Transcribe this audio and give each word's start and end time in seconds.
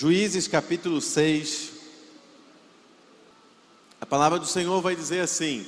Juízes 0.00 0.46
capítulo 0.46 1.00
6. 1.00 1.72
A 4.00 4.06
palavra 4.06 4.38
do 4.38 4.46
Senhor 4.46 4.80
vai 4.80 4.94
dizer 4.94 5.18
assim: 5.18 5.66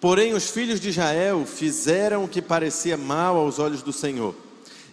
Porém, 0.00 0.34
os 0.34 0.48
filhos 0.50 0.78
de 0.78 0.90
Israel 0.90 1.44
fizeram 1.44 2.22
o 2.22 2.28
que 2.28 2.40
parecia 2.40 2.96
mal 2.96 3.36
aos 3.36 3.58
olhos 3.58 3.82
do 3.82 3.92
Senhor, 3.92 4.36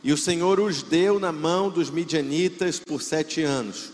e 0.03 0.11
o 0.11 0.17
Senhor 0.17 0.59
os 0.59 0.81
deu 0.81 1.19
na 1.19 1.31
mão 1.31 1.69
dos 1.69 1.91
midianitas 1.91 2.79
por 2.79 3.03
sete 3.03 3.43
anos. 3.43 3.91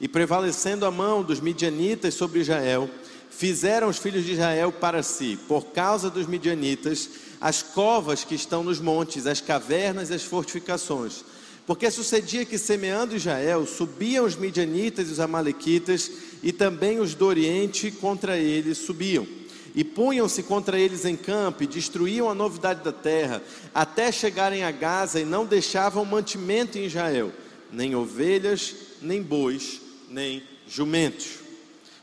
E 0.00 0.08
prevalecendo 0.08 0.84
a 0.84 0.90
mão 0.90 1.22
dos 1.22 1.38
midianitas 1.38 2.14
sobre 2.14 2.40
Israel, 2.40 2.90
fizeram 3.30 3.86
os 3.88 3.96
filhos 3.96 4.24
de 4.24 4.32
Israel 4.32 4.72
para 4.72 5.04
si, 5.04 5.38
por 5.46 5.66
causa 5.66 6.10
dos 6.10 6.26
midianitas, 6.26 7.08
as 7.40 7.62
covas 7.62 8.24
que 8.24 8.34
estão 8.34 8.64
nos 8.64 8.80
montes, 8.80 9.24
as 9.24 9.40
cavernas 9.40 10.10
e 10.10 10.14
as 10.14 10.24
fortificações 10.24 11.24
porque 11.66 11.90
sucedia 11.90 12.44
que, 12.44 12.58
semeando 12.58 13.16
Israel, 13.16 13.66
subiam 13.66 14.24
os 14.24 14.34
midianitas 14.34 15.08
e 15.08 15.12
os 15.12 15.20
amalequitas, 15.20 16.10
e 16.42 16.52
também 16.52 16.98
os 16.98 17.14
do 17.14 17.26
Oriente 17.26 17.90
contra 17.90 18.36
eles 18.36 18.78
subiam. 18.78 19.26
E 19.74 19.84
punham-se 19.84 20.42
contra 20.42 20.78
eles 20.78 21.04
em 21.04 21.16
campo, 21.16 21.62
e 21.62 21.66
destruíam 21.68 22.28
a 22.28 22.34
novidade 22.34 22.82
da 22.82 22.92
terra, 22.92 23.40
até 23.72 24.10
chegarem 24.10 24.64
a 24.64 24.70
Gaza, 24.70 25.20
e 25.20 25.24
não 25.24 25.46
deixavam 25.46 26.04
mantimento 26.04 26.78
em 26.78 26.86
Israel, 26.86 27.32
nem 27.70 27.94
ovelhas, 27.94 28.74
nem 29.00 29.22
bois, 29.22 29.80
nem 30.10 30.42
jumentos. 30.68 31.38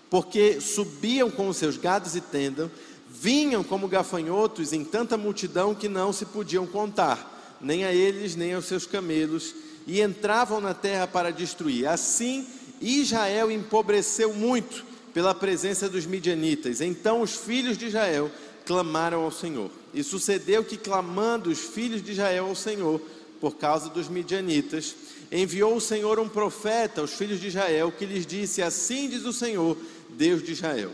Porque 0.10 0.60
subiam 0.62 1.30
com 1.30 1.50
os 1.50 1.58
seus 1.58 1.76
gados 1.78 2.16
e 2.16 2.22
tendas, 2.22 2.72
vinham 3.10 3.64
como 3.64 3.90
gafanhotos 3.90 4.72
em 4.72 4.86
tanta 4.86 5.18
multidão 5.18 5.76
que 5.76 5.90
não 5.90 6.14
se 6.14 6.26
podiam 6.26 6.66
contar 6.66 7.39
nem 7.62 7.86
a 7.86 7.94
eles, 7.94 8.36
nem 8.36 8.54
aos 8.54 8.66
seus 8.66 8.86
camelos, 8.86 9.54
e 9.86 10.02
entravam 10.02 10.62
na 10.62 10.74
terra 10.74 11.08
para 11.08 11.32
destruir. 11.32 11.88
Assim, 11.88 12.48
Israel 12.82 13.52
empobreceu 13.52 14.34
muito 14.34 14.86
pela 15.14 15.34
presença 15.34 15.90
dos 15.90 16.06
midianitas. 16.06 16.82
Então 16.82 17.22
os 17.22 17.36
filhos 17.36 17.78
de 17.78 17.88
Israel 17.88 18.32
clamaram 18.66 19.22
ao 19.22 19.32
Senhor. 19.32 19.72
E 19.94 20.04
sucedeu 20.04 20.64
que, 20.64 20.78
clamando 20.78 21.50
os 21.50 21.60
filhos 21.60 22.04
de 22.04 22.12
Israel 22.12 22.46
ao 22.46 22.56
Senhor, 22.56 23.02
por 23.42 23.56
causa 23.56 23.90
dos 23.90 24.08
midianitas, 24.08 24.96
enviou 25.32 25.76
o 25.76 25.82
Senhor 25.82 26.20
um 26.20 26.30
profeta 26.30 27.02
aos 27.02 27.14
filhos 27.14 27.40
de 27.40 27.48
Israel, 27.48 27.92
que 27.92 28.06
lhes 28.06 28.26
disse: 28.26 28.62
Assim 28.62 29.10
diz 29.10 29.26
o 29.26 29.34
Senhor, 29.34 29.76
Deus 30.10 30.44
de 30.44 30.52
Israel: 30.52 30.92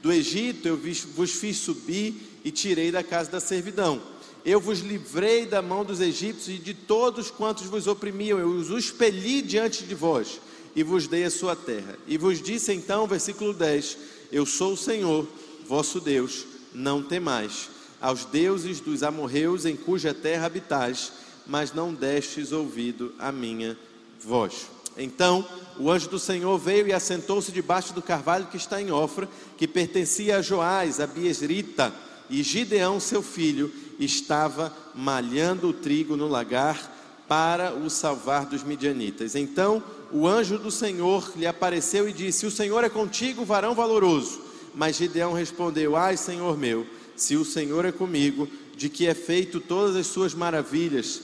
Do 0.00 0.10
Egito 0.10 0.66
eu 0.66 0.80
vos 1.14 1.32
fiz 1.32 1.58
subir 1.58 2.14
e 2.44 2.50
tirei 2.50 2.90
da 2.90 3.02
casa 3.02 3.30
da 3.30 3.40
servidão 3.40 4.00
eu 4.44 4.60
vos 4.60 4.80
livrei 4.80 5.46
da 5.46 5.60
mão 5.60 5.84
dos 5.84 6.00
egípcios 6.00 6.56
e 6.56 6.60
de 6.60 6.74
todos 6.74 7.30
quantos 7.30 7.66
vos 7.66 7.86
oprimiam, 7.86 8.38
eu 8.38 8.48
os 8.48 8.70
expeli 8.70 9.42
diante 9.42 9.84
de 9.84 9.94
vós 9.94 10.40
e 10.74 10.82
vos 10.82 11.06
dei 11.06 11.24
a 11.24 11.30
sua 11.30 11.56
terra. 11.56 11.98
E 12.06 12.16
vos 12.16 12.40
disse 12.40 12.72
então, 12.72 13.06
versículo 13.06 13.52
10: 13.52 13.98
Eu 14.30 14.46
sou 14.46 14.72
o 14.72 14.76
Senhor, 14.76 15.26
vosso 15.66 16.00
Deus, 16.00 16.44
não 16.72 17.02
temais 17.02 17.70
aos 18.00 18.24
deuses 18.24 18.80
dos 18.80 19.02
amorreus 19.02 19.64
em 19.64 19.76
cuja 19.76 20.14
terra 20.14 20.46
habitais, 20.46 21.12
mas 21.46 21.72
não 21.72 21.92
destes 21.92 22.52
ouvido 22.52 23.12
a 23.18 23.32
minha 23.32 23.76
voz. 24.20 24.68
Então 24.96 25.46
o 25.78 25.90
anjo 25.90 26.08
do 26.08 26.18
Senhor 26.18 26.58
veio 26.58 26.88
e 26.88 26.92
assentou-se 26.92 27.52
debaixo 27.52 27.92
do 27.92 28.02
carvalho 28.02 28.46
que 28.46 28.56
está 28.56 28.80
em 28.80 28.90
Ofra, 28.90 29.28
que 29.56 29.66
pertencia 29.66 30.38
a 30.38 30.42
Joás, 30.42 31.00
a 31.00 31.06
Biesrita, 31.06 31.92
e 32.30 32.42
Gideão, 32.42 33.00
seu 33.00 33.22
filho, 33.22 33.72
estava 33.98 34.72
malhando 34.94 35.68
o 35.68 35.72
trigo 35.72 36.16
no 36.16 36.28
lagar 36.28 36.96
para 37.26 37.74
o 37.74 37.90
salvar 37.90 38.46
dos 38.46 38.62
midianitas. 38.62 39.34
Então 39.34 39.82
o 40.10 40.26
anjo 40.26 40.58
do 40.58 40.70
Senhor 40.70 41.32
lhe 41.36 41.46
apareceu 41.46 42.08
e 42.08 42.12
disse: 42.12 42.46
O 42.46 42.50
Senhor 42.50 42.82
é 42.84 42.88
contigo, 42.88 43.44
varão 43.44 43.74
valoroso. 43.74 44.40
Mas 44.74 44.96
Gideão 44.96 45.32
respondeu: 45.32 45.96
Ai, 45.96 46.16
Senhor 46.16 46.56
meu, 46.56 46.86
se 47.16 47.36
o 47.36 47.44
Senhor 47.44 47.84
é 47.84 47.92
comigo, 47.92 48.48
de 48.76 48.88
que 48.88 49.06
é 49.06 49.14
feito 49.14 49.60
todas 49.60 49.96
as 49.96 50.06
suas 50.06 50.34
maravilhas, 50.34 51.20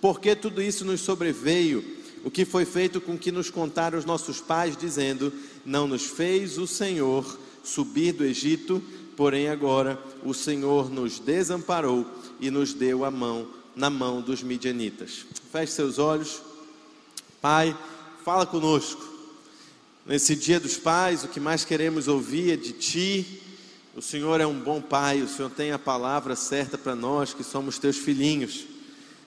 por 0.00 0.20
que 0.20 0.34
tudo 0.36 0.60
isso 0.60 0.84
nos 0.84 1.00
sobreveio? 1.00 1.96
O 2.24 2.30
que 2.30 2.44
foi 2.44 2.64
feito 2.64 3.00
com 3.00 3.16
que 3.16 3.30
nos 3.30 3.50
contaram 3.50 3.98
os 3.98 4.04
nossos 4.04 4.40
pais, 4.40 4.76
dizendo: 4.76 5.32
Não 5.64 5.86
nos 5.86 6.04
fez 6.04 6.58
o 6.58 6.66
Senhor 6.66 7.38
subir 7.62 8.12
do 8.12 8.24
Egito, 8.24 8.82
porém 9.16 9.48
agora 9.48 9.98
o 10.22 10.34
Senhor 10.34 10.90
nos 10.90 11.18
desamparou 11.18 12.06
e 12.38 12.50
nos 12.50 12.74
deu 12.74 13.04
a 13.04 13.10
mão 13.10 13.48
na 13.74 13.90
mão 13.90 14.20
dos 14.20 14.42
midianitas. 14.42 15.26
Feche 15.52 15.72
seus 15.72 15.98
olhos. 15.98 16.40
Pai, 17.40 17.76
fala 18.24 18.46
conosco. 18.46 19.04
Nesse 20.06 20.36
dia 20.36 20.60
dos 20.60 20.76
pais, 20.76 21.24
o 21.24 21.28
que 21.28 21.40
mais 21.40 21.64
queremos 21.64 22.08
ouvir 22.08 22.52
é 22.52 22.56
de 22.56 22.72
ti. 22.72 23.42
O 23.94 24.02
Senhor 24.02 24.40
é 24.40 24.46
um 24.46 24.58
bom 24.58 24.80
pai, 24.80 25.22
o 25.22 25.28
Senhor 25.28 25.50
tem 25.50 25.72
a 25.72 25.78
palavra 25.78 26.36
certa 26.36 26.76
para 26.78 26.94
nós 26.94 27.34
que 27.34 27.42
somos 27.42 27.78
teus 27.78 27.96
filhinhos. 27.96 28.66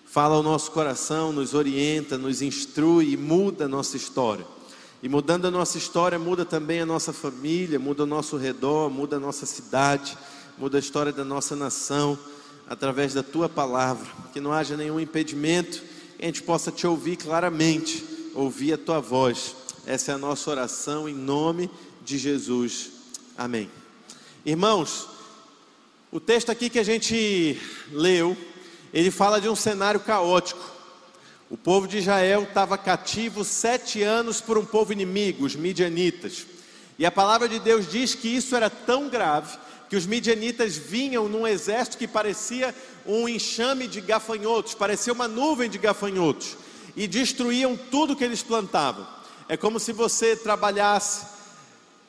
Fala 0.06 0.36
ao 0.36 0.44
nosso 0.44 0.72
coração, 0.72 1.32
nos 1.32 1.54
orienta, 1.54 2.18
nos 2.18 2.42
instrui 2.42 3.12
e 3.12 3.18
muda 3.18 3.66
a 3.66 3.68
nossa 3.68 3.98
história. 3.98 4.46
E 5.02 5.08
mudando 5.08 5.46
a 5.46 5.52
nossa 5.52 5.78
história, 5.78 6.20
muda 6.20 6.44
também 6.44 6.82
a 6.82 6.86
nossa 6.86 7.14
família, 7.14 7.80
muda 7.80 8.04
o 8.04 8.08
nosso 8.08 8.38
redor, 8.38 8.90
muda 8.90 9.16
a 9.16 9.20
nossa 9.20 9.46
cidade 9.46 10.18
muda 10.60 10.78
a 10.78 10.80
história 10.80 11.14
da 11.14 11.24
nossa 11.24 11.56
nação 11.56 12.20
através 12.68 13.14
da 13.14 13.24
tua 13.24 13.48
palavra, 13.48 14.06
que 14.34 14.42
não 14.42 14.52
haja 14.52 14.76
nenhum 14.76 15.00
impedimento, 15.00 15.82
que 16.18 16.24
a 16.24 16.26
gente 16.26 16.44
possa 16.44 16.70
te 16.70 16.86
ouvir 16.86 17.16
claramente, 17.16 18.04
ouvir 18.36 18.74
a 18.74 18.78
tua 18.78 19.00
voz. 19.00 19.56
Essa 19.86 20.12
é 20.12 20.16
a 20.16 20.18
nossa 20.18 20.52
oração 20.52 21.08
em 21.08 21.14
nome 21.14 21.72
de 22.04 22.18
Jesus. 22.18 22.92
Amém. 23.38 23.72
Irmãos, 24.46 25.08
o 26.12 26.20
texto 26.20 26.50
aqui 26.50 26.70
que 26.70 26.78
a 26.78 26.84
gente 26.84 27.58
leu, 27.90 28.36
ele 28.94 29.12
fala 29.12 29.40
de 29.40 29.48
um 29.48 29.56
cenário 29.56 30.02
caótico. 30.02 30.60
O 31.50 31.58
povo 31.58 31.88
de 31.88 31.98
Israel 31.98 32.44
estava 32.44 32.78
cativo 32.78 33.44
sete 33.44 34.04
anos 34.04 34.40
por 34.40 34.56
um 34.56 34.66
povo 34.66 34.94
inimigo, 34.94 35.46
os 35.46 35.56
midianitas. 35.56 36.46
E 36.98 37.06
a 37.06 37.12
palavra 37.12 37.50
de 37.50 37.58
Deus 37.58 37.90
diz 37.90 38.14
que 38.14 38.28
isso 38.28 38.56
era 38.56 38.70
tão 38.70 39.10
grave 39.10 39.58
que 39.90 39.96
os 39.96 40.06
midianitas 40.06 40.78
vinham 40.78 41.28
num 41.28 41.48
exército 41.48 41.98
que 41.98 42.08
parecia 42.08 42.76
um 43.04 43.28
enxame 43.28 43.88
de 43.88 44.00
gafanhotos, 44.00 44.76
parecia 44.76 45.12
uma 45.12 45.28
nuvem 45.28 45.68
de 45.68 45.80
gafanhotos, 45.80 46.56
e 46.96 47.08
destruíam 47.08 47.76
tudo 47.90 48.16
que 48.16 48.24
eles 48.24 48.44
plantavam. 48.44 49.08
É 49.48 49.58
como 49.58 49.80
se 49.80 49.92
você 49.92 50.36
trabalhasse 50.36 51.26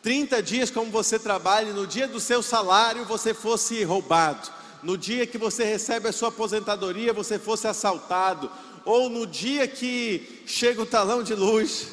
30 0.03 0.43
dias 0.43 0.71
como 0.71 0.91
você 0.91 1.19
trabalha, 1.19 1.73
no 1.73 1.87
dia 1.87 2.07
do 2.07 2.21
seu 2.21 2.43
salário 2.43 3.07
você 3.07 3.33
fosse 3.33 3.83
roubado, 3.85 4.51
no 4.83 4.97
dia 4.97 5.27
que 5.27 5.39
você 5.39 5.65
recebe 5.65 6.09
a 6.09 6.13
sua 6.13 6.29
aposentadoria 6.29 7.13
você 7.13 7.39
fosse 7.39 7.67
assaltado, 7.67 8.51
ou 8.85 9.09
no 9.09 9.27
dia 9.27 9.67
que 9.67 10.43
chega 10.47 10.83
o 10.83 10.87
talão 10.87 11.23
de 11.23 11.35
luz, 11.35 11.89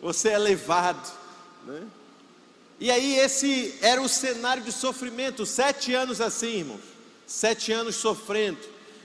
você 0.00 0.30
é 0.30 0.38
levado, 0.38 1.12
né? 1.66 1.82
E 2.80 2.90
aí, 2.90 3.16
esse 3.18 3.74
era 3.80 4.02
o 4.02 4.08
cenário 4.08 4.62
de 4.62 4.72
sofrimento, 4.72 5.46
sete 5.46 5.94
anos 5.94 6.20
assim, 6.20 6.58
irmãos, 6.58 6.80
sete 7.26 7.72
anos 7.72 7.94
sofrendo, 7.94 8.58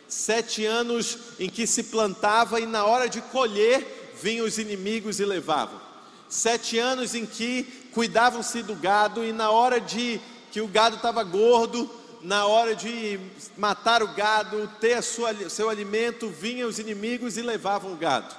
sete 0.08 0.66
anos 0.66 1.18
em 1.40 1.50
que 1.50 1.68
se 1.68 1.84
plantava 1.84 2.60
e 2.60 2.66
na 2.66 2.84
hora 2.84 3.08
de 3.08 3.22
colher 3.22 4.12
vinham 4.22 4.46
os 4.46 4.58
inimigos 4.58 5.20
e 5.20 5.26
levavam, 5.26 5.80
sete 6.28 6.80
anos 6.80 7.14
em 7.14 7.26
que 7.26 7.64
cuidavam-se 7.94 8.64
do 8.64 8.76
gado 8.76 9.24
e 9.24 9.32
na 9.32 9.52
hora 9.52 9.80
de 9.80 10.20
que 10.52 10.62
o 10.62 10.68
gado 10.68 10.96
estava 10.96 11.24
gordo, 11.24 11.90
na 12.22 12.46
hora 12.46 12.76
de 12.76 13.20
matar 13.58 14.04
o 14.04 14.14
gado, 14.14 14.70
ter 14.80 15.02
sua, 15.02 15.50
seu 15.50 15.70
alimento, 15.70 16.30
vinham 16.30 16.70
os 16.70 16.80
inimigos 16.80 17.38
e 17.38 17.42
levavam 17.42 17.94
o 17.94 17.98
gado. 17.98 18.36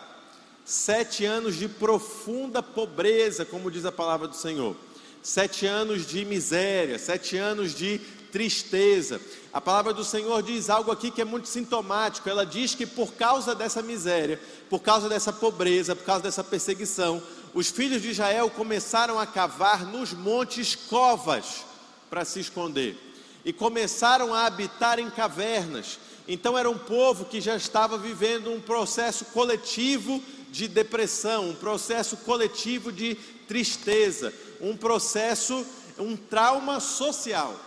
Sete 0.65 1.25
anos 1.25 1.57
de 1.57 1.69
profunda 1.69 2.63
pobreza, 2.63 3.45
como 3.45 3.71
diz 3.71 3.85
a 3.85 3.93
palavra 3.93 4.29
do 4.29 4.37
Senhor 4.37 4.77
sete 5.23 5.67
anos 5.67 6.07
de 6.07 6.25
miséria, 6.25 6.99
sete 6.99 7.37
anos 7.37 7.75
de 7.75 7.99
tristeza. 8.33 9.21
A 9.53 9.61
palavra 9.61 9.93
do 9.93 10.05
Senhor 10.05 10.43
diz 10.43 10.71
algo 10.71 10.93
aqui 10.93 11.11
que 11.11 11.21
é 11.21 11.25
muito 11.25 11.49
sintomático. 11.49 12.29
Ela 12.29 12.47
diz 12.47 12.75
que 12.75 12.87
por 12.87 13.13
causa 13.15 13.55
dessa 13.55 13.83
miséria, 13.83 14.41
por 14.69 14.81
causa 14.81 15.09
dessa 15.09 15.33
pobreza, 15.33 15.97
por 15.97 16.05
causa 16.05 16.23
dessa 16.23 16.45
perseguição, 16.45 17.23
os 17.53 17.71
filhos 17.71 18.01
de 18.03 18.11
Israel 18.11 18.49
começaram 18.51 19.19
a 19.19 19.27
cavar 19.27 19.85
nos 19.85 20.13
montes 20.13 20.75
covas 20.75 21.65
para 22.09 22.25
se 22.25 22.41
esconder 22.41 23.10
e 23.45 23.53
começaram 23.53 24.35
a 24.35 24.47
habitar 24.47 24.99
em 24.99 25.11
cavernas. 25.11 25.99
Então 26.29 26.57
era 26.57 26.69
um 26.69 26.79
povo 26.79 27.25
que 27.25 27.41
já 27.41 27.57
estava 27.57 27.99
vivendo 27.99 28.53
um 28.53 28.61
processo 28.61 29.25
coletivo 29.27 30.23
de 30.51 30.69
depressão, 30.69 31.51
um 31.51 31.55
processo 31.55 32.17
coletivo 32.19 32.93
de 32.93 33.15
tristeza, 33.47 34.33
um 34.61 34.77
processo, 34.77 35.67
um 35.99 36.17
trauma 36.17 36.81
social, 36.81 37.59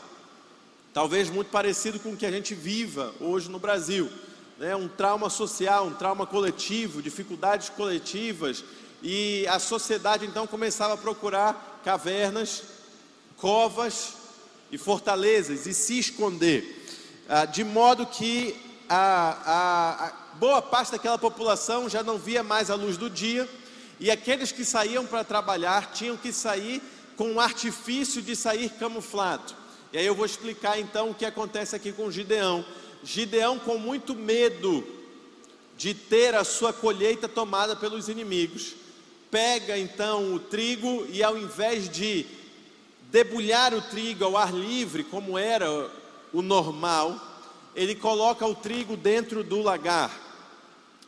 talvez 0.94 1.30
muito 1.30 1.50
parecido 1.50 2.00
com 2.00 2.14
o 2.14 2.18
que 2.18 2.25
a 2.25 2.31
gente 2.31 2.54
viva 2.54 3.14
hoje 3.20 3.50
no 3.50 3.60
Brasil, 3.60 4.10
né? 4.58 4.75
um 4.75 4.88
trauma 4.88 5.30
social, 5.30 5.88
um 5.88 5.94
trauma 5.94 6.25
coletivo, 6.25 7.02
dificuldades 7.02 7.70
coletivas, 7.70 8.64
e 9.02 9.46
a 9.48 9.60
sociedade 9.60 10.25
então 10.25 10.48
começava 10.48 10.94
a 10.94 10.98
procurar 10.98 11.81
cavernas, 11.84 12.64
covas 13.36 14.23
e 14.74 14.78
fortalezas 14.80 15.68
e 15.68 15.74
se 15.74 16.00
esconder, 16.00 16.84
ah, 17.30 17.46
de 17.46 17.64
modo 17.64 18.08
que 18.08 18.56
a, 18.90 19.38
a, 19.46 20.08
a 20.08 20.12
boa 20.40 20.64
parte 20.64 20.94
daquela 20.94 21.20
população 21.20 21.88
já 21.88 22.02
não 22.02 22.18
via 22.18 22.42
mais 22.42 22.72
a 22.72 22.75
luz 22.75 22.98
do 22.98 23.08
dia 23.08 23.48
e 24.00 24.10
aqueles 24.10 24.52
que 24.52 24.66
saíam 24.66 25.06
para 25.06 25.24
trabalhar 25.24 25.92
tinham 25.92 26.18
que 26.18 26.34
sair 26.34 26.81
com 27.16 27.34
o 27.34 27.40
artifício 27.40 28.20
de 28.20 28.36
sair 28.36 28.68
camuflado. 28.72 29.54
E 29.94 29.98
aí 30.00 30.08
eu 30.08 30.16
vou 30.16 30.25
explicar 30.25 30.80
então 30.80 31.12
o 31.12 31.14
que 31.14 31.24
acontece 31.24 31.75
aqui 31.75 31.92
com 31.92 32.10
Gideão. 32.10 32.66
Gideão, 33.04 33.60
com 33.60 33.78
muito 33.78 34.16
medo 34.16 34.84
de 35.78 35.94
ter 35.94 36.34
a 36.34 36.44
sua 36.44 36.74
colheita 36.74 37.30
tomada 37.30 37.75
pelos 37.75 38.10
inimigos, 38.10 38.74
pega 39.30 39.78
então 39.78 40.34
o 40.34 40.40
trigo 40.40 41.06
e 41.12 41.22
ao 41.22 41.38
invés 41.38 41.88
de 41.88 42.25
debulhar 43.13 43.75
o 43.75 43.81
trigo 43.81 44.25
ao 44.25 44.36
ar 44.36 44.51
livre, 44.51 45.04
como 45.04 45.38
era 45.38 45.88
o 46.33 46.42
normal, 46.42 47.15
ele 47.75 47.94
coloca 47.94 48.44
o 48.44 48.56
trigo 48.56 48.98
dentro 48.98 49.44
do 49.44 49.62
lagar. 49.62 50.12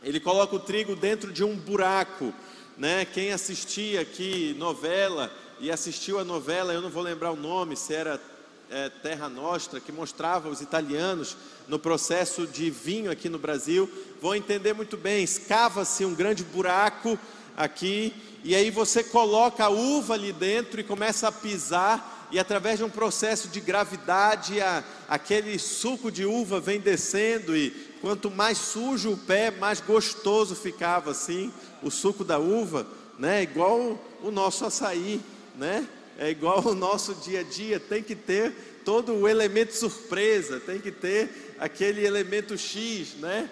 Ele 0.04 0.20
coloca 0.20 0.56
o 0.56 0.60
trigo 0.60 0.96
dentro 0.96 1.34
de 1.34 1.44
um 1.44 1.56
buraco, 1.56 2.32
né? 2.78 3.06
Quem 3.06 3.34
assistia 3.34 4.02
aqui 4.02 4.56
novela 4.60 5.36
e 5.60 5.72
assistiu 5.72 6.20
a 6.20 6.24
novela, 6.24 6.74
eu 6.74 6.82
não 6.82 6.92
vou 6.92 7.02
lembrar 7.02 7.32
o 7.32 7.36
nome, 7.36 7.76
se 7.76 7.96
era 7.96 8.22
é, 8.70 8.88
Terra 8.88 9.28
Nostra, 9.28 9.80
que 9.80 9.92
mostrava 9.92 10.48
os 10.48 10.62
italianos 10.62 11.36
no 11.68 11.80
processo 11.80 12.46
de 12.46 12.70
vinho 12.70 13.10
aqui 13.10 13.30
no 13.30 13.40
Brasil, 13.40 13.90
vão 14.22 14.36
entender 14.36 14.74
muito 14.74 14.96
bem. 14.96 15.24
Escava-se 15.24 16.06
um 16.06 16.14
grande 16.14 16.44
buraco 16.44 17.18
aqui, 17.58 18.14
e 18.46 18.54
aí 18.54 18.70
você 18.70 19.04
coloca 19.04 19.66
a 19.66 19.70
uva 19.70 20.14
ali 20.14 20.32
dentro 20.32 20.80
e 20.80 20.84
começa 20.84 21.28
a 21.28 21.32
pisar, 21.32 22.28
e 22.32 22.38
através 22.38 22.78
de 22.78 22.84
um 22.84 22.90
processo 22.92 23.48
de 23.48 23.60
gravidade, 23.60 24.62
a, 24.62 24.84
aquele 25.10 25.58
suco 25.58 26.12
de 26.12 26.26
uva 26.26 26.60
vem 26.60 26.80
descendo, 26.80 27.58
e 27.58 27.72
quanto 28.02 28.30
mais 28.30 28.60
sujo 28.60 29.14
o 29.14 29.18
pé, 29.18 29.50
mais 29.50 29.82
gostoso 29.82 30.56
ficava 30.56 31.10
assim, 31.10 31.52
o 31.82 31.90
suco 31.90 32.24
da 32.24 32.38
uva, 32.38 32.86
né? 33.18 33.42
Igual 33.42 34.00
o 34.22 34.30
nosso 34.30 34.64
açaí, 34.64 35.20
né? 35.56 35.88
É 36.16 36.30
igual 36.30 36.64
o 36.68 36.76
nosso 36.76 37.16
dia 37.16 37.40
a 37.40 37.44
dia, 37.44 37.80
tem 37.80 38.04
que 38.04 38.16
ter 38.16 38.82
todo 38.86 39.12
o 39.12 39.28
elemento 39.28 39.74
surpresa, 39.74 40.60
tem 40.60 40.80
que 40.80 40.92
ter 40.92 41.56
aquele 41.60 42.06
elemento 42.06 42.56
X, 42.56 43.16
né? 43.16 43.50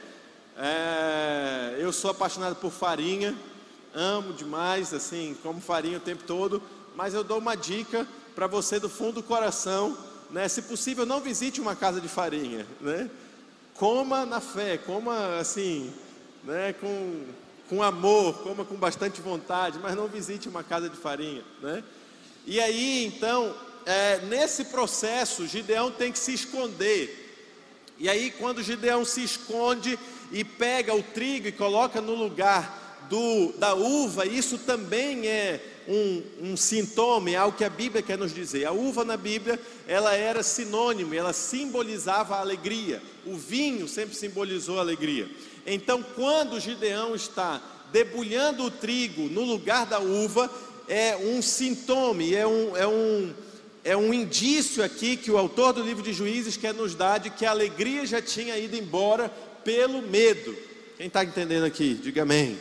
É, 0.55 1.77
eu 1.79 1.91
sou 1.91 2.11
apaixonado 2.11 2.57
por 2.57 2.71
farinha, 2.71 3.35
amo 3.93 4.33
demais, 4.33 4.93
assim, 4.93 5.37
como 5.43 5.61
farinha 5.61 5.97
o 5.97 6.01
tempo 6.01 6.23
todo, 6.23 6.61
mas 6.95 7.13
eu 7.13 7.23
dou 7.23 7.37
uma 7.37 7.55
dica 7.55 8.07
para 8.35 8.47
você 8.47 8.79
do 8.79 8.89
fundo 8.89 9.13
do 9.13 9.23
coração, 9.23 9.97
né? 10.31 10.47
Se 10.47 10.63
possível, 10.63 11.05
não 11.05 11.19
visite 11.19 11.61
uma 11.61 11.75
casa 11.75 12.01
de 12.01 12.07
farinha, 12.07 12.65
né? 12.81 13.09
Coma 13.75 14.25
na 14.25 14.39
fé, 14.39 14.77
coma 14.77 15.37
assim, 15.37 15.93
né? 16.43 16.73
Com, 16.73 17.23
com 17.69 17.83
amor, 17.83 18.39
coma 18.43 18.65
com 18.65 18.75
bastante 18.75 19.21
vontade, 19.21 19.79
mas 19.81 19.95
não 19.95 20.07
visite 20.07 20.49
uma 20.49 20.63
casa 20.63 20.89
de 20.89 20.97
farinha, 20.97 21.43
né? 21.61 21.83
E 22.45 22.59
aí, 22.59 23.05
então, 23.05 23.55
é, 23.85 24.19
nesse 24.21 24.65
processo, 24.65 25.47
Gideão 25.47 25.91
tem 25.91 26.11
que 26.11 26.19
se 26.19 26.33
esconder. 26.33 27.19
E 27.97 28.09
aí, 28.09 28.31
quando 28.31 28.63
Gideão 28.63 29.05
se 29.05 29.23
esconde 29.23 29.97
e 30.31 30.43
pega 30.43 30.95
o 30.95 31.03
trigo 31.03 31.47
e 31.47 31.51
coloca 31.51 32.01
no 32.01 32.15
lugar 32.15 32.82
do, 33.09 33.53
da 33.57 33.73
uva, 33.73 34.25
isso 34.25 34.57
também 34.57 35.27
é 35.27 35.59
um, 35.87 36.23
um, 36.41 36.57
sintoma, 36.57 37.29
é 37.29 37.35
algo 37.35 37.57
que 37.57 37.63
a 37.63 37.69
Bíblia 37.69 38.01
quer 38.01 38.17
nos 38.17 38.33
dizer. 38.33 38.65
A 38.65 38.71
uva 38.71 39.03
na 39.03 39.17
Bíblia, 39.17 39.59
ela 39.87 40.13
era 40.13 40.43
sinônimo, 40.43 41.13
ela 41.13 41.33
simbolizava 41.33 42.35
a 42.35 42.39
alegria. 42.39 43.01
O 43.25 43.35
vinho 43.35 43.87
sempre 43.87 44.15
simbolizou 44.15 44.77
a 44.77 44.81
alegria. 44.81 45.29
Então, 45.65 46.03
quando 46.15 46.59
Gideão 46.59 47.15
está 47.15 47.61
debulhando 47.91 48.63
o 48.63 48.71
trigo 48.71 49.23
no 49.23 49.43
lugar 49.43 49.85
da 49.85 49.99
uva, 49.99 50.51
é 50.87 51.15
um 51.15 51.41
sintoma, 51.41 52.23
é 52.23 52.45
um, 52.45 52.75
é 52.75 52.87
um, 52.87 53.33
é 53.83 53.97
um 53.97 54.13
indício 54.13 54.83
aqui 54.83 55.15
que 55.15 55.31
o 55.31 55.37
autor 55.37 55.73
do 55.73 55.81
livro 55.81 56.03
de 56.03 56.13
Juízes 56.13 56.57
quer 56.57 56.73
nos 56.73 56.95
dar 56.95 57.19
de 57.19 57.29
que 57.29 57.45
a 57.45 57.51
alegria 57.51 58.05
já 58.05 58.21
tinha 58.21 58.57
ido 58.57 58.75
embora 58.75 59.29
pelo 59.63 60.01
medo. 60.01 60.55
Quem 60.97 61.07
está 61.07 61.23
entendendo 61.23 61.65
aqui? 61.65 61.93
Diga 61.95 62.23
amém. 62.23 62.57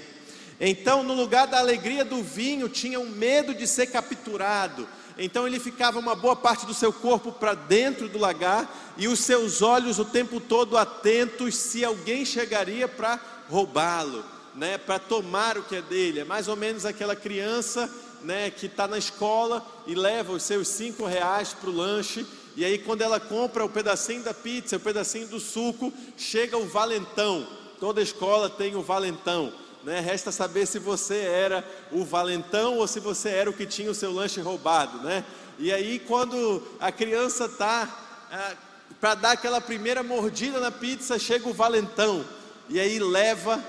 Então, 0.65 1.03
no 1.03 1.13
lugar 1.13 1.49
da 1.49 1.59
alegria 1.59 2.05
do 2.05 2.23
vinho, 2.23 2.69
tinha 2.69 3.01
um 3.01 3.09
medo 3.09 3.53
de 3.53 3.67
ser 3.67 3.89
capturado. 3.89 4.89
Então, 5.19 5.45
ele 5.45 5.59
ficava 5.59 5.99
uma 5.99 6.15
boa 6.15 6.37
parte 6.37 6.65
do 6.65 6.73
seu 6.73 6.93
corpo 6.93 7.33
para 7.33 7.53
dentro 7.53 8.09
do 8.09 8.17
lagar 8.17 8.73
e 8.97 9.09
os 9.09 9.19
seus 9.19 9.61
olhos 9.61 9.99
o 9.99 10.05
tempo 10.05 10.39
todo 10.39 10.79
atentos 10.79 11.57
se 11.57 11.85
alguém 11.85 12.25
chegaria 12.25 12.87
para 12.87 13.19
roubá-lo, 13.51 14.25
né, 14.55 14.79
para 14.79 15.01
tomar 15.01 15.59
o 15.59 15.65
que 15.65 15.75
é 15.75 15.83
dele. 15.83 16.21
É 16.21 16.25
mais 16.25 16.47
ou 16.47 16.55
menos 16.55 16.87
aquela 16.87 17.17
criança 17.17 17.93
né, 18.23 18.49
que 18.49 18.67
está 18.67 18.87
na 18.87 18.99
escola 18.99 19.67
e 19.85 19.97
leva 19.97 20.33
os 20.33 20.45
seus 20.45 20.69
cinco 20.69 21.05
reais 21.05 21.53
para 21.53 21.71
o 21.71 21.77
lanche. 21.77 22.25
E 22.55 22.65
aí, 22.65 22.79
quando 22.79 23.03
ela 23.03 23.19
compra 23.19 23.65
o 23.65 23.69
pedacinho 23.69 24.23
da 24.23 24.33
pizza, 24.33 24.77
o 24.77 24.81
pedacinho 24.81 25.27
do 25.27 25.41
suco, 25.41 25.93
chega 26.17 26.57
o 26.57 26.69
valentão. 26.69 27.45
Toda 27.81 28.01
escola 28.01 28.49
tem 28.49 28.77
o 28.77 28.83
valentão. 28.83 29.53
Né? 29.85 30.01
Resta 30.01 30.31
saber 30.31 30.67
se 30.67 30.79
você 30.79 31.17
era 31.17 31.65
o 31.91 32.05
valentão 32.05 32.79
ou 32.79 32.87
se 32.87 33.01
você 33.01 33.31
era 33.31 33.51
o 33.51 33.53
que 33.53 33.67
tinha 33.67 33.91
o 33.91 33.95
seu 33.95 34.13
lanche 34.13 34.41
roubado, 34.41 34.99
né? 34.99 35.25
E 35.59 35.73
aí 35.73 35.99
quando 35.99 36.63
a 36.81 36.93
criança 36.93 37.49
tá 37.49 37.89
ah, 38.31 38.55
para 39.01 39.15
dar 39.15 39.33
aquela 39.33 39.61
primeira 39.61 40.03
mordida 40.03 40.61
na 40.61 40.71
pizza, 40.71 41.19
chega 41.19 41.49
o 41.49 41.53
valentão 41.53 42.25
e 42.69 42.79
aí 42.79 42.99
leva 42.99 43.63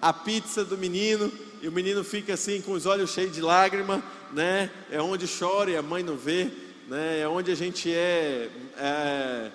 a 0.00 0.12
pizza 0.12 0.64
do 0.64 0.78
menino 0.78 1.30
e 1.60 1.68
o 1.68 1.72
menino 1.72 2.02
fica 2.02 2.34
assim 2.34 2.62
com 2.62 2.72
os 2.72 2.86
olhos 2.86 3.10
cheios 3.10 3.32
de 3.32 3.42
lágrima, 3.42 4.02
né? 4.32 4.70
É 4.90 5.02
onde 5.02 5.26
chora 5.28 5.70
e 5.70 5.76
a 5.76 5.82
mãe 5.82 6.02
não 6.02 6.16
vê, 6.16 6.50
né? 6.88 7.20
É 7.20 7.28
onde 7.28 7.50
a 7.50 7.54
gente 7.54 7.92
é, 7.92 8.48
é 8.78 9.50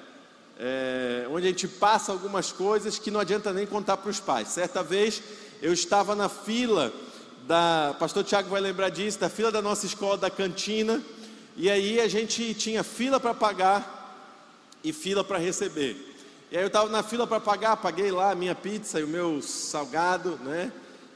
é, 0.59 1.27
onde 1.29 1.47
a 1.47 1.49
gente 1.49 1.67
passa 1.67 2.11
algumas 2.11 2.51
coisas 2.51 2.99
que 2.99 3.11
não 3.11 3.19
adianta 3.19 3.51
nem 3.51 3.65
contar 3.65 3.97
para 3.97 4.09
os 4.09 4.19
pais. 4.19 4.49
Certa 4.49 4.83
vez 4.83 5.21
eu 5.63 5.71
estava 5.71 6.13
na 6.13 6.27
fila 6.27 6.91
da, 7.47 7.95
pastor 7.97 8.25
Tiago 8.25 8.49
vai 8.49 8.59
lembrar 8.59 8.89
disso, 8.89 9.17
da 9.17 9.29
fila 9.29 9.49
da 9.49 9.61
nossa 9.61 9.85
escola 9.85 10.17
da 10.17 10.29
cantina, 10.29 11.01
e 11.55 11.69
aí 11.69 12.01
a 12.01 12.07
gente 12.09 12.53
tinha 12.53 12.83
fila 12.83 13.17
para 13.17 13.33
pagar 13.33 14.29
e 14.83 14.91
fila 14.91 15.23
para 15.23 15.37
receber. 15.37 15.95
E 16.51 16.57
aí 16.57 16.63
eu 16.63 16.67
estava 16.67 16.89
na 16.89 17.01
fila 17.01 17.25
para 17.25 17.39
pagar, 17.39 17.77
paguei 17.77 18.11
lá 18.11 18.31
a 18.31 18.35
minha 18.35 18.53
pizza 18.53 18.99
e 18.99 19.05
o 19.05 19.07
meu 19.07 19.41
salgado, 19.41 20.37
né? 20.43 20.69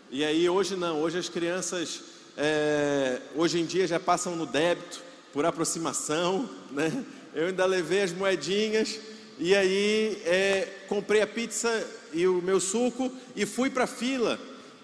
E 0.09 0.23
aí 0.23 0.49
hoje 0.49 0.77
não, 0.77 1.01
hoje 1.01 1.17
as 1.17 1.27
crianças, 1.27 2.01
é, 2.37 3.19
hoje 3.35 3.59
em 3.59 3.65
dia 3.65 3.85
já 3.85 3.99
passam 3.99 4.33
no 4.33 4.45
débito, 4.45 5.01
por 5.33 5.45
aproximação, 5.45 6.49
né? 6.71 7.03
Eu 7.35 7.47
ainda 7.47 7.65
levei 7.65 8.01
as 8.01 8.13
moedinhas 8.13 8.97
e 9.37 9.53
aí 9.53 10.21
é, 10.25 10.85
comprei 10.87 11.21
a 11.21 11.27
pizza 11.27 11.85
e 12.17 12.27
o 12.27 12.41
meu 12.41 12.59
suco 12.59 13.11
e 13.35 13.45
fui 13.45 13.69
para 13.69 13.83
a 13.83 13.87
fila. 13.87 14.39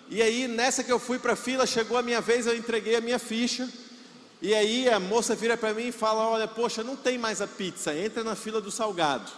E 0.09 0.21
aí, 0.21 0.47
nessa 0.47 0.83
que 0.83 0.91
eu 0.91 0.99
fui 0.99 1.17
para 1.17 1.33
a 1.33 1.35
fila, 1.35 1.65
chegou 1.65 1.97
a 1.97 2.01
minha 2.03 2.21
vez, 2.21 2.45
eu 2.45 2.55
entreguei 2.55 2.95
a 2.95 3.01
minha 3.01 3.17
ficha. 3.17 3.67
E 4.41 4.53
aí 4.53 4.89
a 4.89 4.99
moça 4.99 5.33
vira 5.33 5.55
para 5.55 5.73
mim 5.73 5.87
e 5.87 5.91
fala: 5.91 6.27
Olha, 6.27 6.47
poxa, 6.47 6.83
não 6.83 6.95
tem 6.95 7.17
mais 7.17 7.41
a 7.41 7.47
pizza, 7.47 7.95
entra 7.95 8.23
na 8.23 8.35
fila 8.35 8.59
do 8.59 8.69
salgado. 8.69 9.31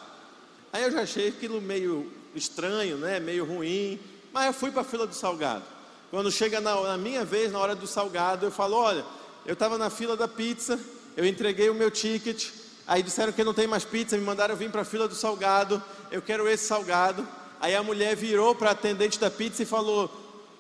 Aí 0.74 0.84
eu 0.84 0.92
já 0.92 1.04
achei 1.04 1.30
aquilo 1.30 1.62
meio 1.62 2.12
estranho, 2.34 2.98
né? 2.98 3.20
meio 3.20 3.46
ruim, 3.46 4.00
mas 4.34 4.48
eu 4.48 4.54
fui 4.54 4.72
para 4.72 4.82
a 4.82 4.84
fila 4.84 5.08
do 5.08 5.16
salgado. 5.16 5.64
Quando 6.12 6.32
chega 6.32 6.60
na, 6.60 6.76
na, 6.82 6.98
minha 6.98 7.24
vez, 7.24 7.52
na 7.52 7.60
hora 7.60 7.76
do 7.76 7.88
salgado, 7.88 8.48
eu 8.48 8.52
falo: 8.52 8.76
Olha, 8.76 9.06
eu 9.46 9.54
estava 9.54 9.78
na 9.78 9.90
fila 9.90 10.18
da 10.18 10.28
pizza, 10.28 10.80
eu 11.16 11.24
entreguei 11.24 11.70
o 11.70 11.76
meu 11.76 11.92
ticket, 11.92 12.50
aí 12.88 13.04
disseram 13.04 13.32
que 13.32 13.44
não 13.44 13.54
tem 13.54 13.68
mais 13.68 13.86
pizza, 13.86 14.18
me 14.18 14.24
mandaram 14.24 14.56
vir 14.56 14.72
para 14.72 14.82
a 14.82 14.86
fila 14.86 15.08
do 15.08 15.16
salgado, 15.16 15.82
eu 16.12 16.22
quero 16.22 16.50
esse 16.50 16.66
salgado. 16.66 17.26
Aí 17.66 17.76
a 17.76 17.82
mulher 17.82 18.16
virou 18.16 18.54
para 18.54 18.70
a 18.70 18.74
atendente 18.74 19.20
da 19.20 19.32
pizza 19.32 19.64
e 19.64 19.66
falou: 19.66 20.12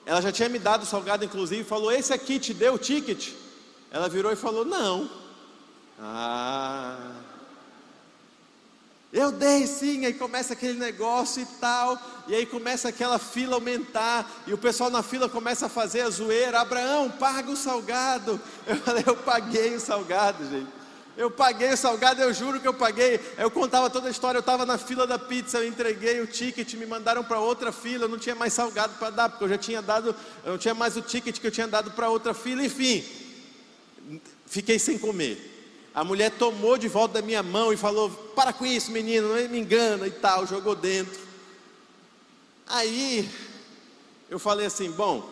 ela 0.08 0.20
já 0.24 0.32
tinha 0.32 0.50
me 0.50 0.58
dado 0.58 0.82
o 0.82 0.86
salgado, 0.88 1.24
inclusive, 1.24 1.64
falou: 1.64 1.92
Esse 1.92 2.12
aqui 2.12 2.40
te 2.40 2.52
deu 2.52 2.74
o 2.74 2.80
ticket? 2.80 3.30
Ela 3.92 4.10
virou 4.10 4.32
e 4.32 4.36
falou: 4.36 4.66
Não. 4.66 5.08
Ah. 6.00 7.12
Eu 9.14 9.32
dei 9.32 9.68
sim, 9.68 10.04
aí 10.08 10.16
começa 10.16 10.54
aquele 10.54 10.80
negócio 10.80 11.44
e 11.44 11.46
tal, 11.62 11.96
e 12.28 12.34
aí 12.34 12.46
começa 12.48 12.90
aquela 12.90 13.20
fila 13.20 13.54
aumentar, 13.54 14.28
e 14.48 14.54
o 14.54 14.58
pessoal 14.58 14.90
na 14.90 15.04
fila 15.04 15.30
começa 15.30 15.68
a 15.68 15.70
fazer 15.70 16.02
a 16.02 16.10
zoeira: 16.10 16.60
Abraão, 16.60 17.12
paga 17.12 17.52
o 17.52 17.56
salgado. 17.56 18.42
Eu 18.66 18.78
falei: 18.78 19.04
Eu 19.06 19.16
paguei 19.18 19.76
o 19.76 19.80
salgado, 19.80 20.44
gente. 20.50 20.85
Eu 21.18 21.32
paguei 21.32 21.72
o 21.72 21.78
salgado, 21.78 22.22
eu 22.22 22.34
juro 22.34 22.60
que 22.60 22.68
eu 22.68 22.74
paguei. 22.74 23.20
Eu 23.38 23.50
contava 23.50 23.90
toda 23.90 24.08
a 24.08 24.12
história. 24.12 24.38
Eu 24.38 24.42
estava 24.42 24.66
na 24.66 24.78
fila 24.78 25.08
da 25.08 25.18
pizza, 25.18 25.60
eu 25.60 25.68
entreguei 25.68 26.20
o 26.20 26.28
ticket, 26.28 26.74
me 26.74 26.86
mandaram 26.86 27.24
para 27.24 27.40
outra 27.40 27.72
fila. 27.72 28.06
Eu 28.06 28.10
não 28.10 28.18
tinha 28.18 28.36
mais 28.36 28.52
salgado 28.52 28.96
para 29.00 29.10
dar, 29.12 29.30
porque 29.30 29.46
eu 29.46 29.50
já 29.50 29.58
tinha 29.58 29.82
dado, 29.82 30.14
eu 30.44 30.52
não 30.52 30.58
tinha 30.58 30.74
mais 30.74 30.98
o 30.98 31.02
ticket 31.02 31.40
que 31.40 31.48
eu 31.48 31.52
tinha 31.52 31.68
dado 31.68 31.92
para 31.92 32.10
outra 32.10 32.34
fila. 32.34 32.66
Enfim, 32.66 33.04
fiquei 34.46 34.78
sem 34.78 34.98
comer. 34.98 35.54
A 35.94 36.04
mulher 36.04 36.32
tomou 36.32 36.78
de 36.78 36.90
volta 36.90 37.22
da 37.22 37.26
minha 37.26 37.42
mão 37.42 37.72
e 37.72 37.78
falou: 37.78 38.10
Para 38.36 38.52
com 38.52 38.66
isso, 38.66 38.92
menino, 38.92 39.30
não 39.30 39.50
me 39.50 39.60
engana 39.60 40.06
e 40.08 40.12
tal. 40.12 40.46
Jogou 40.46 40.76
dentro. 40.76 41.22
Aí 42.68 43.30
eu 44.30 44.38
falei 44.38 44.66
assim: 44.66 44.92
Bom, 44.92 45.30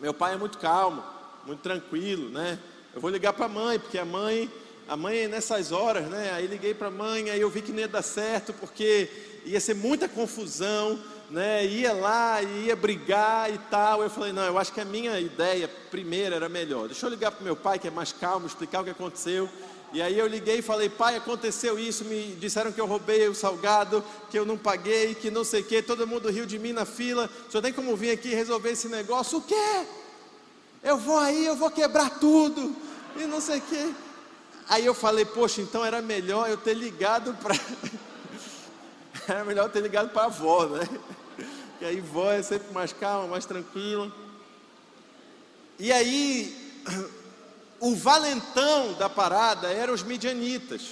meu 0.00 0.14
pai 0.14 0.34
é 0.34 0.36
muito 0.36 0.58
calmo, 0.58 1.02
muito 1.44 1.60
tranquilo, 1.60 2.30
né? 2.30 2.60
Eu 2.94 3.00
vou 3.00 3.10
ligar 3.10 3.32
para 3.32 3.46
a 3.46 3.48
mãe, 3.48 3.80
porque 3.80 3.98
a 3.98 4.04
mãe 4.04 4.48
a 4.88 4.96
mãe 4.96 5.26
nessas 5.28 5.72
horas, 5.72 6.06
né? 6.06 6.32
Aí 6.34 6.46
liguei 6.46 6.74
para 6.74 6.88
a 6.88 6.90
mãe, 6.90 7.30
aí 7.30 7.40
eu 7.40 7.50
vi 7.50 7.62
que 7.62 7.72
não 7.72 7.80
ia 7.80 7.88
dar 7.88 8.02
certo, 8.02 8.52
porque 8.52 9.08
ia 9.44 9.60
ser 9.60 9.74
muita 9.74 10.08
confusão, 10.08 10.98
né? 11.30 11.64
Ia 11.66 11.92
lá, 11.92 12.42
ia 12.42 12.76
brigar 12.76 13.52
e 13.52 13.58
tal. 13.70 14.02
Eu 14.02 14.10
falei, 14.10 14.32
não, 14.32 14.44
eu 14.44 14.58
acho 14.58 14.72
que 14.72 14.80
a 14.80 14.84
minha 14.84 15.18
ideia 15.18 15.68
primeira 15.90 16.36
era 16.36 16.48
melhor. 16.48 16.86
Deixa 16.86 17.06
eu 17.06 17.10
ligar 17.10 17.30
para 17.30 17.44
meu 17.44 17.56
pai, 17.56 17.78
que 17.78 17.88
é 17.88 17.90
mais 17.90 18.12
calmo, 18.12 18.46
explicar 18.46 18.80
o 18.80 18.84
que 18.84 18.90
aconteceu. 18.90 19.48
E 19.92 20.02
aí 20.02 20.18
eu 20.18 20.26
liguei 20.26 20.58
e 20.58 20.62
falei, 20.62 20.88
pai, 20.88 21.16
aconteceu 21.16 21.78
isso, 21.78 22.04
me 22.04 22.34
disseram 22.40 22.72
que 22.72 22.80
eu 22.80 22.86
roubei 22.86 23.28
o 23.28 23.34
salgado, 23.34 24.04
que 24.28 24.36
eu 24.36 24.44
não 24.44 24.58
paguei, 24.58 25.14
que 25.14 25.30
não 25.30 25.44
sei 25.44 25.60
o 25.60 25.64
quê, 25.64 25.80
todo 25.80 26.04
mundo 26.04 26.28
riu 26.30 26.44
de 26.44 26.58
mim 26.58 26.72
na 26.72 26.84
fila. 26.84 27.30
O 27.46 27.50
senhor 27.50 27.62
tem 27.62 27.72
como 27.72 27.96
vir 27.96 28.10
aqui 28.10 28.34
resolver 28.34 28.70
esse 28.70 28.88
negócio? 28.88 29.38
O 29.38 29.42
quê? 29.42 29.86
Eu 30.82 30.98
vou 30.98 31.16
aí, 31.16 31.46
eu 31.46 31.54
vou 31.54 31.70
quebrar 31.70 32.18
tudo. 32.18 32.74
E 33.16 33.24
não 33.26 33.40
sei 33.40 33.58
o 33.58 33.62
quê. 33.62 33.94
Aí 34.68 34.86
eu 34.86 34.94
falei, 34.94 35.24
poxa, 35.24 35.60
então 35.60 35.84
era 35.84 36.00
melhor 36.00 36.48
eu 36.48 36.56
ter 36.56 36.74
ligado 36.74 37.34
para. 37.34 37.54
era 39.28 39.44
melhor 39.44 39.64
eu 39.66 39.70
ter 39.70 39.80
ligado 39.80 40.10
para 40.10 40.22
a 40.22 40.26
avó, 40.26 40.66
né? 40.66 40.88
Que 41.78 41.84
aí 41.84 42.00
vó 42.00 42.30
é 42.30 42.40
sempre 42.40 42.72
mais 42.72 42.92
calma, 42.92 43.26
mais 43.26 43.44
tranquila. 43.44 44.10
E 45.76 45.90
aí, 45.90 46.72
o 47.80 47.96
valentão 47.96 48.92
da 48.94 49.10
parada 49.10 49.68
eram 49.72 49.92
os 49.92 50.04
midianitas. 50.04 50.90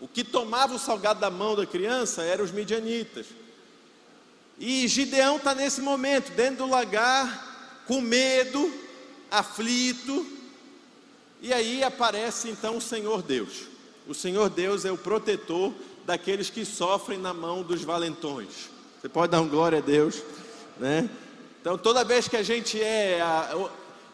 O 0.00 0.08
que 0.08 0.24
tomava 0.24 0.74
o 0.74 0.78
salgado 0.78 1.20
da 1.20 1.30
mão 1.30 1.54
da 1.54 1.64
criança 1.64 2.22
eram 2.22 2.44
os 2.44 2.50
midianitas. 2.50 3.26
E 4.58 4.88
Gideão 4.88 5.36
está 5.36 5.54
nesse 5.54 5.80
momento, 5.80 6.32
dentro 6.32 6.64
do 6.64 6.70
lagar, 6.70 7.84
com 7.86 8.00
medo, 8.00 8.72
aflito, 9.30 10.26
e 11.40 11.52
aí 11.52 11.82
aparece 11.82 12.48
então 12.48 12.76
o 12.76 12.80
Senhor 12.80 13.22
Deus. 13.22 13.64
O 14.06 14.14
Senhor 14.14 14.48
Deus 14.48 14.84
é 14.84 14.92
o 14.92 14.96
protetor 14.96 15.72
daqueles 16.04 16.48
que 16.48 16.64
sofrem 16.64 17.18
na 17.18 17.34
mão 17.34 17.62
dos 17.62 17.82
valentões. 17.82 18.70
Você 19.00 19.08
pode 19.08 19.32
dar 19.32 19.40
um 19.40 19.48
glória 19.48 19.78
a 19.78 19.82
Deus, 19.82 20.22
né? 20.78 21.10
Então, 21.60 21.76
toda 21.76 22.04
vez 22.04 22.28
que 22.28 22.36
a 22.36 22.42
gente 22.42 22.80
é 22.80 23.20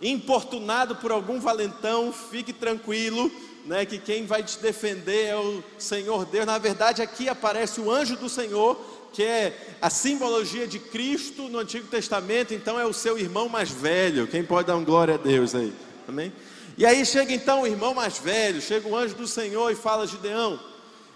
importunado 0.01 0.97
por 0.97 1.13
algum 1.13 1.39
valentão, 1.39 2.13
fique 2.13 2.53
tranquilo, 2.53 3.31
né, 3.67 3.85
que 3.85 3.99
quem 3.99 4.27
vai 4.27 4.43
te 4.43 4.59
defender 4.59 5.27
é 5.27 5.37
o 5.37 5.63
Senhor 5.79 6.25
Deus. 6.25 6.47
Na 6.47 6.59
verdade, 6.59 7.03
aqui 7.03 7.29
aparece 7.29 7.81
o 7.81 7.91
anjo 7.91 8.17
do 8.17 8.29
Senhor, 8.29 8.81
que 9.13 9.23
é 9.23 9.77
a 9.81 9.91
simbologia 9.91 10.67
de 10.67 10.79
Cristo 10.79 11.43
no 11.43 11.59
Antigo 11.59 11.87
Testamento, 11.87 12.55
então 12.55 12.81
é 12.81 12.87
o 12.87 12.93
seu 12.93 13.19
irmão 13.19 13.49
mais 13.49 13.71
velho. 13.71 14.27
Quem 14.27 14.43
pode 14.43 14.69
dar 14.69 14.77
um 14.77 14.85
glória 14.85 15.15
a 15.15 15.19
Deus 15.19 15.55
aí? 15.55 15.73
Amém? 16.09 16.33
E 16.77 16.87
aí 16.87 17.05
chega 17.05 17.35
então 17.35 17.63
o 17.63 17.67
irmão 17.67 17.93
mais 17.93 18.19
velho, 18.19 18.63
chega 18.63 18.89
o 18.89 18.97
anjo 18.97 19.15
do 19.15 19.27
Senhor 19.27 19.71
e 19.71 19.77
fala: 19.77 20.07
Gideão, 20.07 20.59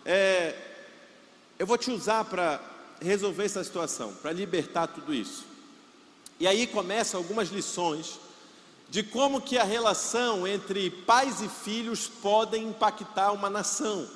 é, 0.05 0.55
eu 1.59 1.67
vou 1.67 1.79
te 1.79 1.91
usar 1.91 2.25
para 2.25 2.61
resolver 3.01 3.45
essa 3.45 3.65
situação, 3.65 4.13
para 4.15 4.33
libertar 4.33 4.87
tudo 4.87 5.15
isso. 5.15 5.45
E 6.39 6.47
aí 6.47 6.67
começam 6.67 7.19
algumas 7.19 7.49
lições 7.49 8.19
de 8.91 9.03
como 9.03 9.41
que 9.41 9.57
a 9.57 9.65
relação 9.65 10.47
entre 10.47 10.91
pais 10.91 11.41
e 11.41 11.49
filhos 11.49 12.07
podem 12.07 12.69
impactar 12.69 13.33
uma 13.33 13.49
nação. 13.49 14.07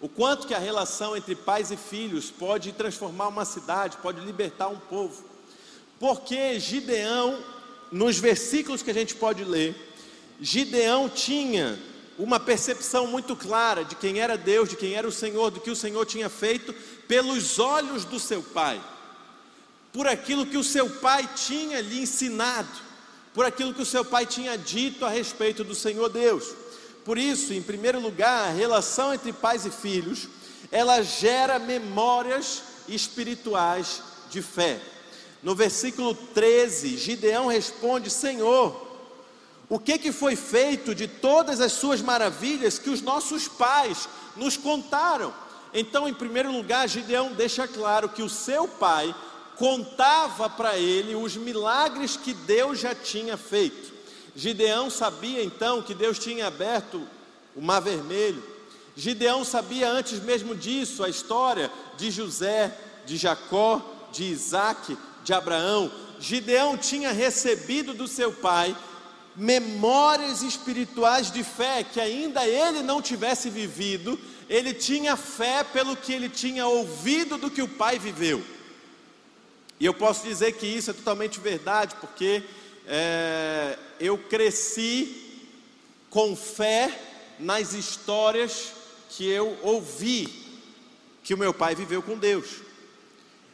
O 0.00 0.08
quanto 0.08 0.46
que 0.46 0.54
a 0.54 0.58
relação 0.58 1.16
entre 1.16 1.34
pais 1.34 1.70
e 1.70 1.76
filhos 1.76 2.30
pode 2.30 2.72
transformar 2.72 3.28
uma 3.28 3.44
cidade, 3.44 3.98
pode 3.98 4.20
libertar 4.20 4.68
um 4.68 4.78
povo. 4.78 5.22
Porque 6.00 6.58
Gideão, 6.58 7.42
nos 7.92 8.18
versículos 8.18 8.82
que 8.82 8.90
a 8.90 8.94
gente 8.94 9.14
pode 9.14 9.44
ler, 9.44 9.85
Gideão 10.40 11.08
tinha 11.08 11.78
uma 12.18 12.40
percepção 12.40 13.06
muito 13.06 13.36
clara 13.36 13.84
de 13.84 13.94
quem 13.94 14.20
era 14.20 14.36
Deus, 14.36 14.68
de 14.68 14.76
quem 14.76 14.94
era 14.94 15.06
o 15.06 15.12
Senhor, 15.12 15.50
do 15.50 15.60
que 15.60 15.70
o 15.70 15.76
Senhor 15.76 16.04
tinha 16.06 16.28
feito, 16.28 16.72
pelos 17.06 17.58
olhos 17.58 18.04
do 18.04 18.18
seu 18.18 18.42
pai, 18.42 18.80
por 19.92 20.06
aquilo 20.06 20.46
que 20.46 20.56
o 20.56 20.64
seu 20.64 20.88
pai 20.88 21.28
tinha 21.34 21.80
lhe 21.80 22.00
ensinado, 22.00 22.68
por 23.34 23.44
aquilo 23.44 23.74
que 23.74 23.82
o 23.82 23.86
seu 23.86 24.04
pai 24.04 24.24
tinha 24.24 24.56
dito 24.56 25.04
a 25.04 25.10
respeito 25.10 25.62
do 25.62 25.74
Senhor 25.74 26.08
Deus. 26.08 26.54
Por 27.04 27.18
isso, 27.18 27.52
em 27.52 27.62
primeiro 27.62 28.00
lugar, 28.00 28.48
a 28.48 28.52
relação 28.52 29.12
entre 29.12 29.32
pais 29.32 29.66
e 29.66 29.70
filhos, 29.70 30.28
ela 30.72 31.02
gera 31.02 31.58
memórias 31.58 32.62
espirituais 32.88 34.02
de 34.30 34.42
fé. 34.42 34.80
No 35.42 35.54
versículo 35.54 36.14
13, 36.14 36.96
Gideão 36.96 37.46
responde: 37.46 38.10
Senhor, 38.10 38.85
o 39.68 39.78
que, 39.78 39.98
que 39.98 40.12
foi 40.12 40.36
feito 40.36 40.94
de 40.94 41.08
todas 41.08 41.60
as 41.60 41.72
suas 41.72 42.00
maravilhas 42.00 42.78
que 42.78 42.90
os 42.90 43.02
nossos 43.02 43.48
pais 43.48 44.08
nos 44.36 44.56
contaram? 44.56 45.34
Então, 45.74 46.08
em 46.08 46.14
primeiro 46.14 46.52
lugar, 46.52 46.88
Gideão 46.88 47.32
deixa 47.32 47.66
claro 47.66 48.08
que 48.08 48.22
o 48.22 48.28
seu 48.28 48.68
pai 48.68 49.14
contava 49.56 50.48
para 50.48 50.78
ele 50.78 51.14
os 51.14 51.36
milagres 51.36 52.16
que 52.16 52.32
Deus 52.32 52.78
já 52.78 52.94
tinha 52.94 53.36
feito. 53.36 53.92
Gideão 54.36 54.88
sabia 54.88 55.42
então 55.42 55.82
que 55.82 55.94
Deus 55.94 56.18
tinha 56.18 56.46
aberto 56.46 57.06
o 57.54 57.60
Mar 57.60 57.80
Vermelho. 57.80 58.42
Gideão 58.94 59.44
sabia 59.44 59.90
antes 59.90 60.20
mesmo 60.20 60.54
disso 60.54 61.02
a 61.02 61.08
história 61.08 61.72
de 61.96 62.10
José, 62.10 62.76
de 63.04 63.16
Jacó, 63.16 63.82
de 64.12 64.24
Isaac, 64.24 64.96
de 65.24 65.32
Abraão. 65.32 65.90
Gideão 66.20 66.76
tinha 66.76 67.12
recebido 67.12 67.92
do 67.92 68.06
seu 68.06 68.32
pai 68.32 68.76
memórias 69.36 70.42
espirituais 70.42 71.30
de 71.30 71.44
fé 71.44 71.84
que 71.84 72.00
ainda 72.00 72.46
ele 72.46 72.82
não 72.82 73.02
tivesse 73.02 73.50
vivido, 73.50 74.18
ele 74.48 74.72
tinha 74.72 75.16
fé 75.16 75.62
pelo 75.62 75.94
que 75.94 76.12
ele 76.12 76.28
tinha 76.28 76.66
ouvido 76.66 77.36
do 77.36 77.50
que 77.50 77.62
o 77.62 77.68
pai 77.68 77.98
viveu. 77.98 78.42
E 79.78 79.84
eu 79.84 79.92
posso 79.92 80.26
dizer 80.26 80.52
que 80.52 80.66
isso 80.66 80.90
é 80.90 80.94
totalmente 80.94 81.38
verdade, 81.38 81.96
porque 82.00 82.42
é, 82.86 83.78
eu 84.00 84.16
cresci 84.16 85.22
com 86.08 86.34
fé 86.34 86.98
nas 87.38 87.74
histórias 87.74 88.72
que 89.10 89.28
eu 89.28 89.58
ouvi 89.62 90.44
que 91.22 91.34
o 91.34 91.38
meu 91.38 91.52
pai 91.52 91.74
viveu 91.74 92.02
com 92.02 92.16
Deus. 92.16 92.62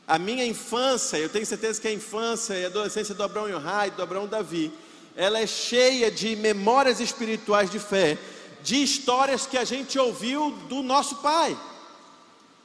A 0.07 0.19
minha 0.19 0.45
infância, 0.45 1.17
eu 1.17 1.29
tenho 1.29 1.47
certeza 1.47 1.81
que 1.81 1.89
a 1.89 1.93
infância 1.93 2.55
e 2.55 2.65
a 2.65 2.69
adolescência 2.69 3.15
do 3.15 3.23
Abraão 3.23 3.49
Yohai, 3.49 3.91
do 3.91 4.03
Abraão 4.03 4.29
Davi, 4.29 4.73
ela 5.17 5.39
é 5.39 5.47
cheia 5.47 6.11
de 6.11 6.35
memórias 6.37 7.01
espirituais 7.01 7.71
de 7.71 7.79
fé, 7.79 8.17
de 8.63 8.83
histórias 8.83 9.47
que 9.47 9.59
a 9.59 9.65
gente 9.65 9.99
ouviu 9.99 10.53
do 10.69 10.83
nosso 10.83 11.17
pai 11.17 11.57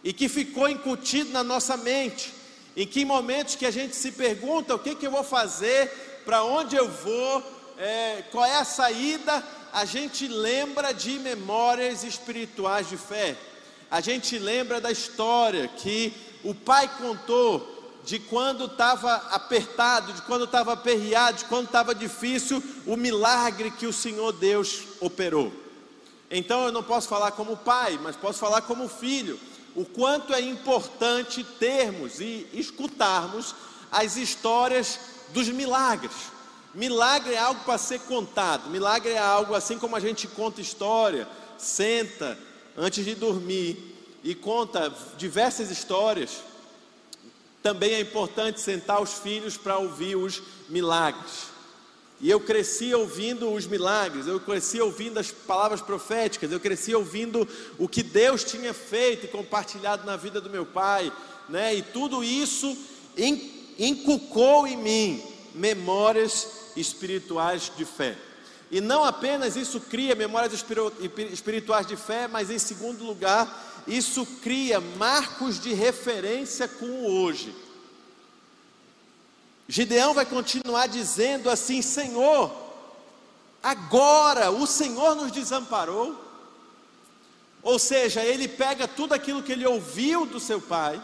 e 0.04 0.14
que 0.14 0.30
ficou 0.30 0.70
incutido 0.70 1.32
na 1.32 1.44
nossa 1.44 1.76
mente. 1.76 2.34
Em 2.76 2.86
que 2.86 3.04
momentos 3.04 3.56
que 3.56 3.66
a 3.66 3.72
gente 3.72 3.96
se 3.96 4.12
pergunta 4.12 4.76
o 4.76 4.80
que, 4.80 4.96
que 4.96 5.08
eu 5.08 5.12
vou 5.12 5.24
fazer, 5.24 6.22
para 6.24 6.44
onde 6.44 6.76
eu 6.76 6.88
vou, 6.88 7.44
é, 7.78 8.24
qual 8.32 8.46
é 8.46 8.56
a 8.56 8.64
saída, 8.64 9.44
a 9.74 9.84
gente 9.84 10.28
lembra 10.28 10.94
de 10.94 11.18
memórias 11.20 12.04
espirituais 12.04 12.88
de 12.88 12.98
fé. 12.98 13.36
A 13.90 14.00
gente 14.00 14.38
lembra 14.38 14.80
da 14.80 14.92
história 14.92 15.68
que 15.68 16.14
o 16.44 16.54
pai 16.54 16.90
contou 16.98 17.77
de 18.08 18.20
quando 18.20 18.66
estava 18.66 19.16
apertado, 19.32 20.14
de 20.14 20.22
quando 20.22 20.46
estava 20.46 20.72
aperreado, 20.72 21.40
de 21.40 21.46
quando 21.46 21.66
estava 21.66 21.94
difícil, 21.94 22.64
o 22.86 22.96
milagre 22.96 23.70
que 23.70 23.86
o 23.86 23.92
Senhor 23.92 24.32
Deus 24.32 24.84
operou. 25.02 25.52
Então 26.32 26.64
eu 26.64 26.72
não 26.72 26.82
posso 26.82 27.10
falar 27.10 27.32
como 27.32 27.58
pai, 27.58 28.00
mas 28.02 28.16
posso 28.16 28.40
falar 28.40 28.62
como 28.62 28.88
filho. 28.88 29.38
O 29.76 29.84
quanto 29.84 30.34
é 30.34 30.40
importante 30.40 31.44
termos 31.44 32.22
e 32.22 32.48
escutarmos 32.54 33.54
as 33.92 34.16
histórias 34.16 34.98
dos 35.34 35.50
milagres. 35.50 36.16
Milagre 36.74 37.34
é 37.34 37.40
algo 37.40 37.60
para 37.66 37.78
ser 37.78 38.00
contado, 38.00 38.70
milagre 38.70 39.12
é 39.12 39.18
algo 39.18 39.54
assim 39.54 39.78
como 39.78 39.98
a 39.98 40.00
gente 40.00 40.28
conta 40.30 40.62
história, 40.62 41.28
senta 41.58 42.40
antes 42.78 43.04
de 43.04 43.16
dormir 43.16 44.20
e 44.24 44.34
conta 44.34 44.94
diversas 45.18 45.70
histórias. 45.70 46.48
Também 47.68 47.96
é 47.96 48.00
importante 48.00 48.62
sentar 48.62 49.02
os 49.02 49.16
filhos 49.16 49.58
para 49.58 49.78
ouvir 49.78 50.16
os 50.16 50.42
milagres. 50.70 51.48
E 52.22 52.30
eu 52.30 52.40
cresci 52.40 52.94
ouvindo 52.94 53.52
os 53.52 53.68
milagres, 53.68 54.26
eu 54.26 54.40
cresci 54.40 54.80
ouvindo 54.80 55.20
as 55.20 55.32
palavras 55.32 55.82
proféticas, 55.82 56.50
eu 56.50 56.62
cresci 56.62 56.96
ouvindo 56.96 57.46
o 57.78 57.86
que 57.86 58.02
Deus 58.02 58.46
tinha 58.46 58.74
feito 58.74 59.26
e 59.26 59.28
compartilhado 59.28 60.06
na 60.06 60.16
vida 60.16 60.40
do 60.40 60.50
meu 60.50 60.66
pai, 60.66 61.12
né? 61.50 61.76
E 61.76 61.82
tudo 61.82 62.24
isso 62.24 62.74
inculcou 63.78 64.66
em 64.66 64.78
mim 64.78 65.22
memórias 65.54 66.48
espirituais 66.74 67.70
de 67.76 67.84
fé. 67.84 68.16
E 68.72 68.80
não 68.80 69.04
apenas 69.04 69.58
isso 69.58 69.82
cria 69.82 70.16
memórias 70.16 70.54
espirituais 71.34 71.86
de 71.86 71.98
fé, 71.98 72.30
mas 72.30 72.50
em 72.50 72.60
segundo 72.60 73.04
lugar, 73.04 73.77
isso 73.88 74.26
cria 74.42 74.80
marcos 74.80 75.60
de 75.60 75.74
referência 75.74 76.68
com 76.68 76.86
o 76.86 77.22
hoje. 77.22 77.56
Gideão 79.68 80.14
vai 80.14 80.26
continuar 80.26 80.88
dizendo 80.88 81.50
assim: 81.50 81.82
Senhor, 81.82 82.52
agora 83.64 84.52
o 84.52 84.68
Senhor 84.68 85.16
nos 85.16 85.32
desamparou. 85.32 86.26
Ou 87.64 87.78
seja, 87.78 88.24
ele 88.24 88.48
pega 88.48 88.88
tudo 88.88 89.14
aquilo 89.14 89.44
que 89.44 89.52
ele 89.52 89.66
ouviu 89.66 90.26
do 90.26 90.40
seu 90.40 90.62
pai, 90.62 91.02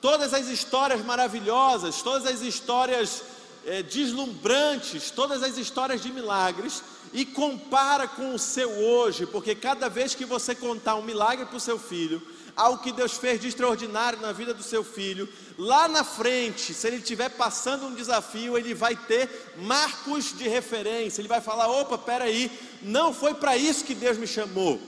todas 0.00 0.32
as 0.32 0.46
histórias 0.48 1.04
maravilhosas, 1.04 2.00
todas 2.00 2.26
as 2.26 2.40
histórias 2.40 3.22
é, 3.66 3.82
deslumbrantes, 3.82 5.10
todas 5.10 5.42
as 5.42 5.58
histórias 5.58 6.00
de 6.00 6.10
milagres, 6.10 6.82
e 7.12 7.24
compara 7.24 8.08
com 8.08 8.34
o 8.34 8.38
seu 8.38 8.70
hoje, 8.70 9.26
porque 9.26 9.54
cada 9.54 9.88
vez 9.88 10.14
que 10.14 10.24
você 10.24 10.54
contar 10.54 10.96
um 10.96 11.02
milagre 11.02 11.44
para 11.46 11.56
o 11.56 11.60
seu 11.60 11.78
filho, 11.78 12.22
algo 12.56 12.82
que 12.82 12.92
Deus 12.92 13.12
fez 13.12 13.40
de 13.40 13.48
extraordinário 13.48 14.20
na 14.20 14.32
vida 14.32 14.54
do 14.54 14.62
seu 14.62 14.82
filho, 14.82 15.28
lá 15.58 15.88
na 15.88 16.04
frente, 16.04 16.72
se 16.72 16.86
ele 16.86 16.96
estiver 16.96 17.30
passando 17.30 17.86
um 17.86 17.94
desafio, 17.94 18.56
ele 18.56 18.74
vai 18.74 18.96
ter 18.96 19.28
marcos 19.58 20.36
de 20.36 20.48
referência, 20.48 21.20
ele 21.20 21.28
vai 21.28 21.40
falar: 21.40 21.68
opa, 21.68 21.98
peraí, 21.98 22.50
não 22.82 23.12
foi 23.12 23.34
para 23.34 23.56
isso 23.56 23.84
que 23.84 23.94
Deus 23.94 24.16
me 24.16 24.26
chamou, 24.26 24.80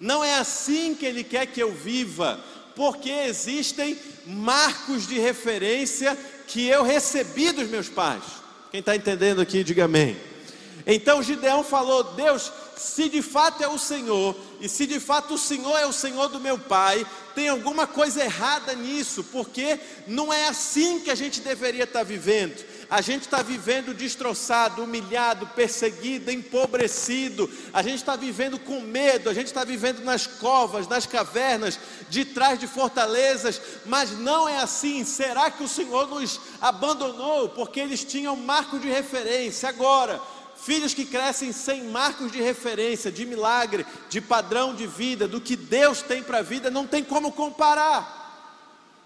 não 0.00 0.22
é 0.22 0.34
assim 0.34 0.94
que 0.94 1.04
Ele 1.04 1.24
quer 1.24 1.46
que 1.46 1.60
eu 1.60 1.72
viva, 1.72 2.38
porque 2.76 3.10
existem 3.10 3.98
marcos 4.26 5.06
de 5.06 5.18
referência 5.18 6.16
que 6.46 6.66
eu 6.66 6.82
recebi 6.82 7.50
dos 7.50 7.68
meus 7.68 7.88
pais. 7.88 8.22
Quem 8.70 8.80
está 8.80 8.94
entendendo 8.94 9.40
aqui, 9.40 9.64
diga 9.64 9.86
amém. 9.86 10.16
Então 10.88 11.22
Gideão 11.22 11.62
falou: 11.62 12.02
Deus, 12.02 12.50
se 12.74 13.10
de 13.10 13.20
fato 13.20 13.62
é 13.62 13.68
o 13.68 13.78
Senhor, 13.78 14.34
e 14.58 14.68
se 14.68 14.86
de 14.86 14.98
fato 14.98 15.34
o 15.34 15.38
Senhor 15.38 15.76
é 15.76 15.86
o 15.86 15.92
Senhor 15.92 16.28
do 16.28 16.40
meu 16.40 16.58
pai, 16.58 17.06
tem 17.34 17.48
alguma 17.48 17.86
coisa 17.86 18.24
errada 18.24 18.74
nisso, 18.74 19.22
porque 19.24 19.78
não 20.06 20.32
é 20.32 20.48
assim 20.48 21.00
que 21.00 21.10
a 21.10 21.14
gente 21.14 21.42
deveria 21.42 21.84
estar 21.84 22.02
vivendo. 22.02 22.64
A 22.90 23.02
gente 23.02 23.24
está 23.24 23.42
vivendo 23.42 23.92
destroçado, 23.92 24.82
humilhado, 24.82 25.46
perseguido, 25.48 26.30
empobrecido. 26.30 27.48
A 27.70 27.82
gente 27.82 27.96
está 27.96 28.16
vivendo 28.16 28.58
com 28.58 28.80
medo. 28.80 29.28
A 29.28 29.34
gente 29.34 29.48
está 29.48 29.62
vivendo 29.62 30.02
nas 30.02 30.26
covas, 30.26 30.88
nas 30.88 31.04
cavernas, 31.04 31.78
de 32.08 32.24
trás 32.24 32.58
de 32.58 32.66
fortalezas. 32.66 33.60
Mas 33.84 34.12
não 34.12 34.48
é 34.48 34.56
assim. 34.58 35.04
Será 35.04 35.50
que 35.50 35.62
o 35.62 35.68
Senhor 35.68 36.08
nos 36.08 36.40
abandonou? 36.62 37.50
Porque 37.50 37.78
eles 37.78 38.02
tinham 38.02 38.34
marco 38.34 38.78
de 38.78 38.88
referência. 38.88 39.68
Agora, 39.68 40.18
filhos 40.60 40.94
que 40.94 41.04
crescem 41.04 41.52
sem 41.52 41.84
marcos 41.84 42.32
de 42.32 42.40
referência, 42.42 43.10
de 43.10 43.24
milagre, 43.24 43.86
de 44.08 44.20
padrão 44.20 44.74
de 44.74 44.86
vida, 44.86 45.26
do 45.26 45.40
que 45.40 45.56
Deus 45.56 46.02
tem 46.02 46.22
para 46.22 46.38
a 46.38 46.42
vida, 46.42 46.70
não 46.70 46.86
tem 46.86 47.02
como 47.02 47.32
comparar. 47.32 48.16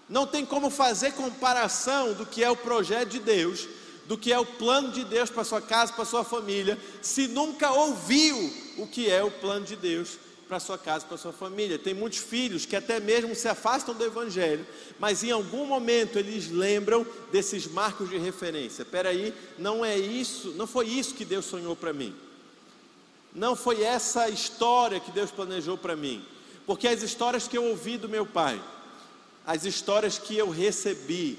Não 0.09 0.27
tem 0.27 0.45
como 0.45 0.69
fazer 0.69 1.13
comparação 1.13 2.13
do 2.13 2.25
que 2.25 2.43
é 2.43 2.49
o 2.49 2.57
projeto 2.57 3.09
de 3.09 3.19
Deus, 3.19 3.67
do 4.05 4.17
que 4.17 4.33
é 4.33 4.37
o 4.37 4.45
plano 4.45 4.91
de 4.91 5.05
Deus 5.05 5.29
para 5.29 5.43
sua 5.43 5.61
casa, 5.61 5.93
para 5.93 6.03
sua 6.03 6.25
família, 6.25 6.77
se 7.01 7.27
nunca 7.27 7.71
ouviu 7.71 8.53
o 8.77 8.85
que 8.85 9.09
é 9.09 9.23
o 9.23 9.31
plano 9.31 9.65
de 9.65 9.75
Deus 9.75 10.17
para 10.47 10.59
sua 10.59 10.77
casa, 10.77 11.05
para 11.05 11.17
sua 11.17 11.33
família. 11.33 11.79
Tem 11.79 11.93
muitos 11.93 12.19
filhos 12.19 12.65
que 12.65 12.75
até 12.75 12.99
mesmo 12.99 13.35
se 13.35 13.47
afastam 13.47 13.95
do 13.95 14.03
evangelho, 14.03 14.65
mas 14.99 15.23
em 15.23 15.31
algum 15.31 15.65
momento 15.65 16.19
eles 16.19 16.49
lembram 16.49 17.05
desses 17.31 17.67
marcos 17.67 18.09
de 18.09 18.17
referência. 18.17 18.83
Espera 18.83 19.09
aí, 19.09 19.33
não 19.57 19.83
é 19.83 19.97
isso, 19.97 20.53
não 20.57 20.67
foi 20.67 20.87
isso 20.87 21.15
que 21.15 21.25
Deus 21.25 21.45
sonhou 21.45 21.75
para 21.75 21.93
mim. 21.93 22.13
Não 23.33 23.55
foi 23.55 23.81
essa 23.81 24.29
história 24.29 24.99
que 24.99 25.11
Deus 25.11 25.31
planejou 25.31 25.77
para 25.77 25.95
mim. 25.95 26.23
Porque 26.65 26.87
as 26.87 27.01
histórias 27.01 27.47
que 27.47 27.57
eu 27.57 27.65
ouvi 27.65 27.97
do 27.97 28.07
meu 28.07 28.25
pai, 28.25 28.61
as 29.45 29.65
histórias 29.65 30.17
que 30.17 30.37
eu 30.37 30.49
recebi, 30.49 31.37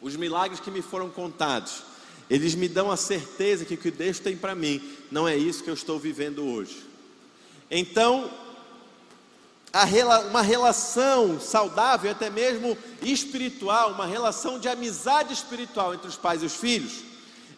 os 0.00 0.16
milagres 0.16 0.60
que 0.60 0.70
me 0.70 0.82
foram 0.82 1.08
contados, 1.08 1.82
eles 2.28 2.54
me 2.54 2.68
dão 2.68 2.90
a 2.90 2.96
certeza 2.96 3.64
que 3.64 3.74
o 3.74 3.78
que 3.78 3.90
Deus 3.90 4.18
tem 4.18 4.36
para 4.36 4.54
mim 4.54 4.82
não 5.10 5.28
é 5.28 5.36
isso 5.36 5.62
que 5.62 5.70
eu 5.70 5.74
estou 5.74 5.98
vivendo 5.98 6.44
hoje. 6.44 6.85
Então, 7.70 8.30
uma 10.30 10.42
relação 10.42 11.38
saudável, 11.40 12.10
até 12.10 12.30
mesmo 12.30 12.76
espiritual, 13.02 13.92
uma 13.92 14.06
relação 14.06 14.58
de 14.58 14.68
amizade 14.68 15.32
espiritual 15.32 15.94
entre 15.94 16.08
os 16.08 16.16
pais 16.16 16.42
e 16.42 16.46
os 16.46 16.54
filhos, 16.54 17.04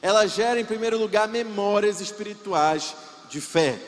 ela 0.00 0.26
gera, 0.26 0.60
em 0.60 0.64
primeiro 0.64 0.98
lugar, 0.98 1.28
memórias 1.28 2.00
espirituais 2.00 2.94
de 3.28 3.40
fé. 3.40 3.78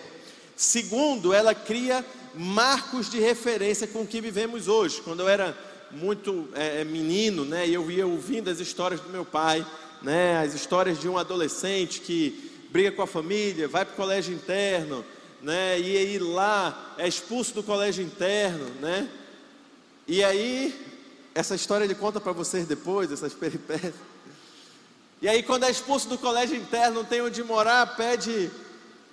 Segundo, 0.56 1.32
ela 1.32 1.54
cria 1.54 2.04
marcos 2.34 3.10
de 3.10 3.18
referência 3.18 3.86
com 3.86 4.02
o 4.02 4.06
que 4.06 4.20
vivemos 4.20 4.68
hoje. 4.68 5.00
Quando 5.02 5.20
eu 5.20 5.28
era 5.28 5.56
muito 5.90 6.48
é, 6.54 6.82
é 6.82 6.84
menino, 6.84 7.44
né, 7.44 7.66
e 7.66 7.74
eu 7.74 7.90
ia 7.90 8.06
ouvindo 8.06 8.48
as 8.48 8.60
histórias 8.60 9.00
do 9.00 9.08
meu 9.08 9.24
pai, 9.24 9.66
né, 10.02 10.38
as 10.38 10.54
histórias 10.54 11.00
de 11.00 11.08
um 11.08 11.18
adolescente 11.18 12.00
que 12.00 12.50
briga 12.70 12.92
com 12.92 13.02
a 13.02 13.06
família, 13.06 13.66
vai 13.66 13.84
para 13.84 13.94
o 13.94 13.96
colégio 13.96 14.34
interno, 14.34 15.04
né? 15.42 15.78
E 15.78 15.96
aí 15.96 16.18
lá 16.18 16.94
é 16.98 17.08
expulso 17.08 17.54
do 17.54 17.62
colégio 17.62 18.04
interno, 18.04 18.66
né? 18.80 19.08
E 20.06 20.22
aí 20.22 20.86
essa 21.34 21.54
história 21.54 21.84
ele 21.84 21.94
conta 21.94 22.20
para 22.20 22.32
vocês 22.32 22.66
depois, 22.66 23.12
essas 23.12 23.32
peripécias. 23.32 23.94
E 25.22 25.28
aí 25.28 25.42
quando 25.42 25.64
é 25.64 25.70
expulso 25.70 26.08
do 26.08 26.18
colégio 26.18 26.56
interno, 26.56 26.96
não 26.96 27.04
tem 27.04 27.20
onde 27.20 27.42
morar, 27.42 27.96
pede 27.96 28.50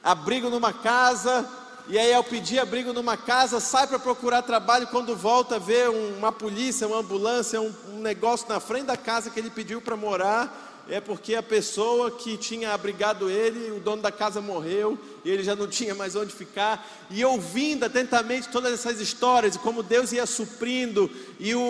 abrigo 0.03 0.49
numa 0.49 0.71
casa, 0.71 1.47
e 1.89 1.97
aí 1.97 2.13
ao 2.13 2.23
pedir 2.23 2.59
abrigo 2.59 2.91
numa 2.91 3.15
casa, 3.15 3.59
sai 3.59 3.87
para 3.87 3.99
procurar 3.99 4.41
trabalho, 4.41 4.87
quando 4.87 5.15
volta 5.15 5.57
vê 5.57 5.87
uma 5.87 6.31
polícia, 6.31 6.87
uma 6.87 6.99
ambulância, 6.99 7.61
um, 7.61 7.73
um 7.93 7.99
negócio 7.99 8.47
na 8.49 8.59
frente 8.59 8.85
da 8.85 8.97
casa 8.97 9.29
que 9.29 9.39
ele 9.39 9.49
pediu 9.49 9.81
para 9.81 9.95
morar, 9.95 10.66
é 10.89 11.02
porque 11.02 11.36
a 11.36 11.43
pessoa 11.43 12.12
que 12.12 12.38
tinha 12.38 12.73
abrigado 12.73 13.30
ele, 13.30 13.71
o 13.71 13.80
dono 13.80 14.02
da 14.02 14.12
casa 14.12 14.41
morreu, 14.41 14.97
e 15.23 15.30
ele 15.30 15.43
já 15.43 15.56
não 15.56 15.67
tinha 15.67 15.93
mais 15.93 16.15
onde 16.15 16.34
ficar. 16.34 17.08
E 17.10 17.23
ouvindo 17.23 17.86
atentamente 17.86 18.50
todas 18.50 18.73
essas 18.73 19.00
histórias, 19.00 19.56
e 19.56 19.60
como 19.60 19.84
Deus 19.84 20.12
ia 20.12 20.26
suprindo, 20.26 21.10
e 21.39 21.54
o, 21.54 21.62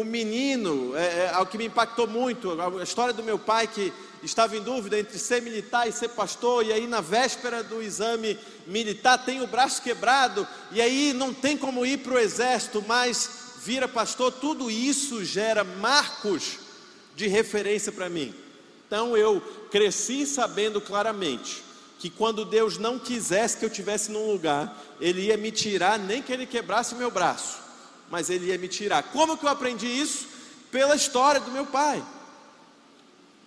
o 0.00 0.04
menino, 0.04 0.96
é, 0.96 1.32
é, 1.34 1.44
que 1.44 1.58
me 1.58 1.66
impactou 1.66 2.06
muito, 2.06 2.60
a 2.60 2.82
história 2.82 3.12
do 3.12 3.22
meu 3.22 3.38
pai 3.38 3.66
que 3.66 3.92
estava 4.22 4.56
em 4.56 4.62
dúvida 4.62 4.98
entre 4.98 5.18
ser 5.18 5.42
militar 5.42 5.86
e 5.88 5.92
ser 5.92 6.08
pastor, 6.08 6.64
e 6.64 6.72
aí 6.72 6.86
na 6.86 7.00
véspera 7.00 7.62
do 7.62 7.82
exame 7.82 8.38
militar 8.66 9.22
tem 9.24 9.42
o 9.42 9.46
braço 9.46 9.82
quebrado, 9.82 10.46
e 10.72 10.80
aí 10.80 11.12
não 11.12 11.32
tem 11.32 11.56
como 11.56 11.84
ir 11.84 11.98
para 11.98 12.14
o 12.14 12.18
exército, 12.18 12.82
mas 12.86 13.44
vira 13.62 13.86
pastor, 13.86 14.32
tudo 14.32 14.70
isso 14.70 15.24
gera 15.24 15.62
marcos 15.62 16.58
de 17.14 17.28
referência 17.28 17.92
para 17.92 18.08
mim. 18.08 18.43
Então 18.86 19.16
eu 19.16 19.40
cresci 19.70 20.26
sabendo 20.26 20.80
claramente 20.80 21.62
que 21.98 22.10
quando 22.10 22.44
Deus 22.44 22.76
não 22.76 22.98
quisesse 22.98 23.56
que 23.56 23.64
eu 23.64 23.70
tivesse 23.70 24.12
num 24.12 24.30
lugar, 24.30 24.78
Ele 25.00 25.22
ia 25.22 25.36
me 25.36 25.50
tirar, 25.50 25.98
nem 25.98 26.20
que 26.20 26.32
Ele 26.32 26.46
quebrasse 26.46 26.94
meu 26.94 27.10
braço, 27.10 27.58
mas 28.10 28.28
Ele 28.28 28.46
ia 28.46 28.58
me 28.58 28.68
tirar. 28.68 29.02
Como 29.04 29.38
que 29.38 29.46
eu 29.46 29.50
aprendi 29.50 29.86
isso? 29.86 30.28
Pela 30.70 30.94
história 30.94 31.40
do 31.40 31.50
meu 31.50 31.64
pai. 31.64 32.04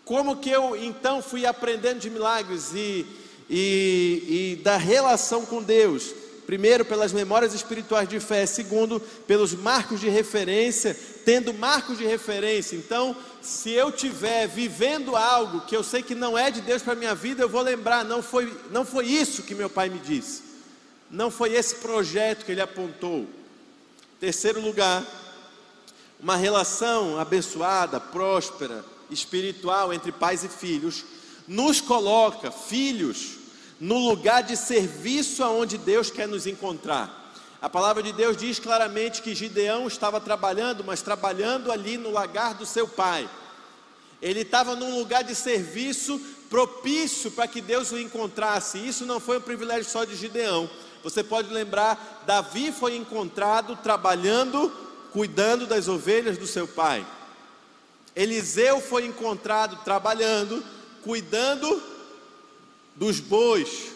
Como 0.04 0.38
que 0.38 0.50
eu 0.50 0.76
então 0.76 1.22
fui 1.22 1.46
aprendendo 1.46 2.00
de 2.00 2.10
milagres 2.10 2.72
e, 2.74 3.06
e, 3.50 4.56
e 4.56 4.62
da 4.64 4.78
relação 4.78 5.46
com 5.46 5.62
Deus? 5.62 6.14
Primeiro, 6.48 6.86
pelas 6.86 7.12
memórias 7.12 7.54
espirituais 7.54 8.08
de 8.08 8.22
fé. 8.22 8.46
Segundo, 8.46 9.02
pelos 9.28 9.54
marcos 9.54 10.00
de 10.00 10.08
referência. 10.08 10.98
Tendo 11.26 11.54
marcos 11.54 11.98
de 11.98 12.06
referência. 12.06 12.78
Então, 12.78 13.16
se 13.42 13.70
eu 13.72 13.92
tiver 13.92 14.48
vivendo 14.48 15.16
algo 15.16 15.62
que 15.62 15.76
eu 15.76 15.84
sei 15.84 16.02
que 16.02 16.16
não 16.16 16.38
é 16.38 16.50
de 16.50 16.62
Deus 16.62 16.82
para 16.82 16.94
a 16.94 16.96
minha 16.96 17.14
vida, 17.14 17.44
eu 17.44 17.50
vou 17.50 17.62
lembrar, 17.62 18.06
não 18.06 18.24
foi, 18.24 18.58
não 18.72 18.86
foi 18.86 19.06
isso 19.06 19.44
que 19.44 19.54
meu 19.54 19.70
pai 19.70 19.90
me 19.90 20.00
disse. 20.00 20.42
Não 21.12 21.30
foi 21.30 21.54
esse 21.54 21.76
projeto 21.76 22.46
que 22.46 22.52
ele 22.54 22.62
apontou. 22.62 23.28
Terceiro 24.18 24.62
lugar, 24.62 25.06
uma 26.18 26.38
relação 26.38 27.20
abençoada, 27.20 28.00
próspera, 28.00 28.86
espiritual 29.10 29.94
entre 29.94 30.14
pais 30.14 30.46
e 30.46 30.48
filhos, 30.48 31.04
nos 31.46 31.82
coloca, 31.82 32.52
filhos, 32.52 33.37
no 33.80 33.98
lugar 33.98 34.44
de 34.44 34.56
serviço 34.58 35.44
aonde 35.44 35.78
Deus 35.78 36.10
quer 36.10 36.28
nos 36.28 36.48
encontrar. 36.48 37.26
A 37.62 37.70
palavra 37.70 38.04
de 38.04 38.14
Deus 38.14 38.38
diz 38.38 38.60
claramente 38.60 39.22
que 39.22 39.34
Gideão 39.34 39.88
estava 39.88 40.22
trabalhando, 40.22 40.84
mas 40.84 41.02
trabalhando 41.02 41.72
ali 41.72 41.98
no 41.98 42.12
lagar 42.12 42.54
do 42.54 42.66
seu 42.66 42.88
pai. 42.88 43.28
Ele 44.22 44.42
estava 44.42 44.76
num 44.76 44.98
lugar 44.98 45.24
de 45.24 45.34
serviço 45.34 46.20
propício 46.50 47.32
para 47.32 47.48
que 47.48 47.62
Deus 47.62 47.92
o 47.92 48.00
encontrasse. 48.00 48.78
Isso 48.78 49.06
não 49.06 49.20
foi 49.20 49.38
um 49.38 49.42
privilégio 49.42 49.90
só 49.90 50.04
de 50.04 50.16
Gideão. 50.16 50.70
Você 51.04 51.24
pode 51.24 51.54
lembrar, 51.54 52.24
Davi 52.26 52.72
foi 52.72 52.96
encontrado 52.96 53.76
trabalhando, 53.78 54.72
cuidando 55.12 55.66
das 55.66 55.88
ovelhas 55.88 56.38
do 56.38 56.48
seu 56.48 56.68
pai. 56.68 57.06
Eliseu 58.16 58.82
foi 58.82 59.06
encontrado 59.06 59.78
trabalhando, 59.84 60.64
cuidando 61.04 61.82
dos 62.98 63.20
bois, 63.20 63.92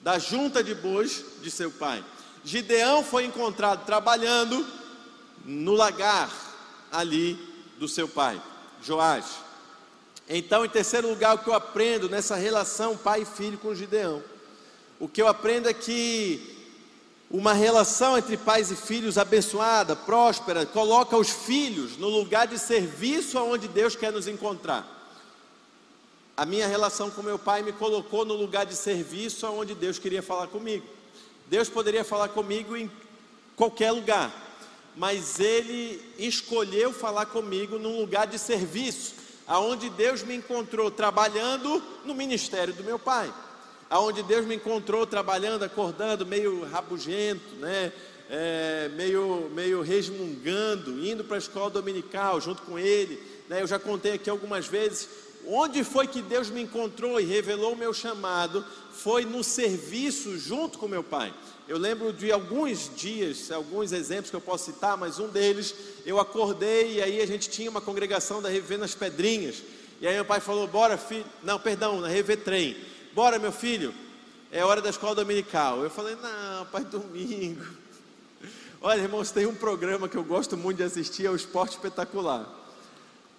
da 0.00 0.18
junta 0.18 0.62
de 0.62 0.74
bois 0.74 1.24
de 1.42 1.50
seu 1.50 1.70
pai. 1.70 2.02
Gideão 2.44 3.04
foi 3.04 3.24
encontrado 3.24 3.84
trabalhando 3.84 4.66
no 5.44 5.74
lagar 5.74 6.30
ali 6.90 7.38
do 7.78 7.86
seu 7.88 8.08
pai, 8.08 8.40
Joás. 8.82 9.26
Então, 10.28 10.64
em 10.64 10.68
terceiro 10.68 11.08
lugar, 11.08 11.34
o 11.34 11.38
que 11.38 11.50
eu 11.50 11.54
aprendo 11.54 12.08
nessa 12.08 12.36
relação 12.36 12.96
pai 12.96 13.22
e 13.22 13.26
filho 13.26 13.58
com 13.58 13.74
Gideão, 13.74 14.22
o 14.98 15.08
que 15.08 15.20
eu 15.20 15.26
aprendo 15.26 15.68
é 15.68 15.74
que 15.74 16.56
uma 17.28 17.52
relação 17.52 18.16
entre 18.16 18.36
pais 18.36 18.70
e 18.70 18.76
filhos 18.76 19.18
abençoada, 19.18 19.94
próspera, 19.96 20.66
coloca 20.66 21.16
os 21.16 21.30
filhos 21.30 21.96
no 21.96 22.08
lugar 22.08 22.46
de 22.46 22.58
serviço 22.58 23.38
aonde 23.38 23.68
Deus 23.68 23.96
quer 23.96 24.12
nos 24.12 24.26
encontrar. 24.26 24.99
A 26.40 26.46
minha 26.46 26.66
relação 26.66 27.10
com 27.10 27.22
meu 27.22 27.38
pai 27.38 27.62
me 27.62 27.70
colocou 27.70 28.24
no 28.24 28.32
lugar 28.32 28.64
de 28.64 28.74
serviço 28.74 29.46
aonde 29.46 29.74
Deus 29.74 29.98
queria 29.98 30.22
falar 30.22 30.46
comigo. 30.46 30.86
Deus 31.48 31.68
poderia 31.68 32.02
falar 32.02 32.28
comigo 32.28 32.74
em 32.74 32.90
qualquer 33.54 33.90
lugar, 33.90 34.32
mas 34.96 35.38
Ele 35.38 36.00
escolheu 36.18 36.94
falar 36.94 37.26
comigo 37.26 37.78
num 37.78 38.00
lugar 38.00 38.26
de 38.26 38.38
serviço 38.38 39.16
aonde 39.46 39.90
Deus 39.90 40.22
me 40.22 40.34
encontrou 40.34 40.90
trabalhando 40.90 41.82
no 42.06 42.14
ministério 42.14 42.72
do 42.72 42.82
meu 42.82 42.98
pai, 42.98 43.30
aonde 43.90 44.22
Deus 44.22 44.46
me 44.46 44.54
encontrou 44.54 45.06
trabalhando, 45.06 45.62
acordando, 45.62 46.24
meio 46.24 46.64
rabugento, 46.70 47.54
né? 47.56 47.92
É, 48.30 48.88
meio, 48.94 49.50
meio 49.52 49.82
resmungando, 49.82 51.04
indo 51.04 51.22
para 51.22 51.36
a 51.36 51.38
escola 51.38 51.68
dominical 51.68 52.40
junto 52.40 52.62
com 52.62 52.78
ele. 52.78 53.22
Né? 53.46 53.60
Eu 53.60 53.66
já 53.66 53.78
contei 53.78 54.12
aqui 54.12 54.30
algumas 54.30 54.66
vezes. 54.66 55.28
Onde 55.46 55.82
foi 55.82 56.06
que 56.06 56.22
Deus 56.22 56.50
me 56.50 56.62
encontrou 56.62 57.20
e 57.20 57.24
revelou 57.24 57.72
o 57.72 57.76
meu 57.76 57.92
chamado? 57.92 58.64
Foi 58.92 59.24
no 59.24 59.42
serviço 59.42 60.38
junto 60.38 60.78
com 60.78 60.86
meu 60.86 61.02
pai. 61.02 61.32
Eu 61.66 61.78
lembro 61.78 62.12
de 62.12 62.32
alguns 62.32 62.90
dias, 62.96 63.50
alguns 63.50 63.92
exemplos 63.92 64.30
que 64.30 64.36
eu 64.36 64.40
posso 64.40 64.72
citar, 64.72 64.96
mas 64.96 65.18
um 65.18 65.28
deles, 65.28 65.74
eu 66.04 66.18
acordei 66.18 66.94
e 66.94 67.02
aí 67.02 67.20
a 67.20 67.26
gente 67.26 67.48
tinha 67.48 67.70
uma 67.70 67.80
congregação 67.80 68.42
da 68.42 68.48
Rever 68.48 68.78
nas 68.78 68.94
Pedrinhas. 68.94 69.62
E 70.00 70.06
aí 70.06 70.14
meu 70.14 70.24
pai 70.24 70.40
falou: 70.40 70.66
Bora, 70.66 70.98
filho. 70.98 71.24
Não, 71.42 71.58
perdão, 71.58 72.00
na 72.00 72.08
Rever 72.08 72.42
Trem. 72.42 72.76
Bora, 73.12 73.38
meu 73.38 73.52
filho, 73.52 73.94
é 74.50 74.64
hora 74.64 74.80
da 74.80 74.90
escola 74.90 75.14
dominical. 75.14 75.82
Eu 75.82 75.90
falei: 75.90 76.16
Não, 76.16 76.66
pai, 76.66 76.84
domingo. 76.84 77.64
Olha, 78.82 79.00
irmãos, 79.00 79.30
tem 79.30 79.46
um 79.46 79.54
programa 79.54 80.08
que 80.08 80.16
eu 80.16 80.24
gosto 80.24 80.56
muito 80.56 80.78
de 80.78 80.82
assistir, 80.82 81.26
é 81.26 81.30
o 81.30 81.36
Esporte 81.36 81.72
Espetacular. 81.72 82.48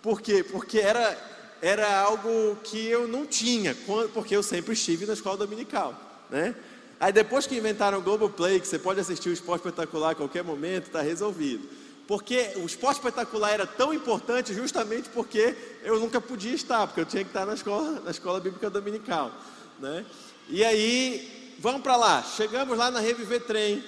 Por 0.02 0.22
quê? 0.22 0.44
Porque 0.44 0.80
era, 0.80 1.18
era 1.62 2.00
algo 2.02 2.58
que 2.63 2.88
eu 2.88 3.08
não 3.08 3.26
tinha, 3.26 3.76
porque 4.13 4.36
eu 4.36 4.41
sempre 4.41 4.74
estive 4.74 5.06
na 5.06 5.13
escola 5.13 5.38
dominical, 5.38 5.95
né? 6.30 6.56
Aí 7.00 7.12
depois 7.12 7.47
que 7.47 7.58
inventaram 7.58 7.97
o 7.97 8.02
Globoplay, 8.02 8.60
que 8.60 8.67
você 8.67 8.78
pode 8.78 9.00
assistir 9.00 9.30
o 9.30 9.34
esporte 9.34 9.62
espetacular 9.62 10.12
a 10.12 10.15
qualquer 10.15 10.43
momento, 10.43 10.88
está 10.88 11.02
resolvido. 11.02 11.67
Porque 12.08 12.52
o 12.58 12.65
esporte 12.65 12.97
espetacular 12.97 13.52
era 13.52 13.65
tão 13.65 13.93
importante 13.93 14.54
justamente 14.54 15.10
porque 15.10 15.56
eu 15.84 16.00
nunca 16.00 16.19
podia 16.19 16.54
estar, 16.54 16.86
porque 16.86 17.02
eu 17.02 17.06
tinha 17.06 17.24
que 17.24 17.30
estar 17.30 17.45
na 17.45 17.54
escola, 17.54 18.02
na 18.02 18.12
escola 18.12 18.39
bíblica 18.39 18.69
dominical. 18.69 19.32
Né? 19.80 20.06
E 20.50 20.63
aí, 20.63 21.56
vamos 21.58 21.82
para 21.82 21.95
lá. 21.95 22.21
Chegamos 22.21 22.78
lá 22.78 22.91
na 22.91 23.00
Reviver 23.00 23.41
Trem. 23.41 23.84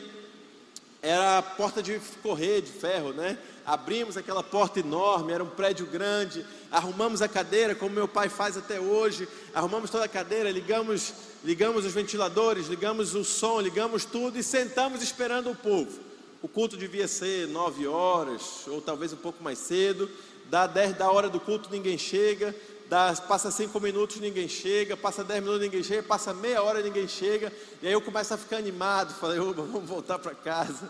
Era 1.01 1.39
a 1.39 1.41
porta 1.41 1.83
de 1.83 1.99
correr, 2.21 2.62
de 2.62 2.71
ferro, 2.71 3.13
né? 3.13 3.38
Abrimos 3.65 4.17
aquela 4.17 4.43
porta 4.43 4.80
enorme, 4.80 5.32
era 5.32 5.43
um 5.43 5.49
prédio 5.49 5.86
grande. 5.86 6.45
Arrumamos 6.71 7.21
a 7.21 7.28
cadeira, 7.28 7.73
como 7.73 7.95
meu 7.95 8.08
pai 8.08 8.30
faz 8.30 8.58
até 8.58 8.80
hoje. 8.80 9.28
Arrumamos 9.54 9.89
toda 9.89 10.06
a 10.06 10.10
cadeira, 10.10 10.52
ligamos 10.52 11.13
ligamos 11.43 11.86
os 11.86 11.93
ventiladores, 11.93 12.67
ligamos 12.67 13.15
o 13.15 13.23
som, 13.23 13.60
ligamos 13.60 14.06
tudo 14.06 14.39
e 14.39 14.43
sentamos 14.43 15.02
esperando 15.02 15.52
o 15.52 15.56
povo. 15.56 15.99
O 16.41 16.47
culto 16.47 16.76
devia 16.76 17.08
ser 17.08 17.47
nove 17.47 17.88
horas, 17.88 18.67
ou 18.67 18.82
talvez 18.82 19.13
um 19.13 19.17
pouco 19.17 19.43
mais 19.43 19.60
cedo. 19.60 20.10
Dá 20.49 20.67
da 20.67 21.10
hora 21.10 21.30
do 21.30 21.39
culto, 21.39 21.69
ninguém 21.71 21.97
chega. 21.97 22.56
Dá, 22.89 23.13
passa 23.28 23.49
cinco 23.49 23.80
minutos, 23.80 24.19
ninguém 24.19 24.47
chega. 24.47 24.95
Passa 24.95 25.23
dez 25.23 25.41
minutos, 25.41 25.62
ninguém 25.62 25.84
chega. 25.84 26.04
Passa 26.04 26.34
meia 26.34 26.62
hora, 26.62 26.82
ninguém 26.82 27.08
chega. 27.08 27.52
E 27.82 27.88
aí 27.88 27.93
eu 27.93 28.02
começo 28.02 28.34
a 28.34 28.38
ficar 28.38 28.58
animado. 28.58 29.13
Falei, 29.13 29.39
vamos 29.39 29.89
voltar 29.89 30.19
para 30.19 30.36
casa. 30.36 30.89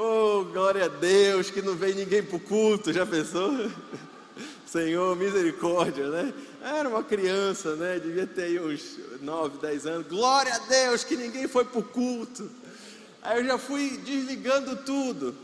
Oh, 0.00 0.44
glória 0.44 0.84
a 0.84 0.88
Deus, 0.88 1.50
que 1.50 1.60
não 1.60 1.74
vem 1.74 1.92
ninguém 1.92 2.22
para 2.22 2.36
o 2.36 2.40
culto. 2.40 2.92
Já 2.92 3.04
pensou? 3.04 3.50
Senhor, 4.64 5.16
misericórdia, 5.16 6.08
né? 6.08 6.32
Era 6.62 6.88
uma 6.88 7.02
criança, 7.02 7.74
né? 7.74 7.98
Devia 7.98 8.24
ter 8.24 8.42
aí 8.42 8.60
uns 8.60 8.96
9, 9.20 9.58
10 9.58 9.86
anos. 9.86 10.06
Glória 10.06 10.54
a 10.54 10.58
Deus 10.58 11.02
que 11.02 11.16
ninguém 11.16 11.48
foi 11.48 11.64
para 11.64 11.80
o 11.80 11.82
culto. 11.82 12.48
Aí 13.20 13.40
eu 13.40 13.44
já 13.44 13.58
fui 13.58 13.98
desligando 14.04 14.76
tudo. 14.76 15.34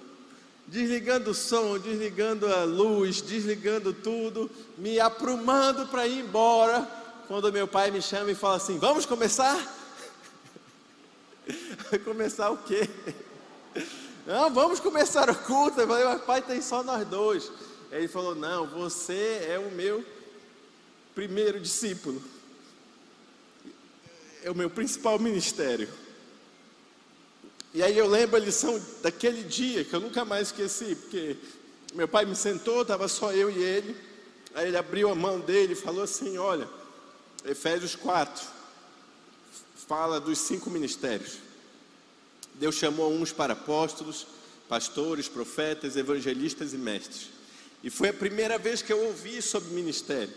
Desligando 0.69 1.33
o 1.33 1.35
som, 1.35 1.77
desligando 1.77 2.47
a 2.47 2.63
luz, 2.63 3.21
desligando 3.21 3.93
tudo, 3.93 4.49
me 4.79 5.01
aprumando 5.01 5.89
para 5.89 6.07
ir 6.07 6.21
embora. 6.21 6.89
Quando 7.27 7.53
meu 7.53 7.67
pai 7.67 7.91
me 7.91 8.01
chama 8.01 8.31
e 8.31 8.37
fala 8.37 8.55
assim: 8.55 8.79
Vamos 8.79 9.05
começar? 9.05 9.59
começar 12.05 12.51
o 12.51 12.59
quê? 12.59 12.89
Não, 14.27 14.51
vamos 14.51 14.81
começar 14.81 15.29
o 15.29 15.35
culto. 15.35 15.81
Eu 15.81 15.87
falei, 15.87 16.19
pai, 16.21 16.41
tem 16.41 16.63
só 16.63 16.83
nós 16.83 17.07
dois. 17.07 17.51
Ele 17.93 18.09
falou: 18.09 18.35
Não, 18.35 18.67
você 18.67 19.47
é 19.49 19.59
o 19.59 19.71
meu 19.71 20.05
primeiro 21.15 21.61
discípulo. 21.61 22.23
É 24.43 24.51
o 24.51 24.55
meu 24.55 24.69
principal 24.69 25.19
ministério. 25.19 25.89
E 27.73 27.83
aí 27.83 27.97
eu 27.97 28.07
lembro 28.07 28.37
a 28.37 28.41
lição 28.41 28.81
daquele 29.03 29.43
dia, 29.43 29.85
que 29.85 29.95
eu 29.95 30.01
nunca 30.01 30.25
mais 30.25 30.49
esqueci, 30.49 30.95
porque 30.95 31.37
meu 31.93 32.09
pai 32.09 32.25
me 32.25 32.35
sentou, 32.35 32.83
estava 32.83 33.09
só 33.09 33.33
eu 33.33 33.51
e 33.51 33.63
ele. 33.63 33.97
Aí 34.55 34.69
ele 34.69 34.77
abriu 34.77 35.11
a 35.11 35.15
mão 35.15 35.39
dele 35.39 35.75
e 35.75 35.77
falou 35.77 36.03
assim: 36.03 36.39
Olha, 36.39 36.69
Efésios 37.45 37.95
4 37.95 38.45
fala 39.87 40.19
dos 40.19 40.39
cinco 40.39 40.71
ministérios. 40.71 41.44
Deus 42.55 42.77
chamou 42.77 43.13
uns 43.13 43.33
para 43.33 43.53
apóstolos, 43.53 44.27
pastores, 44.69 45.29
profetas, 45.29 45.97
evangelistas 45.97 46.73
e 46.73 46.79
mestres. 46.79 47.29
E 47.83 47.91
foi 47.91 48.09
a 48.09 48.15
primeira 48.15 48.59
vez 48.59 48.81
que 48.81 48.93
eu 48.93 49.05
ouvi 49.07 49.43
sobre 49.43 49.75
ministério. 49.75 50.33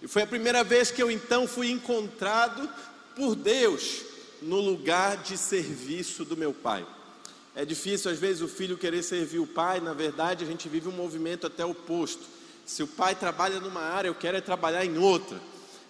E 0.00 0.06
foi 0.06 0.22
a 0.22 0.26
primeira 0.26 0.62
vez 0.62 0.90
que 0.90 1.02
eu 1.02 1.10
então 1.10 1.48
fui 1.48 1.70
encontrado 1.70 2.68
por 3.16 3.34
Deus 3.34 4.02
no 4.42 4.60
lugar 4.60 5.16
de 5.16 5.36
serviço 5.36 6.24
do 6.24 6.36
meu 6.36 6.52
pai. 6.52 6.86
É 7.56 7.64
difícil 7.64 8.10
às 8.10 8.18
vezes 8.18 8.42
o 8.42 8.48
filho 8.48 8.76
querer 8.76 9.02
servir 9.02 9.38
o 9.38 9.46
pai, 9.46 9.80
na 9.80 9.94
verdade 9.94 10.44
a 10.44 10.46
gente 10.46 10.68
vive 10.68 10.88
um 10.88 10.92
movimento 10.92 11.46
até 11.46 11.64
oposto. 11.64 12.22
Se 12.66 12.82
o 12.82 12.86
pai 12.86 13.14
trabalha 13.14 13.60
numa 13.60 13.80
área, 13.80 14.08
eu 14.08 14.14
quero 14.14 14.36
é 14.36 14.40
trabalhar 14.40 14.84
em 14.84 14.98
outra. 14.98 15.40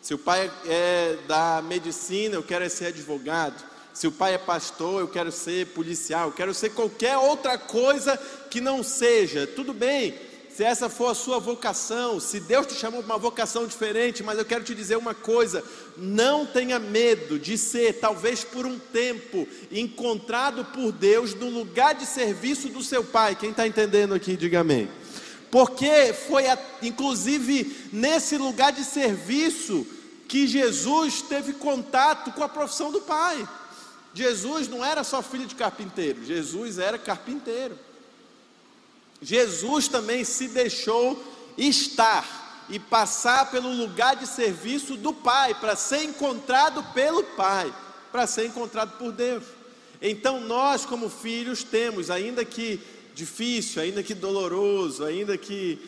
Se 0.00 0.12
o 0.12 0.18
pai 0.18 0.50
é 0.66 1.18
da 1.26 1.62
medicina, 1.62 2.34
eu 2.34 2.42
quero 2.42 2.64
é 2.64 2.68
ser 2.68 2.86
advogado. 2.86 3.64
Se 3.94 4.08
o 4.08 4.12
pai 4.12 4.34
é 4.34 4.38
pastor, 4.38 5.00
eu 5.00 5.08
quero 5.08 5.30
ser 5.30 5.68
policial, 5.68 6.28
eu 6.28 6.32
quero 6.32 6.52
ser 6.52 6.70
qualquer 6.70 7.16
outra 7.16 7.56
coisa 7.56 8.18
que 8.50 8.60
não 8.60 8.82
seja. 8.82 9.46
Tudo 9.46 9.72
bem, 9.72 10.18
se 10.54 10.64
essa 10.64 10.88
for 10.88 11.08
a 11.10 11.14
sua 11.14 11.38
vocação, 11.38 12.18
se 12.18 12.40
Deus 12.40 12.66
te 12.66 12.74
chamou 12.74 13.04
para 13.04 13.14
uma 13.14 13.18
vocação 13.20 13.66
diferente, 13.66 14.22
mas 14.22 14.36
eu 14.36 14.44
quero 14.44 14.64
te 14.64 14.74
dizer 14.74 14.96
uma 14.96 15.14
coisa: 15.14 15.64
não 15.96 16.44
tenha 16.44 16.78
medo 16.80 17.38
de 17.38 17.56
ser, 17.56 17.94
talvez 17.94 18.42
por 18.42 18.66
um 18.66 18.78
tempo, 18.78 19.46
encontrado 19.70 20.64
por 20.64 20.90
Deus 20.90 21.32
no 21.32 21.48
lugar 21.48 21.94
de 21.94 22.04
serviço 22.04 22.68
do 22.68 22.82
seu 22.82 23.04
pai. 23.04 23.36
Quem 23.36 23.50
está 23.50 23.66
entendendo 23.66 24.12
aqui, 24.12 24.36
diga 24.36 24.60
amém. 24.60 24.88
Porque 25.52 26.12
foi, 26.12 26.44
inclusive, 26.82 27.88
nesse 27.92 28.36
lugar 28.36 28.72
de 28.72 28.82
serviço 28.82 29.86
que 30.28 30.48
Jesus 30.48 31.22
teve 31.22 31.52
contato 31.52 32.32
com 32.32 32.42
a 32.42 32.48
profissão 32.48 32.90
do 32.90 33.00
pai. 33.00 33.46
Jesus 34.14 34.68
não 34.68 34.84
era 34.84 35.02
só 35.02 35.20
filho 35.20 35.46
de 35.46 35.56
carpinteiro, 35.56 36.24
Jesus 36.24 36.78
era 36.78 36.96
carpinteiro. 36.96 37.76
Jesus 39.20 39.88
também 39.88 40.24
se 40.24 40.48
deixou 40.48 41.22
estar 41.58 42.66
e 42.68 42.78
passar 42.78 43.50
pelo 43.50 43.70
lugar 43.70 44.16
de 44.16 44.26
serviço 44.26 44.96
do 44.96 45.12
Pai, 45.12 45.54
para 45.54 45.76
ser 45.76 46.04
encontrado 46.04 46.82
pelo 46.94 47.22
Pai, 47.22 47.74
para 48.12 48.26
ser 48.26 48.46
encontrado 48.46 48.96
por 48.98 49.12
Deus. 49.12 49.44
Então 50.00 50.40
nós, 50.40 50.84
como 50.84 51.08
filhos, 51.08 51.62
temos, 51.62 52.10
ainda 52.10 52.44
que 52.44 52.80
difícil, 53.14 53.82
ainda 53.82 54.02
que 54.02 54.14
doloroso, 54.14 55.04
ainda 55.04 55.36
que 55.36 55.78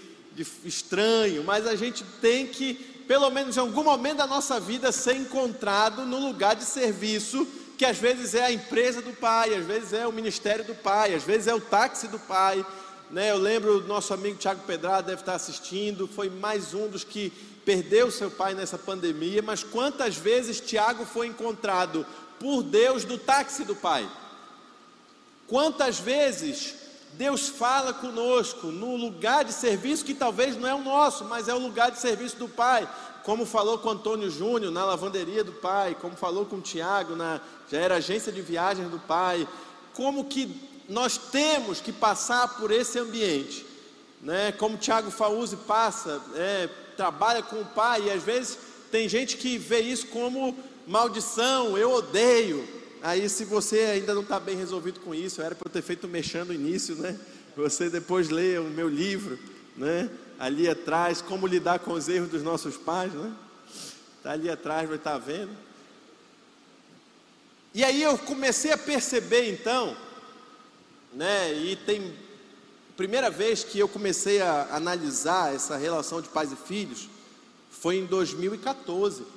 estranho, 0.65 1.43
mas 1.45 1.67
a 1.67 1.75
gente 1.75 2.05
tem 2.21 2.47
que, 2.47 2.75
pelo 3.07 3.31
menos 3.31 3.57
em 3.57 3.61
algum 3.61 3.85
momento 3.85 4.19
da 4.19 4.27
nossa 4.27 4.61
vida, 4.61 4.93
ser 4.93 5.17
encontrado 5.17 6.05
no 6.05 6.19
lugar 6.19 6.55
de 6.55 6.65
serviço, 6.65 7.47
que 7.77 7.85
às 7.85 7.99
vezes 7.99 8.35
é 8.35 8.45
a 8.45 8.53
empresa 8.53 9.03
do 9.03 9.13
pai, 9.13 9.55
às 9.55 9.65
vezes 9.65 9.93
é 9.93 10.07
o 10.07 10.13
ministério 10.13 10.65
do 10.65 10.75
pai, 10.75 11.15
às 11.15 11.23
vezes 11.23 11.47
é 11.47 11.55
o 11.55 11.61
táxi 11.61 12.09
do 12.09 12.19
pai. 12.19 12.65
Né? 13.11 13.31
Eu 13.31 13.37
lembro 13.37 13.81
do 13.81 13.87
nosso 13.87 14.15
amigo 14.15 14.39
Tiago 14.39 14.63
Pedrado, 14.67 15.09
deve 15.09 15.23
estar 15.23 15.35
assistindo, 15.35 16.09
foi 16.09 16.31
mais 16.31 16.75
um 16.75 16.89
dos 16.89 17.05
que 17.05 17.31
perdeu 17.65 18.11
seu 18.11 18.31
pai 18.31 18.55
nessa 18.55 18.79
pandemia, 18.79 19.43
mas 19.43 19.63
quantas 19.63 20.17
vezes 20.17 20.61
Tiago 20.61 21.05
foi 21.05 21.27
encontrado 21.27 22.07
por 22.39 22.63
Deus 22.63 23.05
do 23.05 23.19
táxi 23.19 23.65
do 23.65 23.75
pai? 23.75 24.09
Quantas 25.47 25.99
vezes 25.99 26.75
Deus 27.17 27.49
fala 27.49 27.95
conosco 27.95 28.67
no 28.67 28.95
lugar 28.95 29.45
de 29.45 29.53
serviço 29.53 30.05
que 30.05 30.13
talvez 30.13 30.55
não 30.57 30.69
é 30.69 30.75
o 30.75 30.83
nosso, 30.83 31.25
mas 31.25 31.49
é 31.49 31.55
o 31.55 31.59
lugar 31.59 31.91
de 31.91 31.99
serviço 31.99 32.37
do 32.37 32.49
Pai, 32.49 32.87
como 33.23 33.47
falou 33.47 33.79
com 33.79 33.89
Antônio 33.89 34.31
Júnior 34.31 34.71
na 34.71 34.85
lavanderia 34.85 35.43
do 35.43 35.53
Pai, 35.53 35.97
como 35.99 36.15
falou 36.15 36.45
com 36.45 36.61
Tiago 36.61 37.17
na 37.17 37.41
já 37.71 37.79
era 37.79 37.97
agência 37.97 38.31
de 38.31 38.43
viagens 38.43 38.91
do 38.91 38.99
Pai, 38.99 39.49
como 39.95 40.27
que 40.27 40.55
nós 40.89 41.17
temos 41.17 41.81
que 41.81 41.91
passar 41.91 42.57
por 42.59 42.71
esse 42.71 42.99
ambiente, 42.99 43.67
né? 44.21 44.53
Como 44.53 44.77
Tiago 44.77 45.11
Fauzi 45.11 45.57
passa, 45.57 46.23
é, 46.35 46.69
trabalha 46.97 47.43
com 47.43 47.61
o 47.63 47.65
Pai 47.65 48.03
e 48.03 48.11
às 48.11 48.23
vezes 48.23 48.59
tem 48.93 49.09
gente 49.09 49.39
que 49.39 49.57
vê 49.57 49.81
isso 49.81 50.07
como 50.09 50.57
maldição, 50.87 51.77
eu 51.77 51.91
odeio, 51.93 52.76
Aí, 53.07 53.29
se 53.29 53.45
você 53.45 53.79
ainda 53.83 54.13
não 54.13 54.23
está 54.23 54.41
bem 54.41 54.57
resolvido 54.57 54.99
com 54.99 55.15
isso, 55.15 55.41
era 55.41 55.55
para 55.55 55.69
eu 55.69 55.73
ter 55.73 55.81
feito 55.81 56.09
mexendo 56.09 56.49
no 56.49 56.55
início, 56.55 56.97
né? 56.97 57.17
Você 57.57 57.89
depois 57.89 58.31
lê 58.31 58.59
o 58.59 58.65
meu 58.65 58.89
livro, 58.89 59.39
né? 59.77 60.11
Ali 60.41 60.69
atrás, 60.69 61.23
como 61.23 61.47
lidar 61.47 61.79
com 61.79 61.93
os 61.93 62.09
erros 62.09 62.31
dos 62.31 62.43
nossos 62.43 62.77
pais, 62.77 63.13
né? 63.13 63.33
Está 64.17 64.33
ali 64.33 64.51
atrás, 64.51 64.89
vai 64.89 64.99
estar 64.99 65.13
tá 65.13 65.19
vendo. 65.19 65.53
E 67.73 67.85
aí 67.85 68.03
eu 68.03 68.19
comecei 68.19 68.73
a 68.73 68.77
perceber 68.77 69.53
então, 69.53 69.97
né? 71.13 71.55
E 71.55 71.77
tem 71.77 72.13
primeira 72.97 73.31
vez 73.31 73.63
que 73.63 73.79
eu 73.79 73.87
comecei 73.87 74.43
a 74.43 74.75
analisar 74.75 75.55
essa 75.55 75.77
relação 75.77 76.21
de 76.21 76.29
pais 76.29 76.51
e 76.51 76.57
filhos 76.57 77.09
foi 77.71 77.99
em 77.99 78.05
2014. 78.05 79.36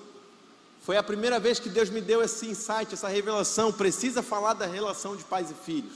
Foi 0.89 0.97
a 0.97 1.03
primeira 1.03 1.39
vez 1.39 1.59
que 1.59 1.69
Deus 1.69 1.87
me 1.91 2.01
deu 2.01 2.19
esse 2.19 2.47
insight, 2.47 2.91
essa 2.91 3.07
revelação. 3.07 3.71
Precisa 3.71 4.23
falar 4.23 4.55
da 4.55 4.65
relação 4.65 5.15
de 5.15 5.23
pais 5.23 5.51
e 5.51 5.53
filhos. 5.53 5.93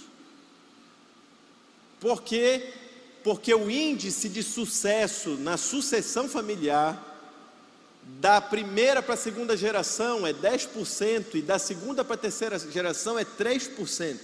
Por 1.99 2.21
quê? 2.21 2.71
Porque 3.23 3.51
o 3.55 3.71
índice 3.71 4.29
de 4.29 4.43
sucesso 4.43 5.31
na 5.31 5.57
sucessão 5.57 6.29
familiar, 6.29 7.03
da 8.19 8.39
primeira 8.39 9.01
para 9.01 9.15
a 9.15 9.17
segunda 9.17 9.57
geração 9.57 10.27
é 10.27 10.31
10%, 10.31 11.25
e 11.33 11.41
da 11.41 11.57
segunda 11.57 12.05
para 12.05 12.13
a 12.13 12.19
terceira 12.19 12.59
geração 12.59 13.17
é 13.17 13.25
3%. 13.25 14.19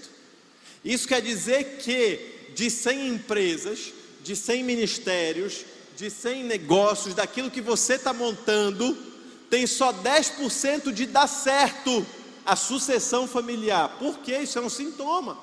Isso 0.85 1.07
quer 1.07 1.23
dizer 1.23 1.79
que 1.79 2.51
de 2.53 2.69
100 2.69 3.07
empresas, 3.07 3.91
de 4.21 4.35
100 4.35 4.63
ministérios, 4.63 5.65
de 5.97 6.11
100 6.11 6.43
negócios, 6.43 7.15
daquilo 7.15 7.49
que 7.49 7.59
você 7.59 7.95
está 7.95 8.13
montando, 8.13 9.08
tem 9.49 9.65
só 9.65 9.91
10% 9.91 10.91
de 10.91 11.05
dar 11.05 11.27
certo 11.27 12.05
a 12.45 12.55
sucessão 12.55 13.27
familiar. 13.27 13.89
Por 13.99 14.19
quê? 14.19 14.39
Isso 14.39 14.57
é 14.59 14.61
um 14.61 14.69
sintoma. 14.69 15.37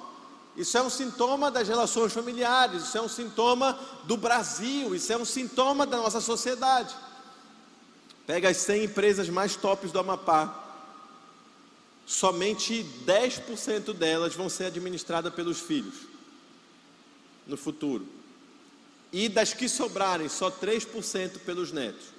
Isso 0.57 0.79
é 0.79 0.83
um 0.83 0.89
sintoma 0.89 1.51
das 1.51 1.69
relações 1.69 2.13
familiares, 2.13 2.85
isso 2.85 2.97
é 2.97 3.03
um 3.03 3.09
sintoma 3.09 3.79
do 4.05 4.17
Brasil, 4.17 4.95
isso 4.95 5.13
é 5.13 5.17
um 5.17 5.25
sintoma 5.25 5.85
da 5.85 5.99
nossa 5.99 6.21
sociedade. 6.21 6.97
Pega 8.27 8.49
as 8.49 8.57
100 8.57 8.85
empresas 8.85 9.29
mais 9.29 9.55
tops 9.55 9.93
do 9.93 9.99
Amapá, 9.99 10.65
somente 12.07 12.87
10% 13.05 13.93
delas 13.93 14.35
vão 14.35 14.49
ser 14.49 14.65
administradas 14.67 15.35
pelos 15.35 15.61
filhos 15.61 15.95
no 17.47 17.57
futuro. 17.57 18.07
E 19.13 19.29
das 19.29 19.53
que 19.53 19.69
sobrarem, 19.69 20.29
só 20.29 20.51
3% 20.51 21.39
pelos 21.41 21.71
netos. 21.71 22.16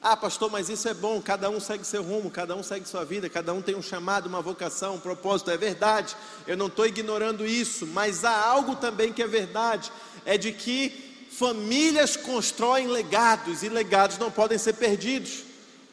Ah, 0.00 0.16
pastor, 0.16 0.48
mas 0.48 0.68
isso 0.68 0.88
é 0.88 0.94
bom, 0.94 1.20
cada 1.20 1.50
um 1.50 1.58
segue 1.58 1.84
seu 1.84 2.04
rumo, 2.04 2.30
cada 2.30 2.54
um 2.54 2.62
segue 2.62 2.88
sua 2.88 3.04
vida, 3.04 3.28
cada 3.28 3.52
um 3.52 3.60
tem 3.60 3.74
um 3.74 3.82
chamado, 3.82 4.26
uma 4.26 4.40
vocação, 4.40 4.94
um 4.94 5.00
propósito. 5.00 5.50
É 5.50 5.56
verdade, 5.56 6.16
eu 6.46 6.56
não 6.56 6.68
estou 6.68 6.86
ignorando 6.86 7.44
isso, 7.44 7.84
mas 7.84 8.24
há 8.24 8.46
algo 8.46 8.76
também 8.76 9.12
que 9.12 9.22
é 9.22 9.26
verdade: 9.26 9.90
é 10.24 10.38
de 10.38 10.52
que 10.52 11.26
famílias 11.32 12.16
constroem 12.16 12.86
legados 12.86 13.64
e 13.64 13.68
legados 13.68 14.18
não 14.18 14.30
podem 14.30 14.56
ser 14.56 14.74
perdidos. 14.74 15.42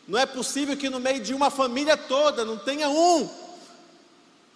Não 0.08 0.20
é 0.20 0.26
possível 0.28 0.78
que 0.78 0.88
no 0.88 1.00
meio 1.00 1.20
de 1.20 1.34
uma 1.34 1.50
família 1.50 1.98
toda 1.98 2.46
não 2.46 2.58
tenha 2.58 2.88
um 2.88 3.28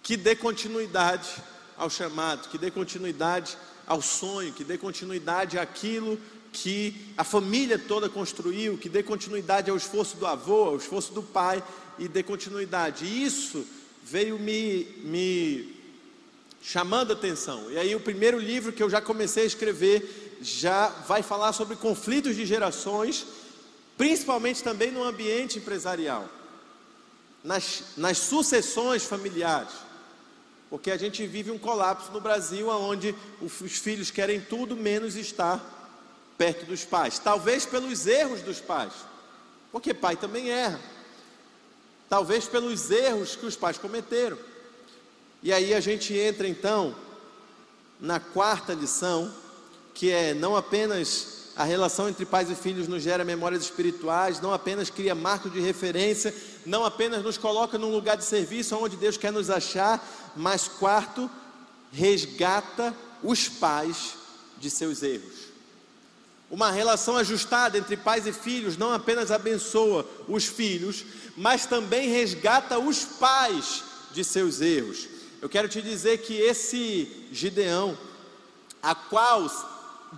que 0.00 0.16
dê 0.16 0.36
continuidade 0.36 1.28
ao 1.76 1.90
chamado, 1.90 2.48
que 2.48 2.56
dê 2.56 2.70
continuidade 2.70 3.58
ao 3.84 4.00
sonho, 4.00 4.52
que 4.52 4.62
dê 4.62 4.78
continuidade 4.78 5.58
àquilo 5.58 6.20
que 6.52 6.94
a 7.16 7.24
família 7.24 7.78
toda 7.78 8.08
construiu, 8.08 8.76
que 8.76 8.88
dê 8.88 9.02
continuidade 9.02 9.70
ao 9.70 9.76
esforço 9.76 10.16
do 10.16 10.26
avô, 10.26 10.64
ao 10.64 10.76
esforço 10.76 11.12
do 11.12 11.22
pai 11.22 11.62
e 11.98 12.08
dê 12.08 12.22
continuidade. 12.22 13.04
E 13.04 13.24
isso 13.24 13.64
veio 14.02 14.38
me, 14.38 14.84
me 15.02 15.76
chamando 16.60 17.12
a 17.12 17.14
atenção. 17.14 17.70
E 17.70 17.78
aí 17.78 17.94
o 17.94 18.00
primeiro 18.00 18.38
livro 18.38 18.72
que 18.72 18.82
eu 18.82 18.90
já 18.90 19.00
comecei 19.00 19.44
a 19.44 19.46
escrever 19.46 20.38
já 20.42 20.88
vai 21.06 21.22
falar 21.22 21.52
sobre 21.52 21.76
conflitos 21.76 22.34
de 22.34 22.44
gerações, 22.44 23.26
principalmente 23.96 24.62
também 24.62 24.90
no 24.90 25.04
ambiente 25.04 25.58
empresarial, 25.58 26.28
nas, 27.44 27.84
nas 27.96 28.18
sucessões 28.18 29.04
familiares. 29.04 29.72
Porque 30.68 30.90
a 30.90 30.96
gente 30.96 31.26
vive 31.26 31.50
um 31.50 31.58
colapso 31.58 32.10
no 32.12 32.20
Brasil 32.20 32.68
onde 32.68 33.14
os 33.40 33.78
filhos 33.78 34.10
querem 34.10 34.40
tudo 34.40 34.76
menos 34.76 35.16
estar 35.16 35.79
perto 36.40 36.64
dos 36.64 36.86
pais, 36.86 37.18
talvez 37.18 37.66
pelos 37.66 38.06
erros 38.06 38.40
dos 38.40 38.60
pais, 38.60 38.94
porque 39.70 39.92
pai 39.92 40.16
também 40.16 40.48
erra, 40.50 40.80
talvez 42.08 42.46
pelos 42.46 42.90
erros 42.90 43.36
que 43.36 43.44
os 43.44 43.56
pais 43.56 43.76
cometeram. 43.76 44.38
E 45.42 45.52
aí 45.52 45.74
a 45.74 45.80
gente 45.80 46.16
entra 46.16 46.48
então 46.48 46.96
na 48.00 48.18
quarta 48.18 48.72
lição, 48.72 49.30
que 49.92 50.10
é 50.10 50.32
não 50.32 50.56
apenas 50.56 51.50
a 51.56 51.64
relação 51.64 52.08
entre 52.08 52.24
pais 52.24 52.50
e 52.50 52.54
filhos 52.54 52.88
nos 52.88 53.02
gera 53.02 53.22
memórias 53.22 53.62
espirituais, 53.62 54.40
não 54.40 54.54
apenas 54.54 54.88
cria 54.88 55.14
marco 55.14 55.50
de 55.50 55.60
referência, 55.60 56.34
não 56.64 56.86
apenas 56.86 57.22
nos 57.22 57.36
coloca 57.36 57.76
num 57.76 57.92
lugar 57.92 58.16
de 58.16 58.24
serviço 58.24 58.74
onde 58.76 58.96
Deus 58.96 59.18
quer 59.18 59.30
nos 59.30 59.50
achar, 59.50 60.02
mas 60.34 60.66
quarto, 60.66 61.30
resgata 61.92 62.96
os 63.22 63.46
pais 63.46 64.14
de 64.58 64.70
seus 64.70 65.02
erros. 65.02 65.39
Uma 66.50 66.72
relação 66.72 67.16
ajustada 67.16 67.78
entre 67.78 67.96
pais 67.96 68.26
e 68.26 68.32
filhos 68.32 68.76
não 68.76 68.92
apenas 68.92 69.30
abençoa 69.30 70.04
os 70.26 70.44
filhos, 70.46 71.04
mas 71.36 71.64
também 71.64 72.08
resgata 72.08 72.78
os 72.78 73.04
pais 73.04 73.84
de 74.12 74.24
seus 74.24 74.60
erros. 74.60 75.06
Eu 75.40 75.48
quero 75.48 75.68
te 75.68 75.80
dizer 75.80 76.18
que 76.18 76.34
esse 76.34 77.28
Gideão, 77.30 77.96
a 78.82 78.94
qual 78.96 79.48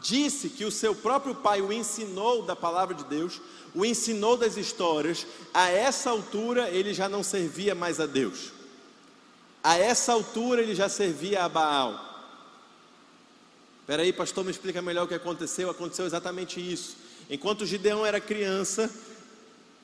disse 0.00 0.48
que 0.48 0.64
o 0.64 0.70
seu 0.70 0.94
próprio 0.94 1.34
pai 1.34 1.60
o 1.60 1.72
ensinou 1.72 2.42
da 2.42 2.56
palavra 2.56 2.94
de 2.94 3.04
Deus, 3.04 3.38
o 3.74 3.84
ensinou 3.84 4.36
das 4.36 4.56
histórias, 4.56 5.26
a 5.52 5.68
essa 5.68 6.10
altura 6.10 6.70
ele 6.70 6.94
já 6.94 7.08
não 7.10 7.22
servia 7.22 7.74
mais 7.74 8.00
a 8.00 8.06
Deus. 8.06 8.52
A 9.62 9.76
essa 9.76 10.12
altura 10.12 10.62
ele 10.62 10.74
já 10.74 10.88
servia 10.88 11.44
a 11.44 11.48
Baal. 11.48 12.11
Espera 13.82 14.04
aí, 14.04 14.12
pastor, 14.12 14.44
me 14.44 14.52
explica 14.52 14.80
melhor 14.80 15.06
o 15.06 15.08
que 15.08 15.14
aconteceu. 15.14 15.68
Aconteceu 15.68 16.06
exatamente 16.06 16.60
isso. 16.60 16.96
Enquanto 17.28 17.66
Gideão 17.66 18.06
era 18.06 18.20
criança, 18.20 18.88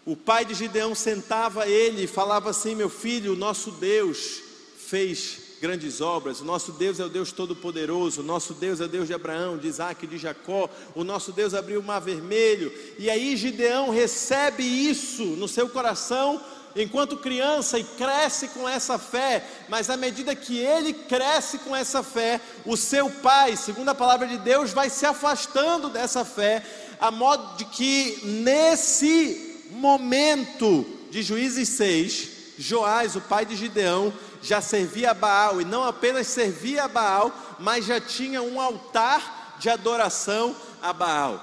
o 0.07 0.15
pai 0.15 0.45
de 0.45 0.55
Gideão 0.55 0.95
sentava 0.95 1.67
ele 1.67 2.05
e 2.05 2.07
falava 2.07 2.49
assim: 2.49 2.77
Meu 2.77 2.89
filho, 2.89 3.33
o 3.33 3.37
nosso 3.37 3.73
Deus 3.73 4.41
fez 4.79 5.49
grandes 5.61 6.01
obras, 6.01 6.41
o 6.41 6.45
nosso 6.45 6.71
Deus 6.71 7.01
é 7.01 7.05
o 7.05 7.09
Deus 7.09 7.33
Todo-Poderoso, 7.33 8.21
o 8.21 8.25
nosso 8.25 8.55
Deus 8.55 8.81
é 8.81 8.85
o 8.85 8.89
Deus 8.89 9.09
de 9.09 9.15
Abraão, 9.15 9.59
de 9.59 9.67
Isaac 9.67 10.07
de 10.07 10.17
Jacó, 10.17 10.71
o 10.95 11.03
nosso 11.03 11.33
Deus 11.33 11.53
abriu 11.53 11.81
o 11.81 11.83
mar 11.83 11.99
vermelho. 11.99 12.73
E 13.01 13.11
aí 13.11 13.37
Gideão 13.37 13.91
recebe 13.91 14.63
isso 14.63 15.25
no 15.25 15.49
seu 15.49 15.69
coração 15.69 16.41
enquanto 16.83 17.17
criança 17.17 17.79
e 17.79 17.85
cresce 17.85 18.49
com 18.49 18.69
essa 18.69 18.99
fé, 18.99 19.45
mas 19.69 19.91
à 19.91 19.97
medida 19.97 20.35
que 20.35 20.59
ele 20.59 20.93
cresce 20.93 21.59
com 21.59 21.75
essa 21.75 22.03
fé, 22.03 22.41
o 22.65 22.77
seu 22.77 23.11
pai, 23.11 23.57
segundo 23.57 23.89
a 23.89 23.95
palavra 23.95 24.27
de 24.27 24.39
Deus, 24.39 24.73
vai 24.73 24.89
se 24.89 25.05
afastando 25.05 25.89
dessa 25.89 26.25
fé, 26.25 26.65
a 27.01 27.11
modo 27.11 27.57
de 27.57 27.65
que 27.65 28.21
nesse 28.25 29.67
momento 29.71 30.87
de 31.11 31.23
Juízes 31.23 31.69
6, 31.71 32.29
Joás, 32.59 33.17
o 33.17 33.21
pai 33.21 33.45
de 33.45 33.57
Gideão, 33.57 34.13
já 34.43 34.61
servia 34.61 35.11
a 35.11 35.15
Baal, 35.15 35.61
e 35.61 35.65
não 35.65 35.85
apenas 35.85 36.27
servia 36.29 36.85
a 36.85 36.89
Baal, 36.89 37.33
mas 37.59 37.87
já 37.87 38.01
tinha 38.01 38.43
um 38.43 38.61
altar 38.61 39.57
de 39.59 39.69
adoração 39.69 40.55
a 40.81 40.93
Baal. 40.93 41.43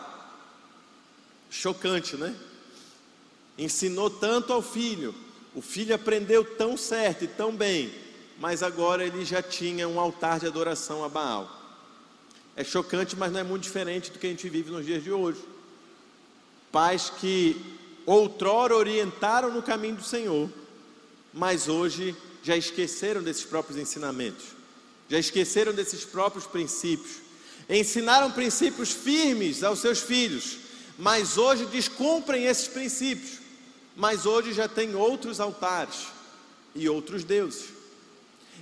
Chocante, 1.50 2.16
né? 2.16 2.34
Ensinou 3.58 4.10
tanto 4.10 4.52
ao 4.52 4.62
filho, 4.62 5.16
o 5.54 5.62
filho 5.62 5.96
aprendeu 5.96 6.44
tão 6.44 6.76
certo 6.76 7.24
e 7.24 7.28
tão 7.28 7.56
bem, 7.56 7.94
mas 8.38 8.62
agora 8.62 9.06
ele 9.06 9.24
já 9.24 9.42
tinha 9.42 9.88
um 9.88 10.00
altar 10.00 10.40
de 10.40 10.48
adoração 10.48 11.04
a 11.04 11.10
Baal. 11.10 11.50
É 12.56 12.64
chocante, 12.64 13.16
mas 13.16 13.32
não 13.32 13.40
é 13.40 13.44
muito 13.44 13.64
diferente 13.64 14.12
do 14.12 14.20
que 14.20 14.28
a 14.28 14.30
gente 14.30 14.48
vive 14.50 14.72
nos 14.72 14.86
dias 14.86 15.04
de 15.04 15.12
hoje. 15.12 15.42
Pais 16.72 17.10
que 17.10 17.56
outrora 18.06 18.76
orientaram 18.76 19.52
no 19.52 19.64
caminho 19.64 19.96
do 19.96 20.04
Senhor, 20.04 20.50
mas 21.34 21.68
hoje 21.68 22.16
já 22.44 22.56
esqueceram 22.56 23.24
desses 23.24 23.44
próprios 23.44 23.80
ensinamentos, 23.80 24.46
já 25.10 25.18
esqueceram 25.18 25.74
desses 25.74 26.06
próprios 26.06 26.46
princípios. 26.46 27.24
Ensinaram 27.68 28.32
princípios 28.32 28.92
firmes 28.92 29.64
aos 29.64 29.80
seus 29.80 30.00
filhos, 30.00 30.60
mas 30.98 31.38
hoje 31.38 31.66
descumprem 31.66 32.46
esses 32.46 32.68
princípios, 32.68 33.40
mas 33.96 34.26
hoje 34.26 34.54
já 34.54 34.68
tem 34.68 34.96
outros 34.96 35.40
altares 35.40 36.08
e 36.74 36.90
outros 36.90 37.24
deuses. 37.24 37.70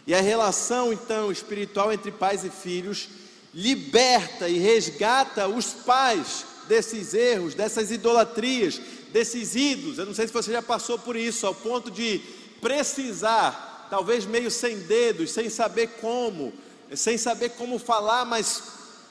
E 0.05 0.13
a 0.13 0.21
relação 0.21 0.91
então 0.91 1.31
espiritual 1.31 1.91
entre 1.91 2.11
pais 2.11 2.43
e 2.43 2.49
filhos 2.49 3.09
liberta 3.53 4.49
e 4.49 4.57
resgata 4.57 5.47
os 5.47 5.73
pais 5.73 6.45
desses 6.67 7.13
erros, 7.13 7.53
dessas 7.53 7.91
idolatrias, 7.91 8.81
desses 9.11 9.55
ídolos. 9.55 9.97
Eu 9.97 10.05
não 10.05 10.13
sei 10.13 10.27
se 10.27 10.33
você 10.33 10.51
já 10.51 10.61
passou 10.61 10.97
por 10.97 11.15
isso, 11.15 11.45
ao 11.45 11.53
ponto 11.53 11.91
de 11.91 12.19
precisar, 12.59 13.87
talvez 13.89 14.25
meio 14.25 14.49
sem 14.49 14.79
dedos, 14.79 15.31
sem 15.31 15.49
saber 15.49 15.87
como, 16.01 16.51
sem 16.95 17.17
saber 17.17 17.49
como 17.49 17.77
falar, 17.77 18.25
mas 18.25 18.63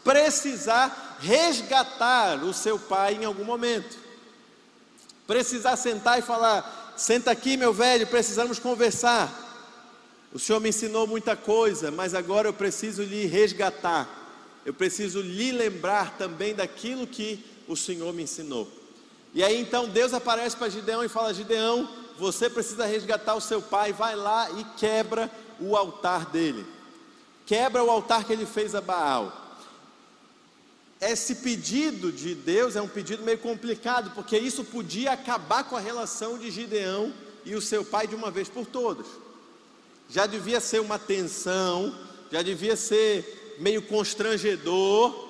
precisar 0.03 1.19
resgatar 1.21 2.43
o 2.43 2.53
seu 2.53 2.79
pai 2.79 3.15
em 3.15 3.25
algum 3.25 3.45
momento. 3.45 4.02
Precisar 5.27 5.77
sentar 5.77 6.19
e 6.19 6.23
falar: 6.23 6.95
senta 6.97 7.31
aqui, 7.31 7.57
meu 7.57 7.73
velho, 7.73 8.07
precisamos 8.07 8.59
conversar. 8.59 9.41
O 10.33 10.39
Senhor 10.39 10.61
me 10.61 10.71
ensinou 10.71 11.07
muita 11.07 11.37
coisa, 11.37 11.91
mas 11.91 12.15
agora 12.15 12.49
eu 12.49 12.55
preciso 12.55 13.03
lhe 13.03 13.27
resgatar. 13.27 14.09
Eu 14.65 14.73
preciso 14.73 15.21
lhe 15.21 15.53
lembrar 15.53 16.17
também 16.17 16.55
daquilo 16.55 17.07
que 17.07 17.45
o 17.69 17.77
Senhor 17.77 18.13
me 18.13 18.23
ensinou. 18.23 18.69
E 19.35 19.43
aí 19.43 19.61
então 19.61 19.89
Deus 19.89 20.13
aparece 20.13 20.57
para 20.57 20.69
Gideão 20.69 21.05
e 21.05 21.09
fala: 21.09 21.35
Gideão, 21.35 21.89
você 22.19 22.49
precisa 22.49 22.87
resgatar 22.87 23.35
o 23.35 23.41
seu 23.41 23.61
pai, 23.61 23.93
vai 23.93 24.15
lá 24.15 24.51
e 24.53 24.65
quebra 24.79 25.31
o 25.61 25.77
altar 25.77 26.27
dele. 26.27 26.65
Quebra 27.45 27.83
o 27.83 27.91
altar 27.91 28.25
que 28.25 28.33
ele 28.33 28.47
fez 28.47 28.75
a 28.75 28.81
Baal. 28.81 29.42
Esse 31.03 31.35
pedido 31.35 32.13
de 32.13 32.33
Deus 32.33 32.77
é 32.77 32.81
um 32.81 32.87
pedido 32.87 33.25
meio 33.25 33.39
complicado, 33.39 34.13
porque 34.15 34.39
isso 34.39 34.63
podia 34.63 35.11
acabar 35.11 35.65
com 35.65 35.77
a 35.77 35.81
relação 35.81 36.39
de 36.39 36.49
Gideão 36.49 37.13
e 37.45 37.57
o 37.57 37.61
seu 37.61 37.85
pai 37.85 38.07
de 38.07 38.15
uma 38.15 38.31
vez 38.31 38.49
por 38.49 38.65
todas. 38.65 39.09
Já 40.09 40.27
devia 40.27 40.61
ser 40.61 40.81
uma 40.81 41.01
tensão, 41.01 41.93
já 42.31 42.41
devia 42.41 42.77
ser 42.77 43.57
meio 43.59 43.83
constrangedor. 43.83 45.29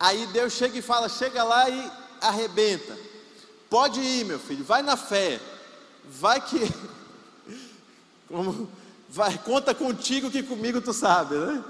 Aí 0.00 0.26
Deus 0.28 0.54
chega 0.54 0.78
e 0.78 0.82
fala: 0.82 1.10
chega 1.10 1.44
lá 1.44 1.68
e 1.68 1.92
arrebenta. 2.22 2.96
Pode 3.68 4.00
ir, 4.00 4.24
meu 4.24 4.38
filho, 4.38 4.64
vai 4.64 4.80
na 4.80 4.96
fé. 4.96 5.38
Vai 6.08 6.40
que. 6.40 6.58
Como, 8.28 8.70
vai, 9.10 9.36
conta 9.36 9.74
contigo 9.74 10.30
que 10.30 10.42
comigo 10.42 10.80
tu 10.80 10.94
sabe, 10.94 11.34
né? 11.34 11.62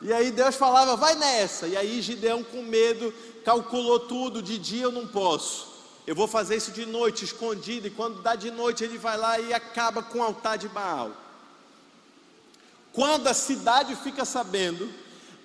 E 0.00 0.12
aí 0.12 0.30
Deus 0.30 0.56
falava, 0.56 0.96
vai 0.96 1.14
nessa. 1.14 1.66
E 1.66 1.76
aí 1.76 2.00
Gideão, 2.00 2.42
com 2.42 2.62
medo, 2.62 3.12
calculou 3.44 4.00
tudo: 4.00 4.42
de 4.42 4.58
dia 4.58 4.84
eu 4.84 4.92
não 4.92 5.06
posso. 5.06 5.68
Eu 6.06 6.14
vou 6.14 6.26
fazer 6.26 6.56
isso 6.56 6.72
de 6.72 6.86
noite, 6.86 7.24
escondido. 7.24 7.86
E 7.86 7.90
quando 7.90 8.22
dá 8.22 8.34
de 8.34 8.50
noite, 8.50 8.82
ele 8.82 8.98
vai 8.98 9.16
lá 9.16 9.38
e 9.38 9.52
acaba 9.52 10.02
com 10.02 10.18
o 10.18 10.22
altar 10.22 10.56
de 10.58 10.68
Baal. 10.68 11.12
Quando 12.92 13.28
a 13.28 13.34
cidade 13.34 13.94
fica 13.94 14.24
sabendo, 14.24 14.90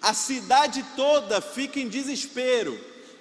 a 0.02 0.14
cidade 0.14 0.84
toda 0.96 1.42
fica 1.42 1.80
em 1.80 1.88
desespero. 1.88 2.80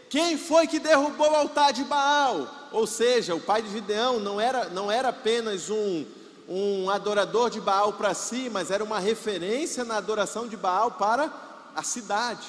Quem 0.08 0.38
foi 0.38 0.66
que 0.66 0.78
derrubou 0.78 1.30
o 1.30 1.34
altar 1.34 1.72
de 1.72 1.82
Baal? 1.84 2.68
Ou 2.70 2.86
seja, 2.86 3.34
o 3.34 3.40
pai 3.40 3.62
de 3.62 3.70
Gideão 3.70 4.20
não 4.20 4.40
era, 4.40 4.68
não 4.70 4.90
era 4.90 5.08
apenas 5.08 5.70
um, 5.70 6.04
um 6.48 6.90
adorador 6.90 7.50
de 7.50 7.60
Baal 7.60 7.94
para 7.94 8.14
si, 8.14 8.50
mas 8.50 8.70
era 8.70 8.84
uma 8.84 8.98
referência 8.98 9.84
na 9.84 9.96
adoração 9.96 10.46
de 10.46 10.56
Baal 10.56 10.92
para 10.92 11.32
a 11.74 11.82
cidade. 11.82 12.46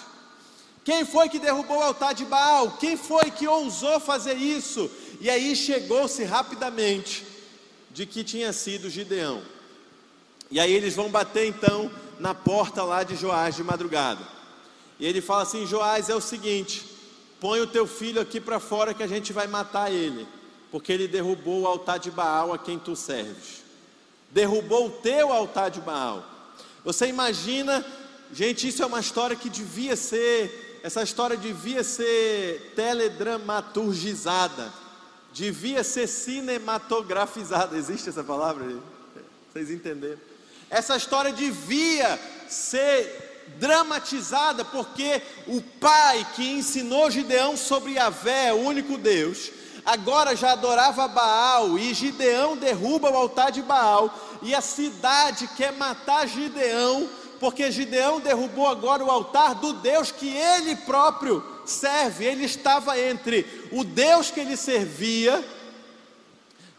Quem 0.83 1.03
foi 1.03 1.29
que 1.29 1.39
derrubou 1.39 1.77
o 1.77 1.81
altar 1.81 2.13
de 2.13 2.25
Baal? 2.25 2.77
Quem 2.77 2.95
foi 2.95 3.31
que 3.31 3.47
ousou 3.47 3.99
fazer 3.99 4.35
isso? 4.35 4.89
E 5.19 5.29
aí 5.29 5.55
chegou-se 5.55 6.23
rapidamente 6.23 7.25
de 7.89 8.05
que 8.05 8.23
tinha 8.23 8.53
sido 8.53 8.89
Gideão. 8.89 9.41
E 10.51 10.59
aí 10.59 10.71
eles 10.71 10.95
vão 10.95 11.09
bater 11.09 11.47
então 11.47 11.89
na 12.19 12.35
porta 12.35 12.83
lá 12.83 13.01
de 13.03 13.15
Joás 13.15 13.55
de 13.55 13.63
madrugada. 13.63 14.21
E 14.99 15.05
ele 15.07 15.21
fala 15.21 15.41
assim: 15.41 15.65
Joás, 15.65 16.07
é 16.07 16.15
o 16.15 16.21
seguinte, 16.21 16.85
põe 17.39 17.59
o 17.61 17.67
teu 17.67 17.87
filho 17.87 18.21
aqui 18.21 18.39
para 18.39 18.59
fora 18.59 18.93
que 18.93 19.01
a 19.01 19.07
gente 19.07 19.33
vai 19.33 19.47
matar 19.47 19.91
ele, 19.91 20.27
porque 20.71 20.93
ele 20.93 21.07
derrubou 21.07 21.61
o 21.61 21.67
altar 21.67 21.97
de 21.97 22.11
Baal 22.11 22.53
a 22.53 22.59
quem 22.59 22.77
tu 22.77 22.95
serves. 22.95 23.64
Derrubou 24.35 24.87
o 24.87 24.91
teu 24.91 25.31
altar 25.31 25.71
de 25.71 25.79
Baal. 25.79 26.21
Você 26.83 27.07
imagina, 27.07 27.85
gente, 28.33 28.67
isso 28.67 28.83
é 28.83 28.85
uma 28.85 28.99
história 28.99 29.33
que 29.33 29.49
devia 29.49 29.95
ser, 29.95 30.81
essa 30.83 31.01
história 31.01 31.37
devia 31.37 31.85
ser 31.85 32.73
teledramaturgizada, 32.75 34.73
devia 35.31 35.85
ser 35.85 36.07
cinematografizada. 36.07 37.77
Existe 37.77 38.09
essa 38.09 38.25
palavra? 38.25 38.65
Vocês 39.53 39.71
entenderam? 39.71 40.19
Essa 40.69 40.97
história 40.97 41.31
devia 41.31 42.19
ser 42.49 43.45
dramatizada, 43.57 44.65
porque 44.65 45.21
o 45.47 45.61
pai 45.61 46.27
que 46.35 46.43
ensinou 46.43 47.09
Gideão 47.09 47.55
sobre 47.55 47.93
Yahvé, 47.93 48.51
o 48.51 48.57
único 48.57 48.97
Deus, 48.97 49.49
agora 49.85 50.35
já 50.35 50.53
adorava 50.53 51.07
Baal, 51.07 51.77
e 51.77 51.93
Gideão 51.93 52.57
derruba 52.57 53.11
o 53.11 53.15
altar 53.15 53.51
de 53.51 53.61
Baal, 53.61 54.13
e 54.41 54.55
a 54.55 54.61
cidade 54.61 55.47
quer 55.55 55.73
matar 55.73 56.27
Gideão, 56.27 57.07
porque 57.39 57.71
Gideão 57.71 58.19
derrubou 58.19 58.67
agora 58.67 59.03
o 59.03 59.11
altar 59.11 59.55
do 59.55 59.73
Deus 59.73 60.11
que 60.11 60.29
ele 60.29 60.75
próprio 60.77 61.43
serve. 61.65 62.25
Ele 62.25 62.45
estava 62.45 62.99
entre 62.99 63.67
o 63.71 63.83
Deus 63.83 64.31
que 64.31 64.39
ele 64.39 64.57
servia, 64.57 65.43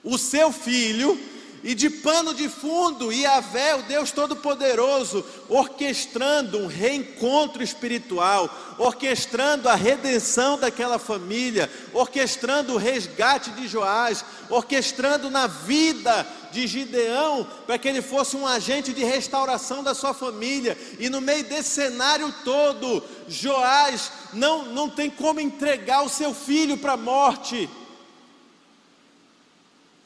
o 0.03 0.17
seu 0.17 0.51
filho 0.51 1.36
e 1.63 1.75
de 1.75 1.91
pano 1.91 2.35
de 2.35 2.49
fundo, 2.49 3.13
Yahvé, 3.13 3.75
o 3.75 3.83
Deus 3.83 4.11
Todo-Poderoso, 4.11 5.25
orquestrando 5.49 6.59
um 6.59 6.67
reencontro 6.67 7.63
espiritual, 7.63 8.49
orquestrando 8.79 9.69
a 9.69 9.75
redenção 9.75 10.59
daquela 10.59 10.99
família, 10.99 11.71
orquestrando 11.93 12.75
o 12.75 12.77
resgate 12.77 13.51
de 13.51 13.67
Joás, 13.67 14.25
orquestrando 14.49 15.31
na 15.31 15.47
vida 15.47 16.27
de 16.53 16.67
Gideão, 16.67 17.47
para 17.67 17.79
que 17.79 17.89
ele 17.89 18.01
fosse 18.01 18.37
um 18.37 18.47
agente 18.47 18.93
de 18.93 19.05
restauração 19.05 19.83
da 19.83 19.95
sua 19.95 20.15
família, 20.15 20.79
e 20.99 21.09
no 21.09 21.21
meio 21.21 21.45
desse 21.45 21.71
cenário 21.71 22.33
todo, 22.45 23.03
Joás 23.29 24.11
não, 24.33 24.67
não 24.67 24.89
tem 24.89 25.11
como 25.11 25.41
entregar 25.41 26.03
o 26.03 26.09
seu 26.09 26.33
filho 26.33 26.79
para 26.79 26.93
a 26.93 26.97
morte. 26.97 27.69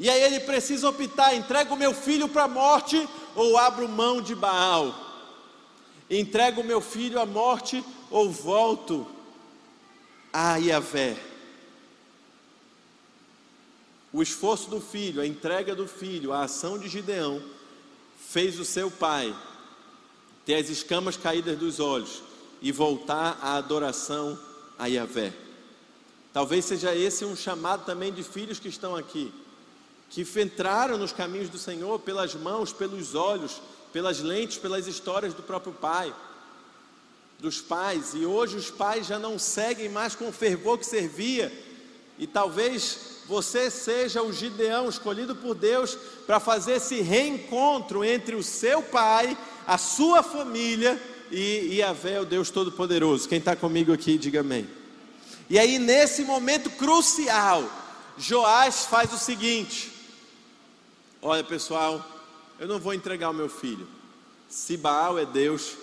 E 0.01 0.09
aí 0.09 0.23
ele 0.23 0.41
precisa 0.41 0.89
optar: 0.89 1.35
entrego 1.35 1.77
meu 1.77 1.93
filho 1.93 2.27
para 2.27 2.45
a 2.45 2.49
morte 2.49 3.07
ou 3.37 3.59
abro 3.59 3.87
mão 3.87 4.23
de 4.23 4.35
Baal? 4.35 4.95
Entrego 6.09 6.63
o 6.63 6.65
meu 6.65 6.81
filho 6.81 7.21
à 7.21 7.27
morte 7.27 7.85
ou 8.11 8.31
volto 8.31 9.07
a 10.33 10.57
Yahvé? 10.57 11.17
O 14.11 14.23
esforço 14.23 14.71
do 14.71 14.81
filho, 14.81 15.21
a 15.21 15.27
entrega 15.27 15.75
do 15.75 15.87
filho, 15.87 16.33
a 16.33 16.45
ação 16.45 16.79
de 16.79 16.89
Gideão, 16.89 17.41
fez 18.19 18.59
o 18.59 18.65
seu 18.65 18.91
pai 18.91 19.37
ter 20.47 20.55
as 20.55 20.70
escamas 20.70 21.16
caídas 21.16 21.59
dos 21.59 21.79
olhos 21.79 22.22
e 22.62 22.72
voltar 22.72 23.39
à 23.43 23.57
adoração 23.57 24.37
a 24.79 24.87
Yahvé. 24.87 25.33
Talvez 26.33 26.64
seja 26.64 26.95
esse 26.95 27.22
um 27.24 27.37
chamado 27.37 27.85
também 27.85 28.11
de 28.11 28.22
filhos 28.22 28.59
que 28.59 28.68
estão 28.68 28.97
aqui 28.97 29.31
que 30.11 30.27
entraram 30.43 30.99
nos 30.99 31.13
caminhos 31.13 31.49
do 31.49 31.59
Senhor 31.59 32.01
pelas 32.01 32.35
mãos, 32.35 32.73
pelos 32.73 33.15
olhos, 33.15 33.63
pelas 33.93 34.21
lentes, 34.21 34.59
pelas 34.59 34.87
histórias 34.87 35.33
do 35.33 35.43
próprio 35.43 35.73
pai, 35.73 36.13
dos 37.39 37.61
pais, 37.61 38.13
e 38.15 38.27
hoje 38.27 38.57
os 38.57 38.71
pais 38.71 39.07
já 39.07 39.19
não 39.19 39.39
seguem 39.39 39.89
mais 39.89 40.15
com 40.15 40.29
o 40.29 40.33
fervor 40.33 40.79
que 40.79 40.85
servia, 40.85 41.51
e 42.19 42.27
talvez 42.27 43.21
você 43.27 43.71
seja 43.71 44.23
o 44.23 44.33
Gideão 44.33 44.89
escolhido 44.89 45.35
por 45.37 45.55
Deus 45.55 45.97
para 46.27 46.41
fazer 46.41 46.73
esse 46.73 47.01
reencontro 47.01 48.05
entre 48.05 48.35
o 48.35 48.43
seu 48.43 48.83
pai, 48.83 49.39
a 49.67 49.79
sua 49.79 50.23
família 50.23 51.01
e 51.31 51.77
Yahvé, 51.77 52.21
o 52.21 52.27
Deus 52.27 52.51
Todo-Poderoso. 52.51 53.29
Quem 53.29 53.39
está 53.39 53.55
comigo 53.55 53.93
aqui, 53.93 54.19
diga 54.19 54.41
amém. 54.41 54.69
E 55.49 55.59
aí, 55.59 55.79
nesse 55.79 56.23
momento 56.23 56.69
crucial, 56.71 57.65
Joás 58.19 58.85
faz 58.85 59.13
o 59.13 59.19
seguinte: 59.19 59.99
Olha, 61.23 61.45
pessoal, 61.45 62.03
eu 62.59 62.66
não 62.66 62.79
vou 62.79 62.95
entregar 62.95 63.29
o 63.29 63.35
meu 63.35 63.49
filho. 63.49 63.87
Se 64.49 64.75
Baal 64.75 65.18
é 65.18 65.27
Deus, 65.27 65.77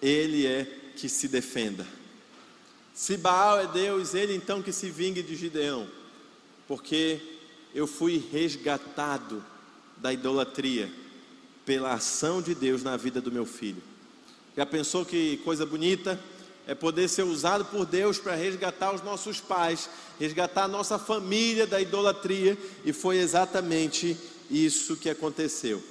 ele 0.00 0.46
é 0.46 0.64
que 0.94 1.08
se 1.08 1.26
defenda. 1.26 1.84
Se 2.94 3.16
Baal 3.16 3.58
é 3.58 3.66
Deus, 3.66 4.14
ele 4.14 4.36
então 4.36 4.62
que 4.62 4.72
se 4.72 4.88
vingue 4.90 5.20
de 5.20 5.34
Gideão, 5.34 5.88
porque 6.68 7.20
eu 7.74 7.88
fui 7.88 8.24
resgatado 8.30 9.44
da 9.96 10.12
idolatria 10.12 10.88
pela 11.66 11.94
ação 11.94 12.40
de 12.40 12.54
Deus 12.54 12.84
na 12.84 12.96
vida 12.96 13.20
do 13.20 13.32
meu 13.32 13.44
filho. 13.44 13.82
Já 14.56 14.64
pensou 14.64 15.04
que 15.04 15.38
coisa 15.38 15.66
bonita? 15.66 16.20
É 16.68 16.74
poder 16.74 17.08
ser 17.08 17.24
usado 17.24 17.64
por 17.64 17.84
Deus 17.84 18.18
para 18.18 18.36
resgatar 18.36 18.94
os 18.94 19.02
nossos 19.02 19.40
pais, 19.40 19.90
resgatar 20.20 20.64
a 20.64 20.68
nossa 20.68 21.00
família 21.00 21.66
da 21.66 21.80
idolatria, 21.80 22.56
e 22.84 22.92
foi 22.92 23.18
exatamente 23.18 24.10
isso 24.12 24.33
que 25.00 25.10
aconteceu. 25.10 25.82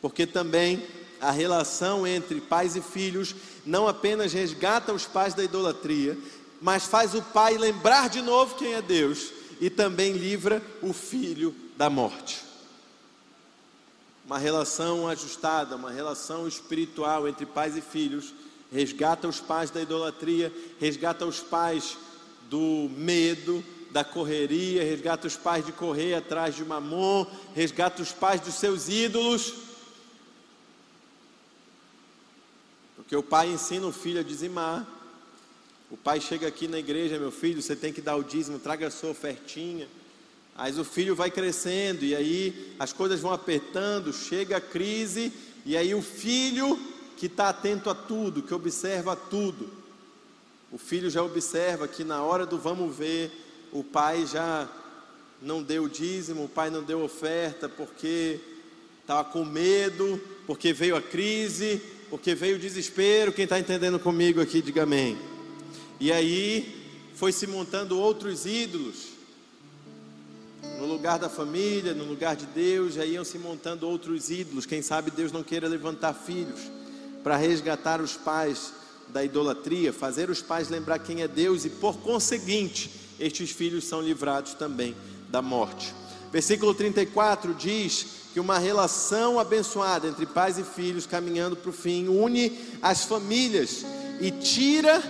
Porque 0.00 0.26
também 0.26 0.86
a 1.20 1.30
relação 1.30 2.06
entre 2.06 2.40
pais 2.40 2.76
e 2.76 2.80
filhos 2.80 3.34
não 3.64 3.86
apenas 3.86 4.32
resgata 4.32 4.92
os 4.92 5.04
pais 5.04 5.34
da 5.34 5.44
idolatria, 5.44 6.16
mas 6.60 6.86
faz 6.86 7.14
o 7.14 7.22
pai 7.22 7.56
lembrar 7.56 8.08
de 8.08 8.22
novo 8.22 8.56
quem 8.56 8.74
é 8.74 8.82
Deus 8.82 9.32
e 9.60 9.68
também 9.68 10.12
livra 10.12 10.62
o 10.82 10.92
filho 10.92 11.54
da 11.76 11.90
morte. 11.90 12.42
Uma 14.24 14.38
relação 14.38 15.08
ajustada, 15.08 15.76
uma 15.76 15.90
relação 15.90 16.46
espiritual 16.46 17.26
entre 17.26 17.44
pais 17.44 17.76
e 17.76 17.80
filhos, 17.80 18.32
resgata 18.72 19.26
os 19.26 19.40
pais 19.40 19.70
da 19.70 19.82
idolatria, 19.82 20.52
resgata 20.78 21.26
os 21.26 21.40
pais 21.40 21.96
do 22.48 22.90
medo, 22.96 23.64
da 23.90 24.04
correria, 24.04 24.84
resgata 24.84 25.26
os 25.26 25.36
pais 25.36 25.64
de 25.64 25.72
correr 25.72 26.14
atrás 26.14 26.54
de 26.54 26.64
mamon, 26.64 27.26
resgata 27.54 28.02
os 28.02 28.12
pais 28.12 28.40
dos 28.40 28.54
seus 28.54 28.88
ídolos. 28.88 29.54
Porque 32.96 33.16
o 33.16 33.22
pai 33.22 33.48
ensina 33.48 33.86
o 33.86 33.92
filho 33.92 34.20
a 34.20 34.22
dizimar. 34.22 34.86
O 35.90 35.96
pai 35.96 36.20
chega 36.20 36.46
aqui 36.46 36.68
na 36.68 36.78
igreja, 36.78 37.18
meu 37.18 37.32
filho, 37.32 37.60
você 37.60 37.74
tem 37.74 37.92
que 37.92 38.00
dar 38.00 38.14
o 38.14 38.22
dízimo, 38.22 38.60
traga 38.60 38.86
a 38.86 38.90
sua 38.90 39.10
ofertinha. 39.10 39.88
Mas 40.56 40.78
o 40.78 40.84
filho 40.84 41.16
vai 41.16 41.30
crescendo 41.30 42.04
e 42.04 42.14
aí 42.14 42.74
as 42.78 42.92
coisas 42.92 43.20
vão 43.20 43.32
apertando, 43.32 44.12
chega 44.12 44.58
a 44.58 44.60
crise 44.60 45.32
e 45.64 45.76
aí 45.76 45.94
o 45.94 46.02
filho 46.02 46.78
que 47.16 47.26
está 47.26 47.48
atento 47.48 47.90
a 47.90 47.94
tudo, 47.94 48.42
que 48.42 48.54
observa 48.54 49.16
tudo, 49.16 49.70
o 50.70 50.78
filho 50.78 51.10
já 51.10 51.22
observa 51.22 51.88
que 51.88 52.04
na 52.04 52.22
hora 52.22 52.46
do 52.46 52.56
vamos 52.56 52.94
ver, 52.96 53.30
o 53.72 53.84
pai 53.84 54.26
já 54.26 54.68
não 55.40 55.62
deu 55.62 55.88
dízimo, 55.88 56.44
o 56.44 56.48
pai 56.48 56.70
não 56.70 56.82
deu 56.82 57.02
oferta 57.02 57.68
porque 57.68 58.40
estava 59.00 59.24
com 59.24 59.44
medo, 59.44 60.20
porque 60.46 60.72
veio 60.72 60.96
a 60.96 61.02
crise, 61.02 61.80
porque 62.08 62.34
veio 62.34 62.56
o 62.56 62.58
desespero. 62.58 63.32
Quem 63.32 63.44
está 63.44 63.58
entendendo 63.58 63.98
comigo 63.98 64.40
aqui, 64.40 64.60
diga 64.60 64.82
amém. 64.82 65.16
E 65.98 66.12
aí 66.12 66.80
foi 67.14 67.32
se 67.32 67.46
montando 67.46 67.98
outros 67.98 68.46
ídolos. 68.46 69.10
No 70.78 70.86
lugar 70.86 71.18
da 71.18 71.28
família, 71.28 71.94
no 71.94 72.04
lugar 72.04 72.36
de 72.36 72.46
Deus, 72.46 72.94
já 72.94 73.04
iam 73.04 73.24
se 73.24 73.38
montando 73.38 73.86
outros 73.88 74.30
ídolos. 74.30 74.66
Quem 74.66 74.82
sabe 74.82 75.10
Deus 75.10 75.32
não 75.32 75.42
queira 75.42 75.68
levantar 75.68 76.14
filhos 76.14 76.60
para 77.22 77.36
resgatar 77.36 78.00
os 78.00 78.16
pais 78.16 78.72
da 79.08 79.24
idolatria, 79.24 79.92
fazer 79.92 80.30
os 80.30 80.40
pais 80.40 80.68
lembrar 80.68 80.98
quem 80.98 81.22
é 81.22 81.28
Deus 81.28 81.64
e, 81.64 81.70
por 81.70 81.98
conseguinte, 81.98 82.90
estes 83.20 83.50
filhos 83.50 83.84
são 83.84 84.00
livrados 84.00 84.54
também 84.54 84.96
da 85.28 85.40
morte. 85.40 85.94
Versículo 86.32 86.74
34 86.74 87.54
diz 87.54 88.06
que 88.32 88.40
uma 88.40 88.58
relação 88.58 89.38
abençoada 89.38 90.08
entre 90.08 90.24
pais 90.24 90.58
e 90.58 90.64
filhos 90.64 91.06
caminhando 91.06 91.56
para 91.56 91.70
o 91.70 91.72
fim 91.72 92.08
une 92.08 92.58
as 92.80 93.04
famílias 93.04 93.84
e 94.20 94.30
tira 94.30 95.02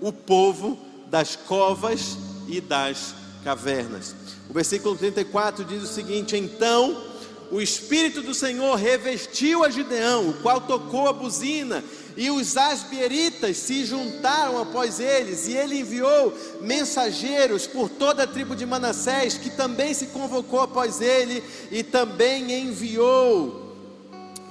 o 0.00 0.12
povo 0.12 0.78
das 1.06 1.36
covas 1.36 2.16
e 2.48 2.60
das 2.60 3.14
cavernas. 3.44 4.14
O 4.48 4.52
versículo 4.52 4.96
34 4.96 5.64
diz 5.64 5.82
o 5.82 5.86
seguinte: 5.86 6.36
Então 6.36 7.10
o 7.50 7.60
Espírito 7.60 8.22
do 8.22 8.34
Senhor 8.34 8.76
revestiu 8.76 9.64
a 9.64 9.70
Gideão, 9.70 10.30
o 10.30 10.34
qual 10.34 10.60
tocou 10.60 11.08
a 11.08 11.12
buzina, 11.12 11.84
e 12.20 12.30
os 12.30 12.54
asbieritas 12.58 13.56
se 13.56 13.82
juntaram 13.82 14.60
após 14.60 15.00
eles, 15.00 15.48
e 15.48 15.56
ele 15.56 15.80
enviou 15.80 16.36
mensageiros 16.60 17.66
por 17.66 17.88
toda 17.88 18.24
a 18.24 18.26
tribo 18.26 18.54
de 18.54 18.66
Manassés, 18.66 19.38
que 19.38 19.48
também 19.48 19.94
se 19.94 20.08
convocou 20.08 20.60
após 20.60 21.00
ele, 21.00 21.42
e 21.70 21.82
também 21.82 22.52
enviou 22.52 23.74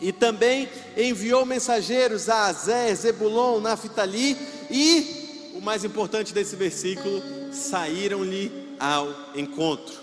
e 0.02 0.12
também 0.12 0.68
enviou 0.98 1.46
mensageiros 1.46 2.28
a 2.28 2.46
Azé, 2.46 2.96
Zebulon, 2.96 3.60
Naphtali 3.60 4.36
e 4.72 5.52
o 5.54 5.62
mais 5.62 5.84
importante 5.84 6.34
desse 6.34 6.56
versículo, 6.56 7.22
saíram-lhe 7.52 8.52
ao 8.80 9.14
encontro. 9.36 9.94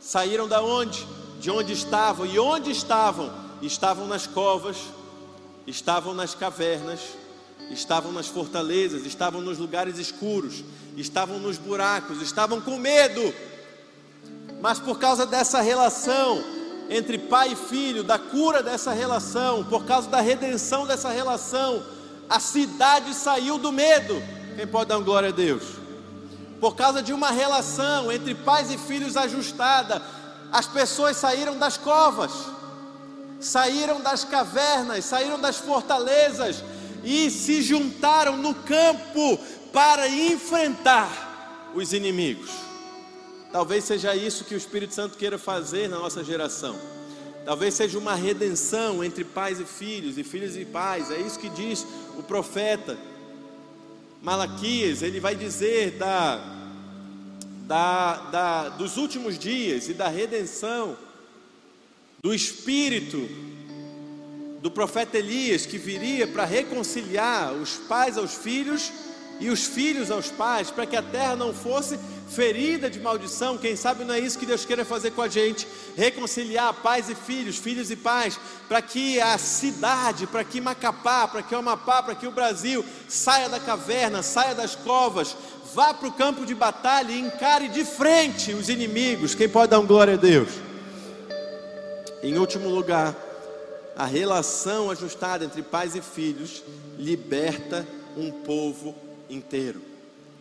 Saíram 0.00 0.48
da 0.48 0.60
onde? 0.60 1.06
De 1.38 1.48
onde 1.48 1.74
estavam 1.74 2.26
e 2.26 2.40
onde 2.40 2.72
estavam? 2.72 3.32
Estavam 3.62 4.08
nas 4.08 4.26
covas, 4.26 4.78
estavam 5.66 6.14
nas 6.14 6.34
cavernas, 6.34 7.00
estavam 7.70 8.12
nas 8.12 8.26
fortalezas, 8.26 9.06
estavam 9.06 9.40
nos 9.40 9.58
lugares 9.58 9.98
escuros, 9.98 10.64
estavam 10.96 11.38
nos 11.38 11.56
buracos, 11.58 12.20
estavam 12.20 12.60
com 12.60 12.78
medo. 12.78 13.34
Mas 14.60 14.78
por 14.78 14.98
causa 14.98 15.26
dessa 15.26 15.60
relação 15.60 16.42
entre 16.88 17.18
pai 17.18 17.52
e 17.52 17.56
filho, 17.56 18.02
da 18.02 18.18
cura 18.18 18.62
dessa 18.62 18.92
relação, 18.92 19.64
por 19.64 19.84
causa 19.84 20.08
da 20.08 20.20
redenção 20.20 20.86
dessa 20.86 21.10
relação, 21.10 21.82
a 22.28 22.38
cidade 22.38 23.14
saiu 23.14 23.58
do 23.58 23.72
medo. 23.72 24.22
Quem 24.56 24.66
pode 24.66 24.88
dar 24.88 24.98
glória 24.98 25.30
a 25.30 25.32
Deus? 25.32 25.62
Por 26.60 26.74
causa 26.76 27.02
de 27.02 27.12
uma 27.12 27.30
relação 27.30 28.12
entre 28.12 28.34
pais 28.34 28.70
e 28.70 28.78
filhos 28.78 29.16
ajustada, 29.16 30.00
as 30.52 30.66
pessoas 30.66 31.16
saíram 31.16 31.58
das 31.58 31.76
covas, 31.76 32.32
saíram 33.44 34.00
das 34.00 34.24
cavernas, 34.24 35.04
saíram 35.04 35.38
das 35.38 35.56
fortalezas 35.56 36.64
e 37.04 37.30
se 37.30 37.60
juntaram 37.62 38.36
no 38.36 38.54
campo 38.54 39.38
para 39.72 40.08
enfrentar 40.08 41.70
os 41.74 41.92
inimigos. 41.92 42.50
Talvez 43.52 43.84
seja 43.84 44.16
isso 44.16 44.44
que 44.44 44.54
o 44.54 44.58
Espírito 44.58 44.94
Santo 44.94 45.18
queira 45.18 45.38
fazer 45.38 45.88
na 45.88 45.98
nossa 45.98 46.24
geração. 46.24 46.76
Talvez 47.44 47.74
seja 47.74 47.98
uma 47.98 48.14
redenção 48.14 49.04
entre 49.04 49.22
pais 49.22 49.60
e 49.60 49.64
filhos, 49.64 50.16
e 50.16 50.24
filhos 50.24 50.56
e 50.56 50.64
pais. 50.64 51.10
É 51.10 51.18
isso 51.18 51.38
que 51.38 51.50
diz 51.50 51.86
o 52.16 52.22
profeta 52.22 52.96
Malaquias. 54.22 55.02
Ele 55.02 55.20
vai 55.20 55.36
dizer 55.36 55.98
da, 55.98 56.40
da, 57.66 58.16
da, 58.30 58.68
dos 58.70 58.96
últimos 58.96 59.38
dias 59.38 59.88
e 59.88 59.92
da 59.92 60.08
redenção 60.08 60.96
do 62.24 62.32
Espírito 62.32 63.28
do 64.62 64.70
profeta 64.70 65.18
Elias, 65.18 65.66
que 65.66 65.76
viria 65.76 66.26
para 66.26 66.46
reconciliar 66.46 67.52
os 67.52 67.74
pais 67.74 68.16
aos 68.16 68.32
filhos 68.32 68.90
e 69.38 69.50
os 69.50 69.66
filhos 69.66 70.10
aos 70.10 70.30
pais, 70.30 70.70
para 70.70 70.86
que 70.86 70.96
a 70.96 71.02
terra 71.02 71.36
não 71.36 71.52
fosse 71.52 71.98
ferida 72.30 72.88
de 72.88 72.98
maldição. 72.98 73.58
Quem 73.58 73.76
sabe 73.76 74.04
não 74.04 74.14
é 74.14 74.20
isso 74.20 74.38
que 74.38 74.46
Deus 74.46 74.64
queira 74.64 74.86
fazer 74.86 75.10
com 75.10 75.20
a 75.20 75.28
gente? 75.28 75.68
Reconciliar 75.94 76.72
pais 76.72 77.10
e 77.10 77.14
filhos, 77.14 77.58
filhos 77.58 77.90
e 77.90 77.96
pais, 77.96 78.40
para 78.68 78.80
que 78.80 79.20
a 79.20 79.36
cidade, 79.36 80.26
para 80.26 80.42
que 80.42 80.62
Macapá, 80.62 81.28
para 81.28 81.42
que 81.42 81.54
o 81.54 81.58
Amapá, 81.58 82.02
para 82.02 82.14
que 82.14 82.26
o 82.26 82.32
Brasil 82.32 82.82
saia 83.06 83.50
da 83.50 83.60
caverna, 83.60 84.22
saia 84.22 84.54
das 84.54 84.74
covas, 84.74 85.36
vá 85.74 85.92
para 85.92 86.08
o 86.08 86.12
campo 86.12 86.46
de 86.46 86.54
batalha 86.54 87.12
e 87.12 87.20
encare 87.20 87.68
de 87.68 87.84
frente 87.84 88.54
os 88.54 88.70
inimigos. 88.70 89.34
Quem 89.34 89.46
pode 89.46 89.72
dar 89.72 89.78
um 89.78 89.86
glória 89.86 90.14
a 90.14 90.16
Deus? 90.16 90.73
Em 92.24 92.38
último 92.38 92.70
lugar, 92.70 93.14
a 93.94 94.06
relação 94.06 94.90
ajustada 94.90 95.44
entre 95.44 95.60
pais 95.60 95.94
e 95.94 96.00
filhos 96.00 96.64
liberta 96.98 97.86
um 98.16 98.30
povo 98.30 98.94
inteiro. 99.28 99.82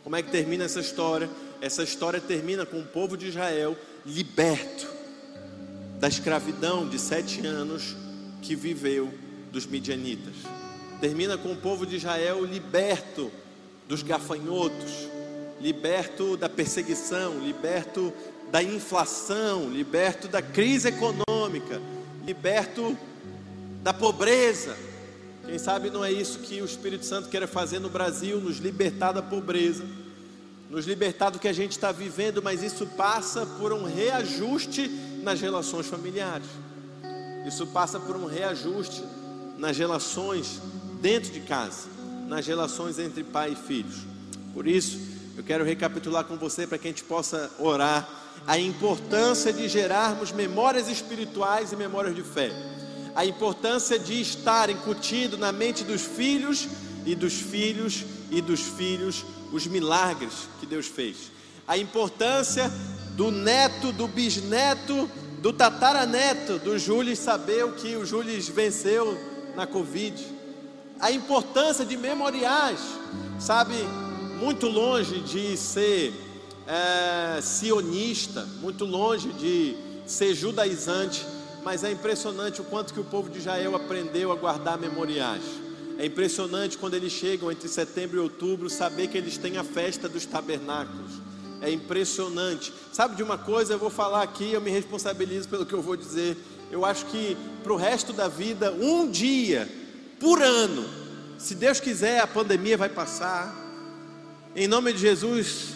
Como 0.01 0.15
é 0.15 0.23
que 0.23 0.31
termina 0.31 0.63
essa 0.63 0.79
história? 0.79 1.29
Essa 1.59 1.83
história 1.83 2.21
termina 2.21 2.65
com 2.65 2.79
o 2.79 2.85
povo 2.85 3.17
de 3.17 3.27
Israel 3.27 3.75
liberto 4.05 4.87
da 5.99 6.07
escravidão 6.07 6.87
de 6.87 6.97
sete 6.97 7.45
anos 7.45 7.97
que 8.41 8.55
viveu 8.55 9.13
dos 9.51 9.65
midianitas. 9.65 10.35
Termina 11.01 11.37
com 11.37 11.51
o 11.51 11.57
povo 11.57 11.85
de 11.85 11.97
Israel 11.97 12.45
liberto 12.45 13.29
dos 13.89 14.01
gafanhotos, 14.01 15.09
liberto 15.63 16.37
da 16.37 16.47
perseguição, 16.47 17.39
liberto 17.39 18.13
da 18.51 18.61
inflação, 18.61 19.69
liberto 19.71 20.27
da 20.27 20.43
crise 20.43 20.89
econômica, 20.89 21.81
liberto 22.23 22.95
da 23.81 23.91
pobreza 23.91 24.75
quem 25.45 25.59
sabe 25.59 25.89
não 25.89 26.05
é 26.05 26.11
isso 26.11 26.39
que 26.39 26.61
o 26.61 26.65
Espírito 26.65 27.05
Santo 27.05 27.27
quer 27.27 27.45
fazer 27.47 27.79
no 27.79 27.89
Brasil, 27.89 28.39
nos 28.39 28.57
libertar 28.59 29.11
da 29.11 29.21
pobreza, 29.21 29.85
nos 30.69 30.85
libertar 30.85 31.31
do 31.31 31.37
que 31.37 31.49
a 31.49 31.53
gente 31.53 31.71
está 31.71 31.91
vivendo, 31.91 32.41
mas 32.41 32.63
isso 32.63 32.87
passa 32.87 33.45
por 33.45 33.73
um 33.73 33.83
reajuste 33.83 34.87
nas 35.21 35.41
relações 35.41 35.85
familiares. 35.85 36.47
Isso 37.45 37.67
passa 37.67 37.99
por 37.99 38.15
um 38.15 38.25
reajuste 38.25 39.03
nas 39.57 39.77
relações 39.77 40.61
dentro 41.01 41.31
de 41.31 41.41
casa, 41.41 41.89
nas 42.27 42.47
relações 42.47 42.97
entre 42.97 43.21
pai 43.21 43.51
e 43.51 43.55
filhos. 43.55 43.97
Por 44.53 44.65
isso, 44.65 44.97
eu 45.35 45.43
quero 45.43 45.63
recapitular 45.63 46.23
com 46.25 46.37
você 46.37 46.67
para 46.67 46.77
que 46.77 46.87
a 46.87 46.91
gente 46.91 47.03
possa 47.03 47.51
orar 47.59 48.07
a 48.45 48.57
importância 48.57 49.51
de 49.51 49.67
gerarmos 49.67 50.31
memórias 50.31 50.87
espirituais 50.87 51.71
e 51.71 51.75
memórias 51.75 52.15
de 52.15 52.21
fé. 52.21 52.51
A 53.15 53.25
importância 53.25 53.97
de 53.97 54.19
estar 54.21 54.69
incutindo 54.69 55.37
na 55.37 55.51
mente 55.51 55.83
dos 55.83 56.01
filhos 56.01 56.67
e 57.05 57.15
dos 57.15 57.33
filhos 57.33 58.03
e 58.29 58.41
dos 58.41 58.61
filhos 58.61 59.25
os 59.51 59.67
milagres 59.67 60.47
que 60.59 60.65
Deus 60.65 60.87
fez. 60.87 61.31
A 61.67 61.77
importância 61.77 62.71
do 63.15 63.31
neto, 63.31 63.91
do 63.91 64.07
bisneto, 64.07 65.09
do 65.39 65.53
tataraneto 65.53 66.57
do 66.59 66.77
Júlio 66.77 67.15
saber 67.15 67.63
o 67.65 67.73
que 67.73 67.95
o 67.95 68.05
Júlio 68.05 68.41
venceu 68.51 69.17
na 69.55 69.67
Covid. 69.67 70.25
A 70.99 71.11
importância 71.11 71.85
de 71.85 71.97
memoriais, 71.97 72.79
sabe, 73.39 73.75
muito 74.39 74.67
longe 74.67 75.19
de 75.19 75.55
ser 75.57 76.13
é, 76.67 77.41
sionista, 77.41 78.47
muito 78.61 78.85
longe 78.85 79.31
de 79.33 79.75
ser 80.05 80.33
judaizante, 80.33 81.25
mas 81.63 81.83
é 81.83 81.91
impressionante 81.91 82.61
o 82.61 82.63
quanto 82.63 82.93
que 82.93 82.99
o 82.99 83.03
povo 83.03 83.29
de 83.29 83.39
Israel 83.39 83.75
aprendeu 83.75 84.31
a 84.31 84.35
guardar 84.35 84.77
memoriais. 84.77 85.43
É 85.97 86.05
impressionante 86.05 86.77
quando 86.77 86.95
eles 86.95 87.13
chegam 87.13 87.51
entre 87.51 87.69
setembro 87.69 88.17
e 88.17 88.19
outubro 88.19 88.69
saber 88.69 89.07
que 89.07 89.17
eles 89.17 89.37
têm 89.37 89.57
a 89.57 89.63
festa 89.63 90.09
dos 90.09 90.25
tabernáculos. 90.25 91.11
É 91.61 91.71
impressionante. 91.71 92.73
Sabe 92.91 93.15
de 93.15 93.23
uma 93.23 93.37
coisa, 93.37 93.73
eu 93.73 93.79
vou 93.79 93.89
falar 93.89 94.23
aqui, 94.23 94.51
eu 94.51 94.59
me 94.59 94.71
responsabilizo 94.71 95.47
pelo 95.47 95.65
que 95.65 95.73
eu 95.73 95.81
vou 95.81 95.95
dizer. 95.95 96.35
Eu 96.71 96.83
acho 96.83 97.05
que 97.05 97.37
para 97.63 97.71
o 97.71 97.77
resto 97.77 98.11
da 98.11 98.27
vida, 98.27 98.71
um 98.71 99.09
dia 99.09 99.69
por 100.19 100.41
ano, 100.41 100.83
se 101.37 101.55
Deus 101.55 101.79
quiser, 101.79 102.19
a 102.19 102.27
pandemia 102.27 102.77
vai 102.77 102.89
passar. 102.89 103.62
Em 104.55 104.67
nome 104.67 104.93
de 104.93 104.99
Jesus, 104.99 105.69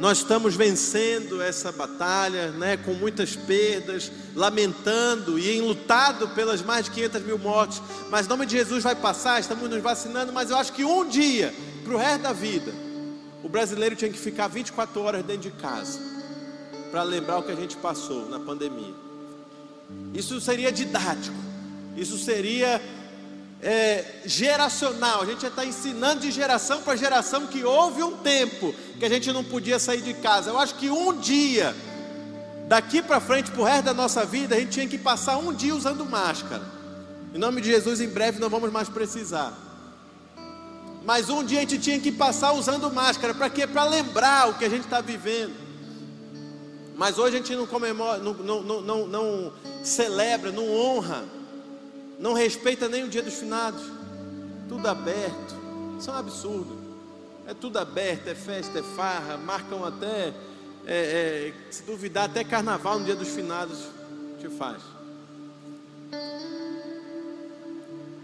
nós 0.00 0.18
estamos 0.18 0.56
vencendo 0.56 1.40
essa 1.40 1.70
batalha, 1.70 2.50
né, 2.50 2.76
com 2.76 2.92
muitas 2.94 3.36
perdas, 3.36 4.10
lamentando 4.34 5.38
e 5.38 5.56
enlutado 5.56 6.28
pelas 6.30 6.62
mais 6.62 6.86
de 6.86 6.90
500 6.90 7.22
mil 7.22 7.38
mortes. 7.38 7.80
Mas 8.10 8.26
o 8.26 8.28
nome 8.28 8.44
de 8.44 8.56
Jesus 8.56 8.82
vai 8.82 8.96
passar, 8.96 9.38
estamos 9.38 9.70
nos 9.70 9.80
vacinando. 9.80 10.32
Mas 10.32 10.50
eu 10.50 10.56
acho 10.56 10.72
que 10.72 10.84
um 10.84 11.08
dia, 11.08 11.54
para 11.84 11.94
o 11.94 11.96
resto 11.96 12.22
da 12.22 12.32
vida, 12.32 12.74
o 13.44 13.48
brasileiro 13.48 13.94
tinha 13.94 14.10
que 14.10 14.18
ficar 14.18 14.48
24 14.48 15.00
horas 15.00 15.24
dentro 15.24 15.42
de 15.42 15.52
casa 15.52 16.00
para 16.90 17.04
lembrar 17.04 17.38
o 17.38 17.44
que 17.44 17.52
a 17.52 17.56
gente 17.56 17.76
passou 17.76 18.28
na 18.28 18.40
pandemia. 18.40 18.94
Isso 20.12 20.40
seria 20.40 20.72
didático, 20.72 21.36
isso 21.96 22.18
seria 22.18 22.82
é, 23.66 24.04
geracional. 24.24 25.22
A 25.22 25.26
gente 25.26 25.44
está 25.44 25.66
ensinando 25.66 26.20
de 26.20 26.30
geração 26.30 26.82
para 26.82 26.94
geração 26.94 27.48
que 27.48 27.64
houve 27.64 28.00
um 28.00 28.16
tempo 28.18 28.72
que 28.96 29.04
a 29.04 29.08
gente 29.08 29.32
não 29.32 29.42
podia 29.42 29.80
sair 29.80 30.00
de 30.00 30.14
casa. 30.14 30.50
Eu 30.50 30.58
acho 30.58 30.76
que 30.76 30.88
um 30.88 31.18
dia, 31.18 31.74
daqui 32.68 33.02
para 33.02 33.18
frente, 33.18 33.50
para 33.50 33.60
o 33.60 33.64
resto 33.64 33.86
da 33.86 33.92
nossa 33.92 34.24
vida, 34.24 34.54
a 34.54 34.60
gente 34.60 34.70
tinha 34.70 34.86
que 34.86 34.96
passar 34.96 35.36
um 35.38 35.52
dia 35.52 35.74
usando 35.74 36.06
máscara. 36.06 36.62
Em 37.34 37.38
nome 37.38 37.60
de 37.60 37.68
Jesus, 37.72 38.00
em 38.00 38.08
breve 38.08 38.38
não 38.38 38.48
vamos 38.48 38.70
mais 38.70 38.88
precisar. 38.88 39.52
Mas 41.04 41.28
um 41.28 41.42
dia 41.42 41.58
a 41.58 41.62
gente 41.62 41.78
tinha 41.78 41.98
que 41.98 42.12
passar 42.12 42.52
usando 42.52 42.88
máscara. 42.92 43.34
Para 43.34 43.50
quê? 43.50 43.66
Para 43.66 43.82
lembrar 43.82 44.48
o 44.48 44.54
que 44.54 44.64
a 44.64 44.68
gente 44.68 44.84
está 44.84 45.00
vivendo. 45.00 45.54
Mas 46.96 47.18
hoje 47.18 47.34
a 47.34 47.38
gente 47.40 47.54
não 47.56 47.66
comemora, 47.66 48.18
não, 48.18 48.32
não, 48.32 48.62
não, 48.62 49.06
não 49.08 49.52
celebra, 49.82 50.52
não 50.52 50.72
honra 50.72 51.35
não 52.18 52.32
respeita 52.32 52.88
nem 52.88 53.04
o 53.04 53.08
dia 53.08 53.22
dos 53.22 53.34
finados, 53.34 53.82
tudo 54.68 54.86
aberto, 54.88 55.54
isso 55.98 56.10
é 56.10 56.12
um 56.12 56.16
absurdo. 56.16 56.86
É 57.46 57.54
tudo 57.54 57.78
aberto, 57.78 58.26
é 58.26 58.34
festa, 58.34 58.80
é 58.80 58.82
farra, 58.82 59.36
marcam 59.36 59.84
até, 59.84 60.34
é, 60.84 60.88
é, 60.88 61.52
se 61.70 61.84
duvidar, 61.84 62.24
até 62.24 62.42
carnaval 62.42 62.98
no 62.98 63.04
dia 63.04 63.14
dos 63.14 63.28
finados 63.28 63.78
te 64.40 64.48
faz. 64.48 64.82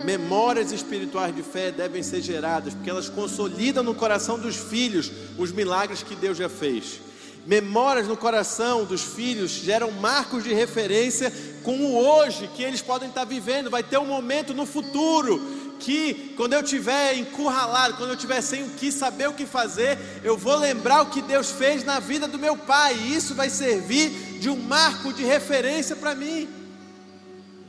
Memórias 0.05 0.73
espirituais 0.73 1.35
de 1.35 1.43
fé 1.43 1.71
devem 1.71 2.03
ser 2.03 2.21
geradas, 2.21 2.75
porque 2.75 2.91
elas 2.91 3.09
consolidam 3.09 3.85
no 3.85 3.95
coração 3.95 4.37
dos 4.39 4.57
filhos 4.57 5.13
os 5.39 5.53
milagres 5.53 6.03
que 6.03 6.17
Deus 6.17 6.37
já 6.37 6.49
fez. 6.49 7.01
Memórias 7.45 8.07
no 8.07 8.17
coração 8.17 8.85
dos 8.85 9.03
filhos 9.03 9.51
geram 9.51 9.91
marcos 9.91 10.45
de 10.45 10.55
referência 10.55 11.33
com 11.65 11.77
o 11.77 11.97
hoje 11.97 12.49
que 12.55 12.63
eles 12.63 12.81
podem 12.81 13.09
estar 13.09 13.25
vivendo. 13.25 13.71
Vai 13.71 13.83
ter 13.83 13.99
um 13.99 14.07
momento 14.07 14.55
no 14.55 14.65
futuro 14.65 15.41
que, 15.81 16.35
quando 16.37 16.53
eu 16.53 16.61
estiver 16.61 17.17
encurralado, 17.17 17.95
quando 17.95 18.11
eu 18.11 18.15
estiver 18.15 18.41
sem 18.41 18.63
o 18.63 18.71
que 18.71 18.93
saber 18.93 19.29
o 19.29 19.33
que 19.33 19.45
fazer, 19.45 19.99
eu 20.23 20.37
vou 20.37 20.57
lembrar 20.57 21.03
o 21.03 21.07
que 21.07 21.21
Deus 21.21 21.51
fez 21.51 21.83
na 21.83 21.99
vida 21.99 22.29
do 22.29 22.39
meu 22.39 22.57
pai, 22.57 22.95
e 22.95 23.17
isso 23.17 23.35
vai 23.35 23.51
servir 23.51 24.11
de 24.39 24.49
um 24.49 24.57
marco 24.57 25.13
de 25.13 25.25
referência 25.25 25.97
para 25.97 26.15
mim. 26.15 26.49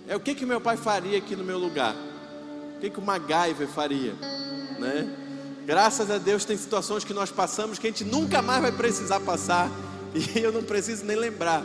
É 0.08 0.16
o 0.16 0.20
que 0.20 0.36
que 0.36 0.46
meu 0.46 0.62
pai 0.62 0.78
faria 0.78 1.18
aqui 1.18 1.36
no 1.36 1.44
meu 1.44 1.58
lugar? 1.58 1.96
O 2.78 2.80
que 2.80 2.92
que 2.92 3.00
o 3.00 3.02
MacGyver 3.02 3.68
faria, 3.68 4.14
né? 4.78 5.23
Graças 5.66 6.11
a 6.11 6.18
Deus 6.18 6.43
tem 6.43 6.57
situações 6.57 7.05
que 7.05 7.14
nós 7.14 7.32
passamos 7.32 7.80
que 7.80 7.88
a 7.88 7.89
gente 7.89 8.03
nunca 8.03 8.41
mais 8.41 8.61
vai 8.61 8.72
precisar 8.72 9.22
passar 9.22 9.72
e 10.14 10.39
eu 10.39 10.51
não 10.51 10.64
preciso 10.64 11.05
nem 11.05 11.16
lembrar. 11.16 11.64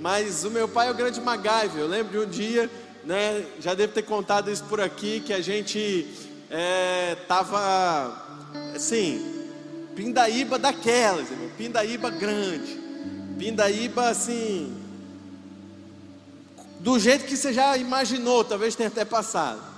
Mas 0.00 0.44
o 0.44 0.50
meu 0.50 0.66
pai 0.66 0.88
é 0.88 0.90
o 0.90 0.94
grande 0.94 1.20
MacGyver. 1.20 1.78
Eu 1.80 1.86
lembro 1.86 2.12
de 2.12 2.18
um 2.18 2.28
dia, 2.28 2.70
né, 3.04 3.44
já 3.60 3.74
devo 3.74 3.92
ter 3.92 4.02
contado 4.02 4.50
isso 4.50 4.64
por 4.64 4.80
aqui, 4.80 5.20
que 5.20 5.32
a 5.32 5.42
gente 5.42 6.08
é, 6.50 7.16
assim, 8.74 9.46
pindaíba 9.94 10.58
daquelas, 10.58 11.28
pindaíba 11.56 12.08
grande, 12.08 12.80
pindaíba 13.38 14.08
assim, 14.08 14.74
do 16.80 16.98
jeito 16.98 17.26
que 17.26 17.36
você 17.36 17.52
já 17.52 17.76
imaginou, 17.76 18.42
talvez 18.42 18.74
tenha 18.74 18.88
até 18.88 19.04
passado. 19.04 19.71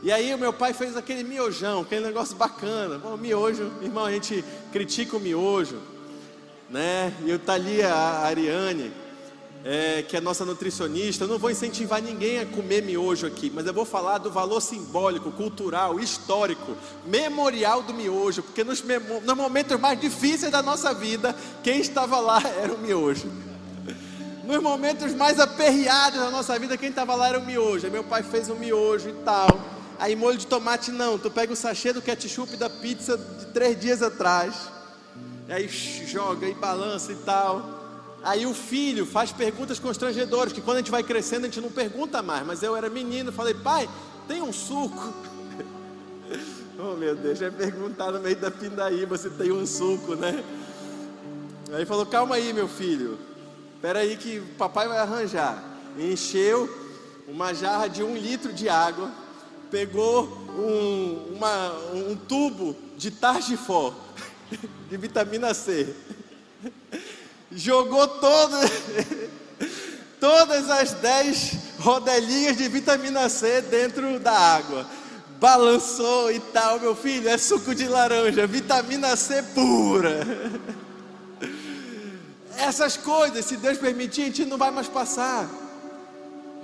E 0.00 0.12
aí 0.12 0.32
o 0.32 0.38
meu 0.38 0.52
pai 0.52 0.72
fez 0.72 0.96
aquele 0.96 1.24
miojão, 1.24 1.80
aquele 1.80 2.06
negócio 2.06 2.36
bacana. 2.36 2.98
Bom, 2.98 3.16
miojo, 3.16 3.72
irmão, 3.82 4.04
a 4.04 4.12
gente 4.12 4.44
critica 4.72 5.16
o 5.16 5.20
miojo, 5.20 5.80
né? 6.70 7.12
E 7.24 7.30
eu 7.30 7.38
tá 7.38 7.54
ali 7.54 7.82
a 7.82 8.20
Ariane, 8.20 8.92
é, 9.64 10.02
que 10.02 10.16
é 10.16 10.20
nossa 10.20 10.44
nutricionista. 10.44 11.24
Eu 11.24 11.28
não 11.28 11.38
vou 11.38 11.50
incentivar 11.50 12.00
ninguém 12.00 12.38
a 12.38 12.46
comer 12.46 12.80
miojo 12.80 13.26
aqui, 13.26 13.50
mas 13.52 13.66
eu 13.66 13.74
vou 13.74 13.84
falar 13.84 14.18
do 14.18 14.30
valor 14.30 14.60
simbólico, 14.60 15.32
cultural, 15.32 15.98
histórico, 15.98 16.76
memorial 17.04 17.82
do 17.82 17.92
miojo, 17.92 18.44
porque 18.44 18.62
nos, 18.62 18.80
nos 18.80 19.36
momentos 19.36 19.80
mais 19.80 20.00
difíceis 20.00 20.52
da 20.52 20.62
nossa 20.62 20.94
vida, 20.94 21.34
quem 21.64 21.80
estava 21.80 22.20
lá 22.20 22.40
era 22.62 22.72
o 22.72 22.78
miojo. 22.78 23.28
Nos 24.44 24.62
momentos 24.62 25.12
mais 25.12 25.40
aperreados 25.40 26.20
da 26.20 26.30
nossa 26.30 26.56
vida, 26.56 26.76
quem 26.76 26.88
estava 26.88 27.16
lá 27.16 27.28
era 27.28 27.38
o 27.40 27.44
miojo. 27.44 27.84
Aí 27.84 27.92
meu 27.92 28.04
pai 28.04 28.22
fez 28.22 28.48
um 28.48 28.54
miojo 28.54 29.08
e 29.08 29.12
tal. 29.24 29.77
Aí 29.98 30.14
molho 30.14 30.38
de 30.38 30.46
tomate 30.46 30.92
não, 30.92 31.18
tu 31.18 31.28
pega 31.28 31.52
o 31.52 31.56
sachê 31.56 31.92
do 31.92 32.00
ketchup 32.00 32.56
da 32.56 32.70
pizza 32.70 33.18
de 33.18 33.46
três 33.46 33.78
dias 33.78 34.00
atrás. 34.00 34.54
Aí 35.48 35.66
joga 35.68 36.46
e 36.46 36.54
balança 36.54 37.10
e 37.12 37.16
tal. 37.16 37.78
Aí 38.22 38.46
o 38.46 38.54
filho 38.54 39.04
faz 39.04 39.32
perguntas 39.32 39.78
constrangedoras, 39.78 40.52
que 40.52 40.60
quando 40.60 40.76
a 40.76 40.80
gente 40.80 40.90
vai 40.90 41.02
crescendo 41.02 41.44
a 41.44 41.48
gente 41.48 41.60
não 41.60 41.70
pergunta 41.70 42.22
mais. 42.22 42.46
Mas 42.46 42.62
eu 42.62 42.76
era 42.76 42.88
menino, 42.88 43.32
falei, 43.32 43.54
pai, 43.54 43.88
tem 44.28 44.40
um 44.40 44.52
suco? 44.52 45.12
oh 46.78 46.94
meu 46.94 47.16
Deus, 47.16 47.38
já 47.38 47.50
perguntar 47.50 48.12
no 48.12 48.20
meio 48.20 48.36
da 48.36 48.52
pindaíba 48.52 49.18
se 49.18 49.30
tem 49.30 49.50
um 49.50 49.66
suco, 49.66 50.14
né? 50.14 50.44
Aí 51.72 51.84
falou, 51.84 52.06
calma 52.06 52.36
aí 52.36 52.52
meu 52.52 52.68
filho, 52.68 53.18
espera 53.74 53.98
aí 53.98 54.16
que 54.16 54.38
o 54.38 54.46
papai 54.56 54.86
vai 54.86 54.98
arranjar. 54.98 55.62
encheu 55.98 56.68
uma 57.26 57.52
jarra 57.52 57.88
de 57.88 58.02
um 58.02 58.16
litro 58.16 58.52
de 58.52 58.68
água 58.68 59.10
pegou 59.70 60.24
um, 60.58 61.34
uma, 61.36 61.72
um 61.94 62.16
tubo 62.16 62.76
de 62.96 63.10
Targifó, 63.10 63.94
de 64.88 64.96
vitamina 64.96 65.54
C, 65.54 65.94
jogou 67.52 68.06
todo, 68.06 68.56
todas 70.20 70.70
as 70.70 70.92
dez 70.94 71.56
rodelinhas 71.78 72.56
de 72.56 72.68
vitamina 72.68 73.28
C 73.28 73.60
dentro 73.62 74.18
da 74.18 74.32
água. 74.32 74.86
Balançou 75.40 76.32
e 76.32 76.40
tal, 76.40 76.80
meu 76.80 76.96
filho, 76.96 77.28
é 77.28 77.38
suco 77.38 77.72
de 77.72 77.86
laranja, 77.86 78.44
vitamina 78.46 79.14
C 79.14 79.40
pura. 79.54 80.26
Essas 82.56 82.96
coisas, 82.96 83.44
se 83.44 83.56
Deus 83.56 83.78
permitir, 83.78 84.22
a 84.22 84.24
gente 84.24 84.44
não 84.44 84.58
vai 84.58 84.72
mais 84.72 84.88
passar. 84.88 85.48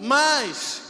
Mas 0.00 0.82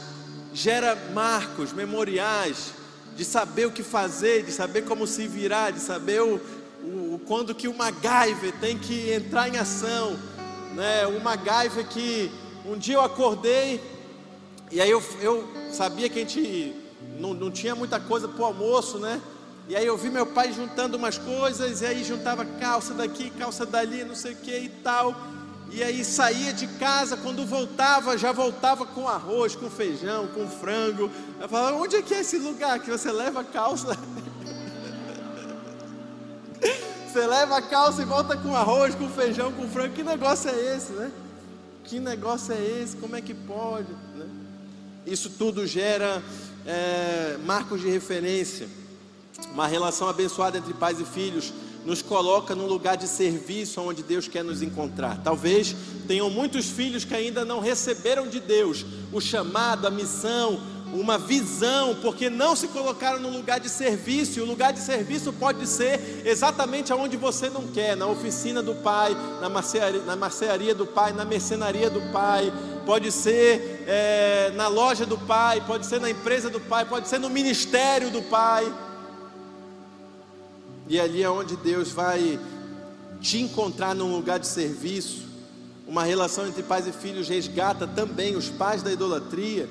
gera 0.54 0.96
marcos, 1.12 1.72
memoriais, 1.72 2.72
de 3.16 3.24
saber 3.24 3.66
o 3.66 3.72
que 3.72 3.82
fazer, 3.82 4.44
de 4.44 4.52
saber 4.52 4.82
como 4.82 5.06
se 5.06 5.26
virar, 5.26 5.72
de 5.72 5.80
saber 5.80 6.22
o, 6.22 6.40
o, 6.82 7.20
quando 7.26 7.54
que 7.54 7.68
o 7.68 7.76
MacGyver 7.76 8.52
tem 8.60 8.78
que 8.78 9.12
entrar 9.12 9.48
em 9.48 9.58
ação, 9.58 10.16
né? 10.74 11.06
O 11.06 11.20
MacGyver 11.20 11.86
que 11.88 12.30
um 12.64 12.78
dia 12.78 12.94
eu 12.94 13.02
acordei 13.02 13.80
e 14.70 14.80
aí 14.80 14.90
eu, 14.90 15.02
eu 15.20 15.46
sabia 15.72 16.08
que 16.08 16.18
a 16.18 16.22
gente 16.22 16.74
não, 17.18 17.34
não 17.34 17.50
tinha 17.50 17.74
muita 17.74 18.00
coisa 18.00 18.26
para 18.26 18.42
o 18.42 18.46
almoço, 18.46 18.98
né? 18.98 19.20
E 19.68 19.74
aí 19.74 19.86
eu 19.86 19.96
vi 19.96 20.10
meu 20.10 20.26
pai 20.26 20.52
juntando 20.52 20.96
umas 20.96 21.16
coisas, 21.16 21.80
e 21.80 21.86
aí 21.86 22.04
juntava 22.04 22.44
calça 22.44 22.92
daqui, 22.92 23.30
calça 23.30 23.64
dali, 23.64 24.04
não 24.04 24.14
sei 24.14 24.32
o 24.32 24.36
que 24.36 24.56
e 24.56 24.68
tal. 24.68 25.14
E 25.74 25.82
aí 25.82 26.04
saía 26.04 26.52
de 26.52 26.68
casa, 26.68 27.16
quando 27.16 27.44
voltava, 27.44 28.16
já 28.16 28.30
voltava 28.30 28.86
com 28.86 29.08
arroz, 29.08 29.56
com 29.56 29.68
feijão, 29.68 30.28
com 30.28 30.48
frango. 30.48 31.10
Eu 31.40 31.48
falava, 31.48 31.76
onde 31.78 31.96
é 31.96 32.02
que 32.02 32.14
é 32.14 32.20
esse 32.20 32.38
lugar 32.38 32.78
que 32.78 32.88
você 32.88 33.10
leva 33.10 33.40
a 33.40 33.44
calça? 33.44 33.98
você 37.12 37.26
leva 37.26 37.56
a 37.56 37.62
calça 37.62 38.02
e 38.02 38.04
volta 38.04 38.36
com 38.36 38.54
arroz, 38.54 38.94
com 38.94 39.08
feijão, 39.08 39.50
com 39.50 39.68
frango. 39.68 39.94
Que 39.94 40.04
negócio 40.04 40.48
é 40.48 40.76
esse, 40.76 40.92
né? 40.92 41.10
Que 41.82 41.98
negócio 41.98 42.54
é 42.54 42.62
esse? 42.80 42.96
Como 42.96 43.16
é 43.16 43.20
que 43.20 43.34
pode? 43.34 43.90
Né? 44.14 44.28
Isso 45.04 45.28
tudo 45.28 45.66
gera 45.66 46.22
é, 46.64 47.36
marcos 47.44 47.80
de 47.80 47.90
referência. 47.90 48.68
Uma 49.52 49.66
relação 49.66 50.08
abençoada 50.08 50.56
entre 50.56 50.72
pais 50.72 51.00
e 51.00 51.04
filhos 51.04 51.52
nos 51.84 52.02
coloca 52.02 52.54
num 52.54 52.66
lugar 52.66 52.96
de 52.96 53.06
serviço 53.06 53.80
onde 53.80 54.02
Deus 54.02 54.26
quer 54.26 54.42
nos 54.42 54.62
encontrar. 54.62 55.20
Talvez 55.22 55.74
tenham 56.06 56.30
muitos 56.30 56.66
filhos 56.66 57.04
que 57.04 57.14
ainda 57.14 57.44
não 57.44 57.60
receberam 57.60 58.26
de 58.26 58.40
Deus 58.40 58.84
o 59.12 59.20
chamado, 59.20 59.86
a 59.86 59.90
missão, 59.90 60.60
uma 60.94 61.18
visão, 61.18 61.96
porque 62.00 62.30
não 62.30 62.54
se 62.54 62.68
colocaram 62.68 63.20
no 63.20 63.28
lugar 63.28 63.58
de 63.58 63.68
serviço. 63.68 64.38
E 64.38 64.42
o 64.42 64.46
lugar 64.46 64.72
de 64.72 64.80
serviço 64.80 65.32
pode 65.32 65.66
ser 65.66 66.22
exatamente 66.24 66.92
aonde 66.92 67.16
você 67.16 67.50
não 67.50 67.66
quer, 67.66 67.96
na 67.96 68.06
oficina 68.06 68.62
do 68.62 68.74
pai, 68.76 69.16
na 69.40 69.48
marcearia, 69.48 70.02
na 70.02 70.16
marcearia 70.16 70.74
do 70.74 70.86
pai, 70.86 71.12
na 71.12 71.24
mercenaria 71.24 71.90
do 71.90 72.00
pai, 72.12 72.52
pode 72.86 73.10
ser 73.10 73.84
é, 73.86 74.52
na 74.54 74.68
loja 74.68 75.04
do 75.04 75.18
pai, 75.18 75.62
pode 75.66 75.84
ser 75.86 76.00
na 76.00 76.10
empresa 76.10 76.48
do 76.48 76.60
pai, 76.60 76.84
pode 76.84 77.08
ser 77.08 77.18
no 77.18 77.28
ministério 77.28 78.10
do 78.10 78.22
pai. 78.22 78.72
E 80.88 81.00
ali 81.00 81.22
é 81.22 81.30
onde 81.30 81.56
Deus 81.56 81.90
vai 81.90 82.38
te 83.20 83.40
encontrar 83.40 83.94
num 83.94 84.14
lugar 84.14 84.38
de 84.38 84.46
serviço. 84.46 85.24
Uma 85.86 86.04
relação 86.04 86.46
entre 86.46 86.62
pais 86.62 86.86
e 86.86 86.92
filhos 86.92 87.28
resgata 87.28 87.86
também 87.86 88.36
os 88.36 88.48
pais 88.48 88.82
da 88.82 88.92
idolatria, 88.92 89.68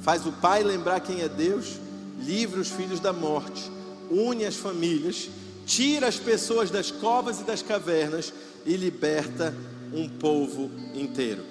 faz 0.00 0.24
o 0.26 0.32
pai 0.32 0.62
lembrar 0.62 1.00
quem 1.00 1.20
é 1.20 1.28
Deus, 1.28 1.78
livra 2.18 2.60
os 2.60 2.68
filhos 2.68 3.00
da 3.00 3.12
morte, 3.12 3.70
une 4.10 4.44
as 4.44 4.56
famílias, 4.56 5.28
tira 5.66 6.08
as 6.08 6.16
pessoas 6.16 6.70
das 6.70 6.90
covas 6.90 7.40
e 7.40 7.44
das 7.44 7.62
cavernas 7.62 8.32
e 8.64 8.76
liberta 8.76 9.54
um 9.92 10.08
povo 10.08 10.70
inteiro. 10.94 11.44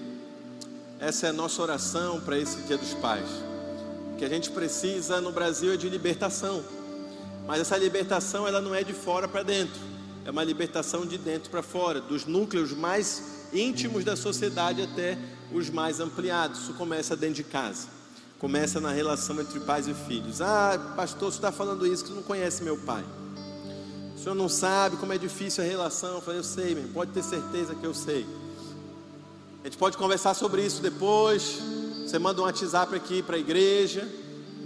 Essa 0.99 1.27
é 1.27 1.29
a 1.29 1.33
nossa 1.33 1.61
oração 1.61 2.19
para 2.19 2.37
esse 2.37 2.57
Dia 2.63 2.77
dos 2.77 2.93
Pais. 2.95 3.29
O 4.13 4.17
que 4.17 4.25
a 4.25 4.29
gente 4.29 4.49
precisa 4.49 5.21
no 5.21 5.31
Brasil 5.31 5.73
é 5.73 5.77
de 5.77 5.87
libertação. 5.87 6.61
Mas 7.49 7.61
essa 7.61 7.75
libertação 7.75 8.47
ela 8.47 8.61
não 8.61 8.75
é 8.75 8.83
de 8.83 8.93
fora 8.93 9.27
para 9.27 9.41
dentro, 9.41 9.81
é 10.23 10.29
uma 10.29 10.43
libertação 10.43 11.03
de 11.03 11.17
dentro 11.17 11.49
para 11.49 11.63
fora, 11.63 11.99
dos 11.99 12.23
núcleos 12.23 12.73
mais 12.73 13.47
íntimos 13.51 14.05
da 14.05 14.15
sociedade 14.15 14.83
até 14.83 15.17
os 15.51 15.67
mais 15.67 15.99
ampliados. 15.99 16.59
Isso 16.59 16.75
começa 16.75 17.15
dentro 17.15 17.37
de 17.37 17.43
casa, 17.43 17.87
começa 18.37 18.79
na 18.79 18.91
relação 18.91 19.41
entre 19.41 19.59
pais 19.61 19.87
e 19.87 19.95
filhos. 19.95 20.41
Ah, 20.41 20.93
pastor, 20.95 21.31
você 21.31 21.39
está 21.39 21.51
falando 21.51 21.87
isso 21.87 22.05
que 22.05 22.11
não 22.11 22.21
conhece 22.21 22.61
meu 22.61 22.77
pai. 22.77 23.03
O 24.15 24.19
senhor 24.19 24.35
não 24.35 24.47
sabe 24.47 24.97
como 24.97 25.11
é 25.11 25.17
difícil 25.17 25.63
a 25.63 25.67
relação. 25.67 26.17
Eu 26.17 26.21
falei, 26.21 26.39
eu 26.41 26.43
sei, 26.43 26.75
meu, 26.75 26.87
pode 26.89 27.13
ter 27.13 27.23
certeza 27.23 27.73
que 27.73 27.83
eu 27.83 27.95
sei. 27.95 28.27
A 29.63 29.67
gente 29.67 29.77
pode 29.79 29.97
conversar 29.97 30.35
sobre 30.35 30.63
isso 30.63 30.83
depois. 30.83 31.57
Você 32.05 32.19
manda 32.19 32.41
um 32.41 32.43
WhatsApp 32.43 32.95
aqui 32.95 33.23
para 33.23 33.37
a 33.37 33.39
igreja. 33.39 34.07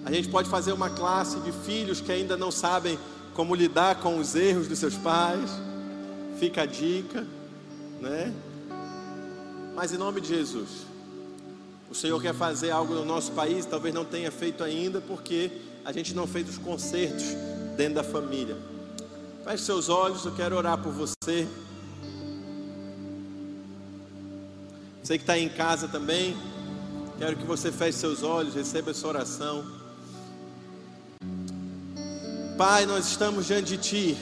A 0.05 0.11
gente 0.11 0.27
pode 0.27 0.49
fazer 0.49 0.73
uma 0.73 0.89
classe 0.89 1.39
de 1.39 1.51
filhos 1.51 2.01
que 2.01 2.11
ainda 2.11 2.35
não 2.35 2.51
sabem 2.51 2.99
como 3.33 3.55
lidar 3.55 3.99
com 3.99 4.19
os 4.19 4.35
erros 4.35 4.67
dos 4.67 4.79
seus 4.79 4.95
pais. 4.95 5.49
Fica 6.39 6.63
a 6.63 6.65
dica, 6.65 7.25
né? 8.01 8.33
Mas 9.75 9.93
em 9.93 9.97
nome 9.97 10.19
de 10.19 10.27
Jesus, 10.27 10.69
o 11.89 11.95
Senhor 11.95 12.21
quer 12.21 12.33
fazer 12.33 12.71
algo 12.71 12.93
no 12.93 13.05
nosso 13.05 13.31
país, 13.31 13.65
talvez 13.65 13.93
não 13.93 14.03
tenha 14.03 14.31
feito 14.31 14.63
ainda, 14.63 14.99
porque 14.99 15.51
a 15.85 15.91
gente 15.91 16.13
não 16.13 16.27
fez 16.27 16.49
os 16.49 16.57
concertos 16.57 17.23
dentro 17.77 17.95
da 17.95 18.03
família. 18.03 18.57
Feche 19.43 19.63
seus 19.63 19.89
olhos, 19.89 20.25
eu 20.25 20.33
quero 20.33 20.55
orar 20.55 20.77
por 20.77 20.91
você. 20.91 21.47
Você 25.01 25.17
que 25.17 25.23
está 25.23 25.37
em 25.37 25.49
casa 25.49 25.87
também, 25.87 26.37
quero 27.17 27.35
que 27.35 27.45
você 27.45 27.71
feche 27.71 27.97
seus 27.97 28.23
olhos, 28.23 28.53
receba 28.53 28.91
essa 28.91 29.07
oração. 29.07 29.82
Pai, 32.65 32.85
nós 32.85 33.07
estamos 33.07 33.47
diante 33.47 33.75
de 33.75 33.77
Ti, 33.77 34.17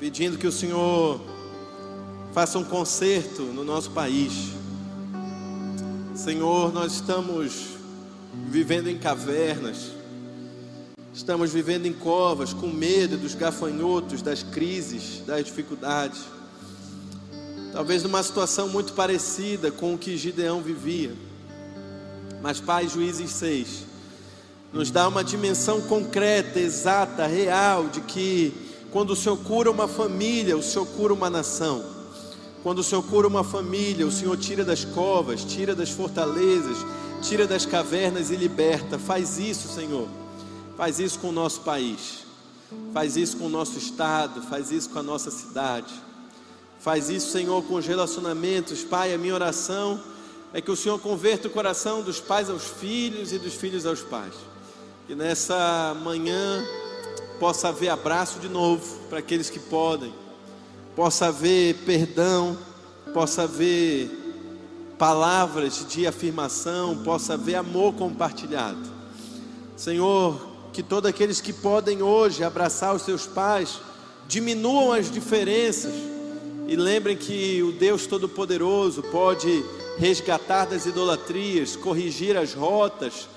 pedindo 0.00 0.38
que 0.38 0.46
o 0.46 0.50
Senhor 0.50 1.20
faça 2.32 2.58
um 2.58 2.64
conserto 2.64 3.42
no 3.42 3.62
nosso 3.64 3.90
país. 3.90 4.32
Senhor, 6.14 6.72
nós 6.72 6.94
estamos 6.94 7.52
vivendo 8.48 8.88
em 8.88 8.96
cavernas, 8.96 9.90
estamos 11.12 11.52
vivendo 11.52 11.84
em 11.84 11.92
covas, 11.92 12.54
com 12.54 12.68
medo 12.68 13.18
dos 13.18 13.34
gafanhotos, 13.34 14.22
das 14.22 14.42
crises, 14.42 15.22
das 15.26 15.44
dificuldades. 15.44 16.20
Talvez 17.74 18.02
numa 18.02 18.22
situação 18.22 18.70
muito 18.70 18.94
parecida 18.94 19.70
com 19.70 19.92
o 19.92 19.98
que 19.98 20.16
Gideão 20.16 20.62
vivia. 20.62 21.14
Mas, 22.40 22.58
Pai, 22.58 22.88
Juízes 22.88 23.32
6 23.32 23.95
nos 24.76 24.90
dá 24.90 25.08
uma 25.08 25.24
dimensão 25.24 25.80
concreta, 25.80 26.60
exata, 26.60 27.26
real, 27.26 27.88
de 27.88 28.02
que 28.02 28.52
quando 28.92 29.12
o 29.12 29.16
Senhor 29.16 29.38
cura 29.38 29.70
uma 29.70 29.88
família, 29.88 30.54
o 30.54 30.62
Senhor 30.62 30.84
cura 30.84 31.14
uma 31.14 31.30
nação. 31.30 31.82
Quando 32.62 32.80
o 32.80 32.84
Senhor 32.84 33.02
cura 33.02 33.26
uma 33.26 33.42
família, 33.42 34.06
o 34.06 34.12
Senhor 34.12 34.36
tira 34.36 34.66
das 34.66 34.84
covas, 34.84 35.42
tira 35.42 35.74
das 35.74 35.88
fortalezas, 35.88 36.76
tira 37.22 37.46
das 37.46 37.64
cavernas 37.64 38.30
e 38.30 38.36
liberta. 38.36 38.98
Faz 38.98 39.38
isso, 39.38 39.66
Senhor. 39.66 40.06
Faz 40.76 41.00
isso 41.00 41.20
com 41.20 41.30
o 41.30 41.32
nosso 41.32 41.62
país. 41.62 42.26
Faz 42.92 43.16
isso 43.16 43.38
com 43.38 43.46
o 43.46 43.50
nosso 43.50 43.78
estado, 43.78 44.42
faz 44.42 44.70
isso 44.70 44.90
com 44.90 44.98
a 44.98 45.02
nossa 45.02 45.30
cidade. 45.30 45.94
Faz 46.78 47.08
isso, 47.08 47.30
Senhor, 47.32 47.62
com 47.62 47.76
os 47.76 47.86
relacionamentos. 47.86 48.84
Pai, 48.84 49.14
a 49.14 49.16
minha 49.16 49.32
oração 49.32 49.98
é 50.52 50.60
que 50.60 50.70
o 50.70 50.76
Senhor 50.76 50.98
converta 50.98 51.48
o 51.48 51.50
coração 51.50 52.02
dos 52.02 52.20
pais 52.20 52.50
aos 52.50 52.64
filhos 52.64 53.32
e 53.32 53.38
dos 53.38 53.54
filhos 53.54 53.86
aos 53.86 54.00
pais. 54.00 54.34
Que 55.06 55.14
nessa 55.14 55.96
manhã 56.02 56.66
possa 57.38 57.68
haver 57.68 57.90
abraço 57.90 58.40
de 58.40 58.48
novo 58.48 58.82
para 59.08 59.20
aqueles 59.20 59.48
que 59.48 59.60
podem, 59.60 60.12
possa 60.96 61.26
haver 61.26 61.76
perdão, 61.86 62.58
possa 63.14 63.42
haver 63.42 64.10
palavras 64.98 65.86
de 65.88 66.08
afirmação, 66.08 67.04
possa 67.04 67.34
haver 67.34 67.54
amor 67.54 67.94
compartilhado. 67.94 68.82
Senhor, 69.76 70.44
que 70.72 70.82
todos 70.82 71.08
aqueles 71.08 71.40
que 71.40 71.52
podem 71.52 72.02
hoje 72.02 72.42
abraçar 72.42 72.92
os 72.92 73.02
seus 73.02 73.26
pais, 73.26 73.78
diminuam 74.26 74.90
as 74.90 75.08
diferenças 75.08 75.94
e 76.66 76.74
lembrem 76.74 77.16
que 77.16 77.62
o 77.62 77.70
Deus 77.70 78.08
Todo-Poderoso 78.08 79.04
pode 79.04 79.64
resgatar 79.98 80.64
das 80.64 80.84
idolatrias, 80.84 81.76
corrigir 81.76 82.36
as 82.36 82.54
rotas, 82.54 83.28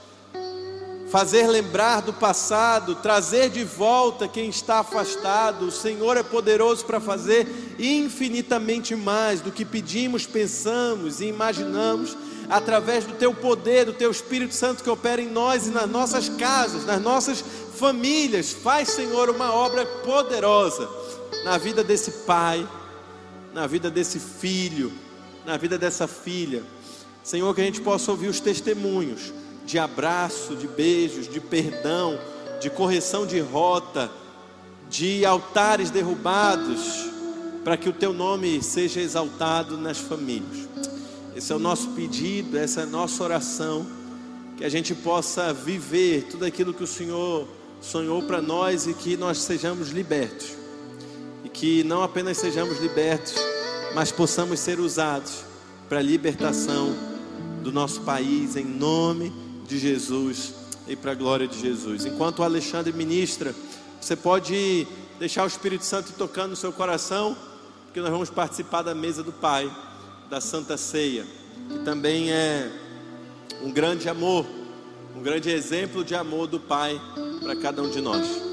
fazer 1.12 1.48
lembrar 1.48 2.02
do 2.02 2.14
passado, 2.14 2.96
trazer 2.96 3.50
de 3.50 3.64
volta 3.64 4.28
quem 4.28 4.50
está 4.50 4.80
afastado. 4.80 5.66
O 5.66 5.72
Senhor 5.72 6.16
é 6.18 6.24
poderoso 6.24 6.86
para 6.86 7.00
fazer 7.00 7.48
infinitamente 7.80 8.96
mais 8.96 9.42
do 9.42 9.52
que 9.52 9.66
pedimos, 9.66 10.28
pensamos 10.28 11.20
e 11.20 11.26
imaginamos, 11.26 12.16
através 12.50 13.06
do 13.06 13.14
Teu 13.14 13.34
poder, 13.34 13.86
do 13.86 13.94
Teu 13.94 14.12
Espírito 14.12 14.54
Santo 14.54 14.84
que 14.84 14.90
opera 14.90 15.22
em 15.22 15.30
nós 15.30 15.68
e 15.68 15.72
nas 15.72 15.90
nossas 15.90 16.30
casas, 16.30 16.86
nas 16.86 17.02
nossas 17.02 17.44
famílias. 17.76 18.52
Faz, 18.52 18.90
Senhor, 18.90 19.30
uma 19.30 19.52
obra 19.52 19.86
poderosa 19.86 20.88
na 21.44 21.58
vida 21.58 21.84
desse 21.84 22.12
pai, 22.26 22.68
na 23.52 23.66
vida 23.66 23.90
desse 23.90 24.20
filho, 24.20 24.92
na 25.44 25.58
vida 25.58 25.78
dessa 25.78 26.08
filha. 26.08 26.64
Senhor, 27.24 27.54
que 27.56 27.62
a 27.62 27.66
gente 27.66 27.82
possa 27.82 28.12
ouvir 28.12 28.28
os 28.28 28.40
testemunhos 28.40 29.34
de 29.70 29.78
abraço, 29.78 30.56
de 30.56 30.68
beijos, 30.68 31.30
de 31.30 31.40
perdão, 31.40 32.20
de 32.60 32.72
correção 32.72 33.28
de 33.28 33.40
rota, 33.40 34.10
de 34.90 35.24
altares 35.24 35.92
derrubados, 35.92 37.08
para 37.64 37.78
que 37.78 37.88
o 37.88 37.94
teu 37.94 38.12
nome 38.12 38.64
seja 38.64 39.00
exaltado 39.00 39.78
nas 39.78 40.00
famílias. 40.00 40.68
Esse 41.36 41.54
é 41.54 41.56
o 41.56 41.60
nosso 41.60 41.90
pedido, 41.90 42.58
essa 42.58 42.80
é 42.80 42.84
a 42.84 42.88
nossa 42.88 43.24
oração, 43.24 43.86
que 44.58 44.66
a 44.66 44.70
gente 44.70 44.96
possa 44.96 45.54
viver 45.54 46.24
tudo 46.24 46.46
aquilo 46.46 46.74
que 46.74 46.84
o 46.84 46.88
Senhor 46.88 47.48
sonhou 47.80 48.24
para 48.24 48.42
nós 48.42 48.88
e 48.88 48.94
que 48.96 49.16
nós 49.16 49.38
sejamos 49.38 49.90
libertos. 49.90 50.48
E 51.44 51.50
que 51.50 51.84
não 51.84 52.02
apenas 52.02 52.40
sejamos 52.40 52.80
libertos, 52.80 53.36
mas 53.94 54.12
possamos 54.12 54.60
ser 54.60 54.80
usados 54.80 55.44
para 55.88 56.00
a 56.00 56.02
libertação 56.02 56.92
do 57.62 57.72
nosso 57.72 58.02
país, 58.02 58.56
em 58.56 58.66
nome 58.66 59.48
de 59.70 59.78
Jesus 59.78 60.56
e 60.88 60.96
para 60.96 61.12
a 61.12 61.16
glória 61.16 61.48
de 61.48 61.60
Jesus. 61.62 62.04
Enquanto 62.04 62.40
o 62.40 62.44
Alexandre 62.44 62.92
ministra, 62.92 63.54
você 64.02 64.16
pode 64.16 64.88
deixar 65.20 65.44
o 65.44 65.48
Espírito 65.48 65.86
Santo 65.86 66.12
tocando 66.18 66.52
no 66.52 66.56
seu 66.56 66.74
coração, 66.74 67.38
porque 67.86 68.02
nós 68.02 68.10
vamos 68.10 68.32
participar 68.32 68.82
da 68.82 68.96
mesa 68.96 69.22
do 69.22 69.32
Pai, 69.32 69.72
da 70.28 70.42
Santa 70.42 70.76
Ceia, 70.76 71.26
que 71.70 71.80
também 71.80 72.32
é 72.32 72.72
um 73.62 73.72
grande 73.72 74.10
amor, 74.10 74.46
um 75.16 75.22
grande 75.22 75.52
exemplo 75.52 76.04
de 76.04 76.16
amor 76.16 76.48
do 76.48 76.60
Pai 76.60 77.00
para 77.40 77.56
cada 77.56 77.84
um 77.84 77.90
de 77.90 78.02
nós. 78.02 78.49